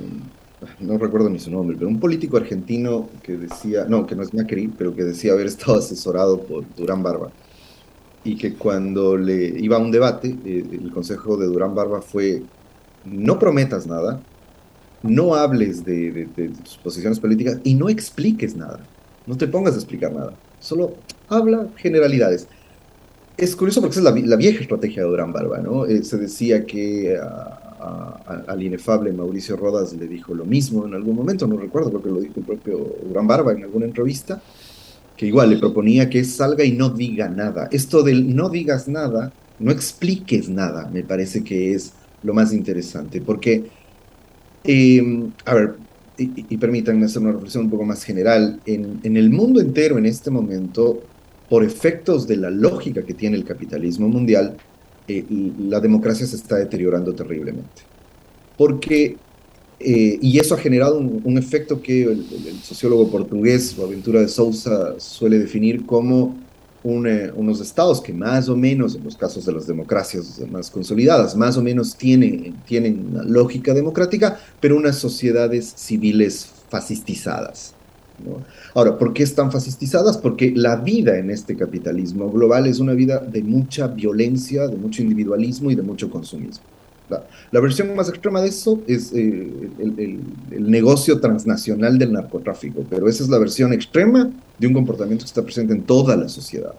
no 0.79 0.97
recuerdo 0.97 1.29
ni 1.29 1.39
su 1.39 1.51
nombre, 1.51 1.75
pero 1.77 1.89
un 1.89 1.99
político 1.99 2.37
argentino 2.37 3.09
que 3.21 3.37
decía, 3.37 3.85
no, 3.87 4.07
que 4.07 4.15
no 4.15 4.23
es 4.23 4.33
Macri, 4.33 4.67
pero 4.67 4.95
que 4.95 5.03
decía 5.03 5.33
haber 5.33 5.47
estado 5.47 5.79
asesorado 5.79 6.41
por 6.41 6.63
Durán 6.75 7.03
Barba. 7.03 7.31
Y 8.23 8.35
que 8.35 8.53
cuando 8.55 9.15
le 9.15 9.59
iba 9.59 9.77
a 9.77 9.79
un 9.79 9.91
debate, 9.91 10.35
eh, 10.45 10.65
el 10.71 10.91
consejo 10.91 11.37
de 11.37 11.45
Durán 11.45 11.75
Barba 11.75 12.01
fue, 12.01 12.41
no 13.05 13.37
prometas 13.37 13.85
nada, 13.87 14.21
no 15.03 15.35
hables 15.35 15.85
de, 15.85 16.27
tus 16.63 16.77
posiciones 16.77 17.19
políticas 17.19 17.59
y 17.63 17.75
no 17.75 17.87
expliques 17.87 18.55
nada. 18.55 18.79
No 19.27 19.37
te 19.37 19.47
pongas 19.47 19.75
a 19.75 19.77
explicar 19.77 20.11
nada. 20.11 20.33
Solo 20.59 20.95
habla 21.29 21.67
generalidades. 21.77 22.47
Es 23.37 23.55
curioso 23.55 23.81
porque 23.81 23.99
esa 23.99 24.09
es 24.09 24.25
la, 24.27 24.35
vieja 24.35 24.61
estrategia 24.61 25.03
de 25.03 25.09
Durán 25.09 25.31
Barba, 25.31 25.59
¿no? 25.59 25.85
Eh, 25.85 26.03
se 26.03 26.17
decía 26.17 26.65
que 26.65 27.15
al 28.47 28.61
inefable 28.61 29.11
Mauricio 29.11 29.55
Rodas 29.55 29.93
le 29.93 30.07
dijo 30.07 30.33
lo 30.33 30.45
mismo 30.45 30.85
en 30.85 30.93
algún 30.93 31.15
momento, 31.15 31.47
no 31.47 31.57
recuerdo, 31.57 31.89
creo 31.89 32.03
que 32.03 32.09
lo 32.09 32.19
dijo 32.19 32.33
el 32.37 32.45
propio 32.45 32.95
Gran 33.11 33.27
Barba 33.27 33.51
en 33.53 33.63
alguna 33.63 33.85
entrevista, 33.85 34.41
que 35.15 35.25
igual 35.25 35.49
le 35.49 35.57
proponía 35.57 36.09
que 36.09 36.23
salga 36.23 36.63
y 36.63 36.71
no 36.73 36.89
diga 36.89 37.27
nada. 37.27 37.67
Esto 37.71 38.03
del 38.03 38.35
no 38.35 38.49
digas 38.49 38.87
nada, 38.87 39.31
no 39.59 39.71
expliques 39.71 40.49
nada, 40.49 40.89
me 40.93 41.03
parece 41.03 41.43
que 41.43 41.73
es 41.73 41.93
lo 42.23 42.33
más 42.33 42.53
interesante, 42.53 43.21
porque, 43.21 43.65
em, 44.63 45.31
a 45.45 45.55
ver, 45.55 45.75
y, 46.17 46.57
permítanme 46.57 47.05
hacer 47.05 47.21
una 47.21 47.31
reflexión 47.31 47.65
un 47.65 47.69
poco 47.69 47.85
más 47.85 48.03
general, 48.03 48.59
en, 48.65 48.99
en 49.03 49.17
el 49.17 49.29
mundo 49.29 49.61
entero 49.61 49.97
en 49.97 50.05
este 50.05 50.31
momento, 50.31 51.03
por 51.49 51.63
efectos 51.63 52.27
de 52.27 52.37
la 52.37 52.49
lógica 52.49 53.03
que 53.03 53.13
tiene 53.13 53.37
el 53.37 53.43
capitalismo 53.43 54.07
mundial, 54.07 54.57
eh, 55.07 55.25
la 55.59 55.79
democracia 55.79 56.27
se 56.27 56.35
está 56.35 56.57
deteriorando 56.57 57.13
terriblemente. 57.13 57.83
Porque, 58.57 59.17
eh, 59.79 60.19
y 60.21 60.39
eso 60.39 60.55
ha 60.55 60.57
generado 60.57 60.97
un, 60.97 61.37
efecto 61.37 61.81
que 61.81 62.03
el, 62.03 62.25
sociólogo 62.63 63.09
portugués 63.09 63.77
Aventura 63.79 64.21
de 64.21 64.27
Sousa 64.27 64.99
suele 64.99 65.39
definir 65.39 65.85
como 65.85 66.35
eh, 66.83 67.31
unos 67.35 67.59
estados 67.61 68.01
que 68.01 68.13
más 68.13 68.49
o 68.49 68.55
menos, 68.55 68.95
en 68.95 69.03
los 69.03 69.15
casos 69.15 69.45
de 69.45 69.53
las 69.53 69.67
democracias 69.67 70.41
más 70.49 70.69
consolidadas, 70.69 71.35
más 71.35 71.57
o 71.57 71.61
menos 71.61 71.95
tienen, 71.95 72.55
tienen 72.65 73.07
una 73.11 73.23
lógica 73.23 73.73
democrática, 73.73 74.39
pero 74.59 74.77
unas 74.77 74.97
sociedades 74.97 75.73
civiles 75.75 76.49
fascistizadas. 76.69 77.76
Ahora, 78.73 78.97
¿por 78.97 79.13
qué 79.13 79.23
están 79.23 79.51
fascistizadas? 79.51 80.17
Porque 80.17 80.51
la 80.55 80.77
vida 80.77 81.17
en 81.17 81.29
este 81.29 81.55
capitalismo 81.55 82.31
global 82.31 82.67
es 82.67 82.79
una 82.79 82.93
vida 82.93 83.19
de 83.19 83.43
mucha 83.43 83.87
violencia, 83.87 84.67
de 84.67 84.75
mucho 84.75 85.01
individualismo 85.01 85.71
y 85.71 85.75
de 85.75 85.83
mucho 85.83 86.09
consumismo. 86.09 86.63
La, 87.51 87.61
versión 87.61 87.95
más 87.95 88.09
extrema 88.09 88.41
de 88.41 88.49
eso 88.49 88.81
es 88.85 89.13
eh, 89.13 89.49
el, 89.79 90.19
el, 90.51 90.69
negocio 90.69 91.21
transnacional 91.21 91.97
del 91.97 92.11
narcotráfico, 92.11 92.83
pero 92.89 93.07
esa 93.07 93.23
es 93.23 93.29
la 93.29 93.37
versión 93.37 93.71
extrema 93.71 94.29
de 94.59 94.67
un 94.67 94.73
comportamiento 94.73 95.23
que 95.23 95.29
está 95.29 95.41
presente 95.41 95.73
en 95.73 95.83
toda 95.83 96.17
la 96.17 96.27
sociedad. 96.27 96.73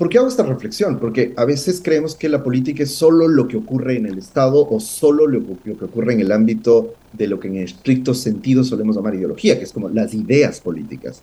¿Por 0.00 0.08
qué 0.08 0.16
hago 0.16 0.28
esta 0.28 0.44
reflexión? 0.44 0.98
Porque 0.98 1.34
a 1.36 1.44
veces 1.44 1.82
creemos 1.84 2.14
que 2.14 2.30
la 2.30 2.42
política 2.42 2.84
es 2.84 2.94
solo 2.94 3.28
lo 3.28 3.46
que 3.46 3.58
ocurre 3.58 3.98
en 3.98 4.06
el 4.06 4.16
Estado 4.16 4.66
o 4.66 4.80
solo 4.80 5.26
lo 5.26 5.42
que 5.62 5.72
ocurre 5.72 6.14
en 6.14 6.20
el 6.20 6.32
ámbito 6.32 6.94
de 7.12 7.26
lo 7.26 7.38
que 7.38 7.48
en 7.48 7.58
estricto 7.58 8.14
sentido 8.14 8.64
solemos 8.64 8.96
llamar 8.96 9.16
ideología, 9.16 9.58
que 9.58 9.64
es 9.64 9.72
como 9.74 9.90
las 9.90 10.14
ideas 10.14 10.58
políticas. 10.58 11.20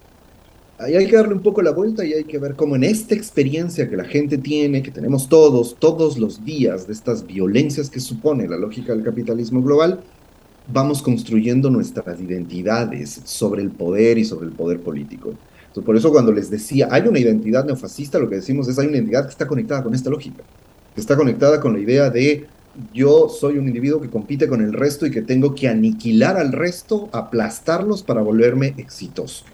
Ahí 0.78 0.94
hay 0.94 1.08
que 1.08 1.16
darle 1.16 1.34
un 1.34 1.42
poco 1.42 1.64
la 1.64 1.72
vuelta 1.72 2.06
y 2.06 2.14
hay 2.14 2.26
que 2.26 2.38
ver 2.38 2.54
cómo 2.54 2.76
en 2.76 2.84
esta 2.84 3.16
experiencia 3.16 3.90
que 3.90 3.98
la 3.98 4.06
gente 4.06 4.38
tiene, 4.38 4.84
que 4.84 4.92
tenemos 4.92 5.28
todos, 5.28 5.76
todos 5.80 6.20
los 6.20 6.46
días, 6.46 6.86
de 6.86 6.94
estas 6.94 7.26
violencias 7.26 7.90
que 7.90 8.00
supone 8.00 8.48
la 8.48 8.58
lógica 8.58 8.94
del 8.94 9.04
capitalismo 9.04 9.64
global, 9.64 10.02
vamos 10.72 11.02
construyendo 11.02 11.72
nuestras 11.72 12.22
identidades 12.22 13.22
sobre 13.24 13.64
el 13.64 13.72
poder 13.72 14.20
y 14.20 14.24
sobre 14.24 14.46
el 14.46 14.54
poder 14.54 14.82
político 14.82 15.34
por 15.84 15.96
eso 15.96 16.12
cuando 16.12 16.32
les 16.32 16.50
decía, 16.50 16.88
hay 16.92 17.08
una 17.08 17.20
identidad 17.20 17.66
neofascista, 17.66 18.20
lo 18.20 18.30
que 18.30 18.36
decimos 18.36 18.68
es, 18.68 18.80
hay 18.80 18.88
una 18.88 18.98
identidad 18.98 19.26
que 19.26 19.32
está 19.32 19.48
conectada 19.48 19.84
con 19.84 19.94
esta 19.94 20.10
lógica, 20.10 20.44
que 20.96 21.02
está 21.02 21.16
conectada 21.16 21.60
con 21.60 21.74
la 21.74 21.80
idea 21.80 22.10
de 22.10 22.48
yo 22.94 23.28
soy 23.30 23.58
un 23.58 23.68
individuo 23.68 24.00
que 24.02 24.10
compite 24.10 24.48
con 24.48 24.62
el 24.62 24.74
resto 24.74 25.06
y 25.06 25.12
que 25.12 25.22
tengo 25.22 25.56
que 25.56 25.68
aniquilar 25.68 26.38
al 26.38 26.52
resto, 26.52 27.10
aplastarlos 27.12 28.04
para 28.04 28.22
volverme 28.22 28.76
exitoso. 28.78 29.46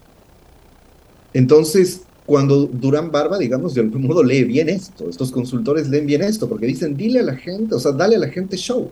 Entonces, 1.32 2.02
cuando 2.26 2.66
Durán 2.66 3.10
Barba, 3.10 3.38
digamos, 3.38 3.74
de 3.74 3.80
algún 3.80 4.06
modo 4.06 4.22
lee 4.22 4.44
bien 4.44 4.68
esto, 4.68 5.08
estos 5.08 5.32
consultores 5.32 5.88
leen 5.88 6.06
bien 6.06 6.22
esto, 6.22 6.48
porque 6.48 6.66
dicen, 6.66 6.96
dile 6.96 7.20
a 7.20 7.24
la 7.24 7.36
gente, 7.36 7.74
o 7.74 7.80
sea, 7.80 7.92
dale 7.92 8.16
a 8.16 8.20
la 8.20 8.28
gente 8.28 8.56
show. 8.56 8.90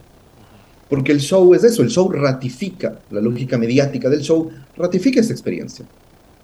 Porque 0.89 1.13
el 1.13 1.21
show 1.21 1.55
es 1.55 1.65
eso, 1.65 1.83
el 1.83 1.89
show 1.89 2.11
ratifica, 2.11 3.01
la 3.11 3.21
lógica 3.21 3.57
mediática 3.57 4.11
del 4.11 4.21
show 4.21 4.51
ratifica 4.77 5.21
esa 5.21 5.33
experiencia 5.33 5.87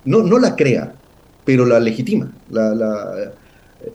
no, 0.09 0.23
no 0.23 0.39
la 0.39 0.57
crea, 0.57 0.95
pero 1.45 1.67
la 1.67 1.79
legitima, 1.79 2.33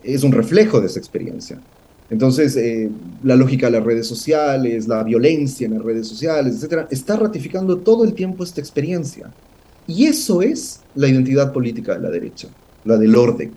es 0.02 0.22
un 0.22 0.32
reflejo 0.32 0.80
de 0.80 0.86
esa 0.86 0.98
experiencia. 0.98 1.60
Entonces, 2.08 2.56
eh, 2.56 2.90
la 3.22 3.34
lógica 3.34 3.66
de 3.66 3.72
las 3.72 3.84
redes 3.84 4.06
sociales, 4.06 4.86
la 4.86 5.02
violencia 5.02 5.66
en 5.66 5.74
las 5.74 5.82
redes 5.82 6.06
sociales, 6.06 6.54
etcétera, 6.54 6.86
está 6.90 7.16
ratificando 7.16 7.78
todo 7.78 8.04
el 8.04 8.14
tiempo 8.14 8.44
esta 8.44 8.60
experiencia. 8.60 9.32
Y 9.86 10.06
eso 10.06 10.40
es 10.40 10.80
la 10.94 11.08
identidad 11.08 11.52
política 11.52 11.94
de 11.94 12.00
la 12.00 12.10
derecha, 12.10 12.48
la 12.84 12.96
del 12.96 13.16
orden, 13.16 13.52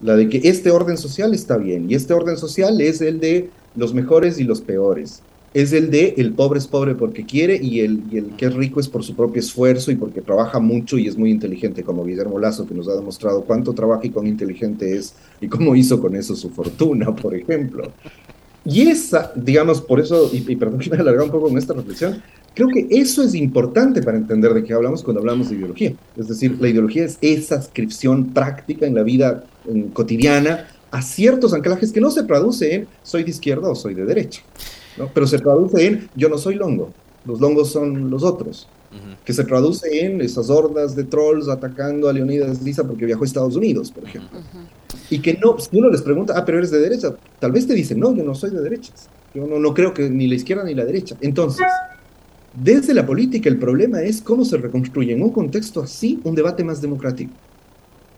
la 0.00 0.16
de 0.16 0.28
que 0.28 0.40
este 0.44 0.70
orden 0.70 0.96
social 0.96 1.34
está 1.34 1.58
bien 1.58 1.90
y 1.90 1.94
este 1.94 2.14
orden 2.14 2.38
social 2.38 2.80
es 2.80 3.00
el 3.02 3.20
de 3.20 3.50
los 3.76 3.92
mejores 3.92 4.38
y 4.38 4.44
los 4.44 4.62
peores 4.62 5.22
es 5.52 5.72
el 5.72 5.90
de 5.90 6.14
el 6.16 6.32
pobre 6.32 6.58
es 6.58 6.66
pobre 6.66 6.94
porque 6.94 7.26
quiere 7.26 7.58
y 7.60 7.80
el, 7.80 8.02
el 8.12 8.36
que 8.36 8.46
es 8.46 8.54
rico 8.54 8.78
es 8.78 8.88
por 8.88 9.02
su 9.02 9.16
propio 9.16 9.40
esfuerzo 9.40 9.90
y 9.90 9.96
porque 9.96 10.20
trabaja 10.20 10.60
mucho 10.60 10.96
y 10.96 11.08
es 11.08 11.16
muy 11.16 11.30
inteligente, 11.30 11.82
como 11.82 12.04
Guillermo 12.04 12.38
Lazo, 12.38 12.66
que 12.66 12.74
nos 12.74 12.88
ha 12.88 12.94
demostrado 12.94 13.42
cuánto 13.44 13.72
trabaja 13.72 14.06
y 14.06 14.10
cuán 14.10 14.26
inteligente 14.26 14.96
es 14.96 15.14
y 15.40 15.48
cómo 15.48 15.74
hizo 15.74 16.00
con 16.00 16.14
eso 16.14 16.36
su 16.36 16.50
fortuna, 16.50 17.14
por 17.14 17.34
ejemplo. 17.34 17.90
Y 18.64 18.82
esa, 18.82 19.32
digamos, 19.34 19.80
por 19.80 20.00
eso, 20.00 20.30
y, 20.32 20.52
y 20.52 20.56
perdón 20.56 20.78
que 20.80 20.90
me 20.90 20.96
he 20.96 21.00
alargado 21.00 21.24
un 21.24 21.32
poco 21.32 21.48
con 21.48 21.58
esta 21.58 21.72
reflexión, 21.72 22.22
creo 22.54 22.68
que 22.68 22.86
eso 22.90 23.22
es 23.22 23.34
importante 23.34 24.02
para 24.02 24.18
entender 24.18 24.52
de 24.54 24.62
qué 24.62 24.74
hablamos 24.74 25.02
cuando 25.02 25.20
hablamos 25.20 25.50
de 25.50 25.56
ideología. 25.56 25.94
Es 26.16 26.28
decir, 26.28 26.56
la 26.60 26.68
ideología 26.68 27.04
es 27.04 27.18
esa 27.20 27.56
ascripción 27.56 28.26
práctica 28.26 28.86
en 28.86 28.94
la 28.94 29.02
vida 29.02 29.44
cotidiana 29.92 30.68
a 30.90 31.02
ciertos 31.02 31.54
anclajes 31.54 31.92
que 31.92 32.00
no 32.00 32.10
se 32.10 32.24
traduce 32.24 32.74
en 32.74 32.88
soy 33.02 33.24
de 33.24 33.30
izquierda 33.30 33.68
o 33.68 33.74
soy 33.74 33.94
de 33.94 34.04
derecha, 34.04 34.42
¿no? 35.00 35.10
pero 35.12 35.26
se 35.26 35.38
traduce 35.38 35.86
en 35.86 36.08
yo 36.14 36.28
no 36.28 36.38
soy 36.38 36.54
longo, 36.54 36.92
los 37.24 37.40
longos 37.40 37.70
son 37.70 38.10
los 38.10 38.22
otros, 38.22 38.68
que 39.24 39.32
se 39.32 39.44
traduce 39.44 40.04
en 40.04 40.20
esas 40.20 40.50
hordas 40.50 40.96
de 40.96 41.04
trolls 41.04 41.48
atacando 41.48 42.08
a 42.08 42.12
Leonidas 42.12 42.60
Lisa 42.62 42.84
porque 42.84 43.06
viajó 43.06 43.22
a 43.22 43.26
Estados 43.26 43.54
Unidos, 43.54 43.92
por 43.92 44.04
ejemplo. 44.04 44.40
Y 45.08 45.20
que 45.20 45.34
no, 45.34 45.58
si 45.60 45.78
uno 45.78 45.88
les 45.90 46.02
pregunta, 46.02 46.34
ah, 46.36 46.44
pero 46.44 46.58
eres 46.58 46.72
de 46.72 46.80
derecha, 46.80 47.14
tal 47.38 47.52
vez 47.52 47.66
te 47.66 47.74
dicen, 47.74 48.00
no, 48.00 48.14
yo 48.14 48.24
no 48.24 48.34
soy 48.34 48.50
de 48.50 48.60
derechas, 48.60 49.08
yo 49.32 49.46
no, 49.46 49.60
no 49.60 49.74
creo 49.74 49.94
que 49.94 50.10
ni 50.10 50.26
la 50.26 50.34
izquierda 50.34 50.64
ni 50.64 50.74
la 50.74 50.84
derecha. 50.84 51.16
Entonces, 51.20 51.66
desde 52.52 52.94
la 52.94 53.06
política 53.06 53.48
el 53.48 53.58
problema 53.58 54.02
es 54.02 54.20
cómo 54.20 54.44
se 54.44 54.56
reconstruye 54.56 55.12
en 55.12 55.22
un 55.22 55.30
contexto 55.30 55.82
así 55.82 56.20
un 56.24 56.34
debate 56.34 56.64
más 56.64 56.80
democrático 56.80 57.32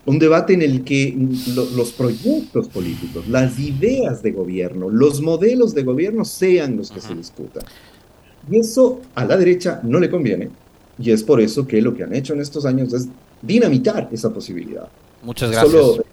un 0.05 0.19
debate 0.19 0.55
en 0.55 0.63
el 0.63 0.83
que 0.83 1.17
los 1.57 1.93
proyectos 1.93 2.69
políticos, 2.69 3.29
las 3.29 3.59
ideas 3.59 4.23
de 4.23 4.33
gobierno, 4.33 4.91
los 4.91 5.21
modelos 5.21 5.75
de 5.75 5.85
gobierno 5.85 6.25
sean 6.25 6.77
los 6.77 6.91
que 6.91 7.01
se 7.01 7.15
discutan. 7.15 7.63
Y 8.51 8.59
eso 8.59 9.01
a 9.15 9.25
la 9.25 9.37
derecha 9.37 9.81
no 9.85 10.01
le 10.01 10.11
conviene. 10.11 10.51
Y 10.99 11.11
es 11.11 11.23
por 11.23 11.41
eso 11.41 11.67
que 11.67 11.81
lo 11.81 11.95
que 11.95 12.03
han 12.03 12.15
hecho 12.15 12.35
en 12.35 12.41
estos 12.41 12.67
años 12.67 12.93
es 12.93 13.09
dinamitar 13.41 14.09
esa 14.13 14.33
posibilidad. 14.33 14.89
Muchas 15.23 15.51
gracias. 15.53 15.73
Solo 15.73 16.05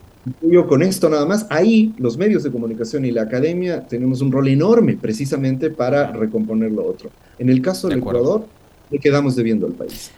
yo 0.42 0.68
con 0.68 0.84
esto 0.84 1.10
nada 1.10 1.26
más, 1.26 1.48
ahí 1.50 1.94
los 1.98 2.18
medios 2.18 2.44
de 2.44 2.52
comunicación 2.52 3.06
y 3.06 3.12
la 3.12 3.24
academia 3.24 3.88
tenemos 3.88 4.22
un 4.22 4.32
rol 4.32 4.48
enorme 4.50 4.98
precisamente 5.02 5.70
para 5.70 6.12
recomponer 6.12 6.72
lo 6.72 6.86
otro. 6.86 7.10
En 7.40 7.50
el 7.50 7.62
caso 7.62 7.88
del 7.88 8.00
Ecuador, 8.00 8.46
le 8.92 9.00
quedamos 9.00 9.36
debiendo 9.36 9.66
al 9.66 9.74
país. 9.74 10.12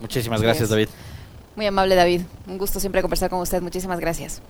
Muchísimas 0.00 0.42
gracias, 0.42 0.68
David. 0.68 0.88
Muy 1.56 1.66
amable, 1.66 1.94
David. 1.94 2.22
Un 2.46 2.58
gusto 2.58 2.78
siempre 2.78 3.00
conversar 3.02 3.30
con 3.30 3.40
usted. 3.40 3.62
Muchísimas 3.62 3.98
gracias. 3.98 4.42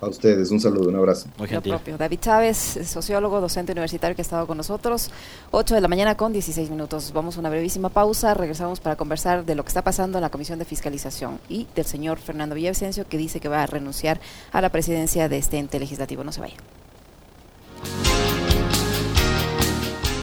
A 0.00 0.08
ustedes, 0.08 0.50
un 0.50 0.58
saludo, 0.58 0.88
un 0.88 0.96
abrazo. 0.96 1.28
Muy 1.36 1.46
Lo 1.48 1.60
propio. 1.60 1.98
David 1.98 2.20
Chávez, 2.20 2.56
sociólogo, 2.86 3.38
docente 3.40 3.72
universitario 3.72 4.16
que 4.16 4.22
ha 4.22 4.24
estado 4.24 4.46
con 4.46 4.56
nosotros. 4.56 5.10
8 5.50 5.74
de 5.74 5.80
la 5.82 5.88
mañana 5.88 6.16
con 6.16 6.32
16 6.32 6.70
minutos. 6.70 7.12
Vamos 7.12 7.36
a 7.36 7.40
una 7.40 7.50
brevísima 7.50 7.90
pausa. 7.90 8.32
Regresamos 8.32 8.80
para 8.80 8.96
conversar 8.96 9.44
de 9.44 9.54
lo 9.54 9.62
que 9.62 9.68
está 9.68 9.82
pasando 9.82 10.16
en 10.16 10.22
la 10.22 10.30
Comisión 10.30 10.58
de 10.58 10.64
Fiscalización 10.64 11.38
y 11.50 11.66
del 11.74 11.84
señor 11.84 12.18
Fernando 12.18 12.54
Villavicencio 12.54 13.06
que 13.06 13.18
dice 13.18 13.40
que 13.40 13.48
va 13.48 13.62
a 13.62 13.66
renunciar 13.66 14.20
a 14.52 14.62
la 14.62 14.70
presidencia 14.70 15.28
de 15.28 15.36
este 15.36 15.58
ente 15.58 15.78
legislativo. 15.78 16.24
No 16.24 16.32
se 16.32 16.40
vaya. 16.40 16.56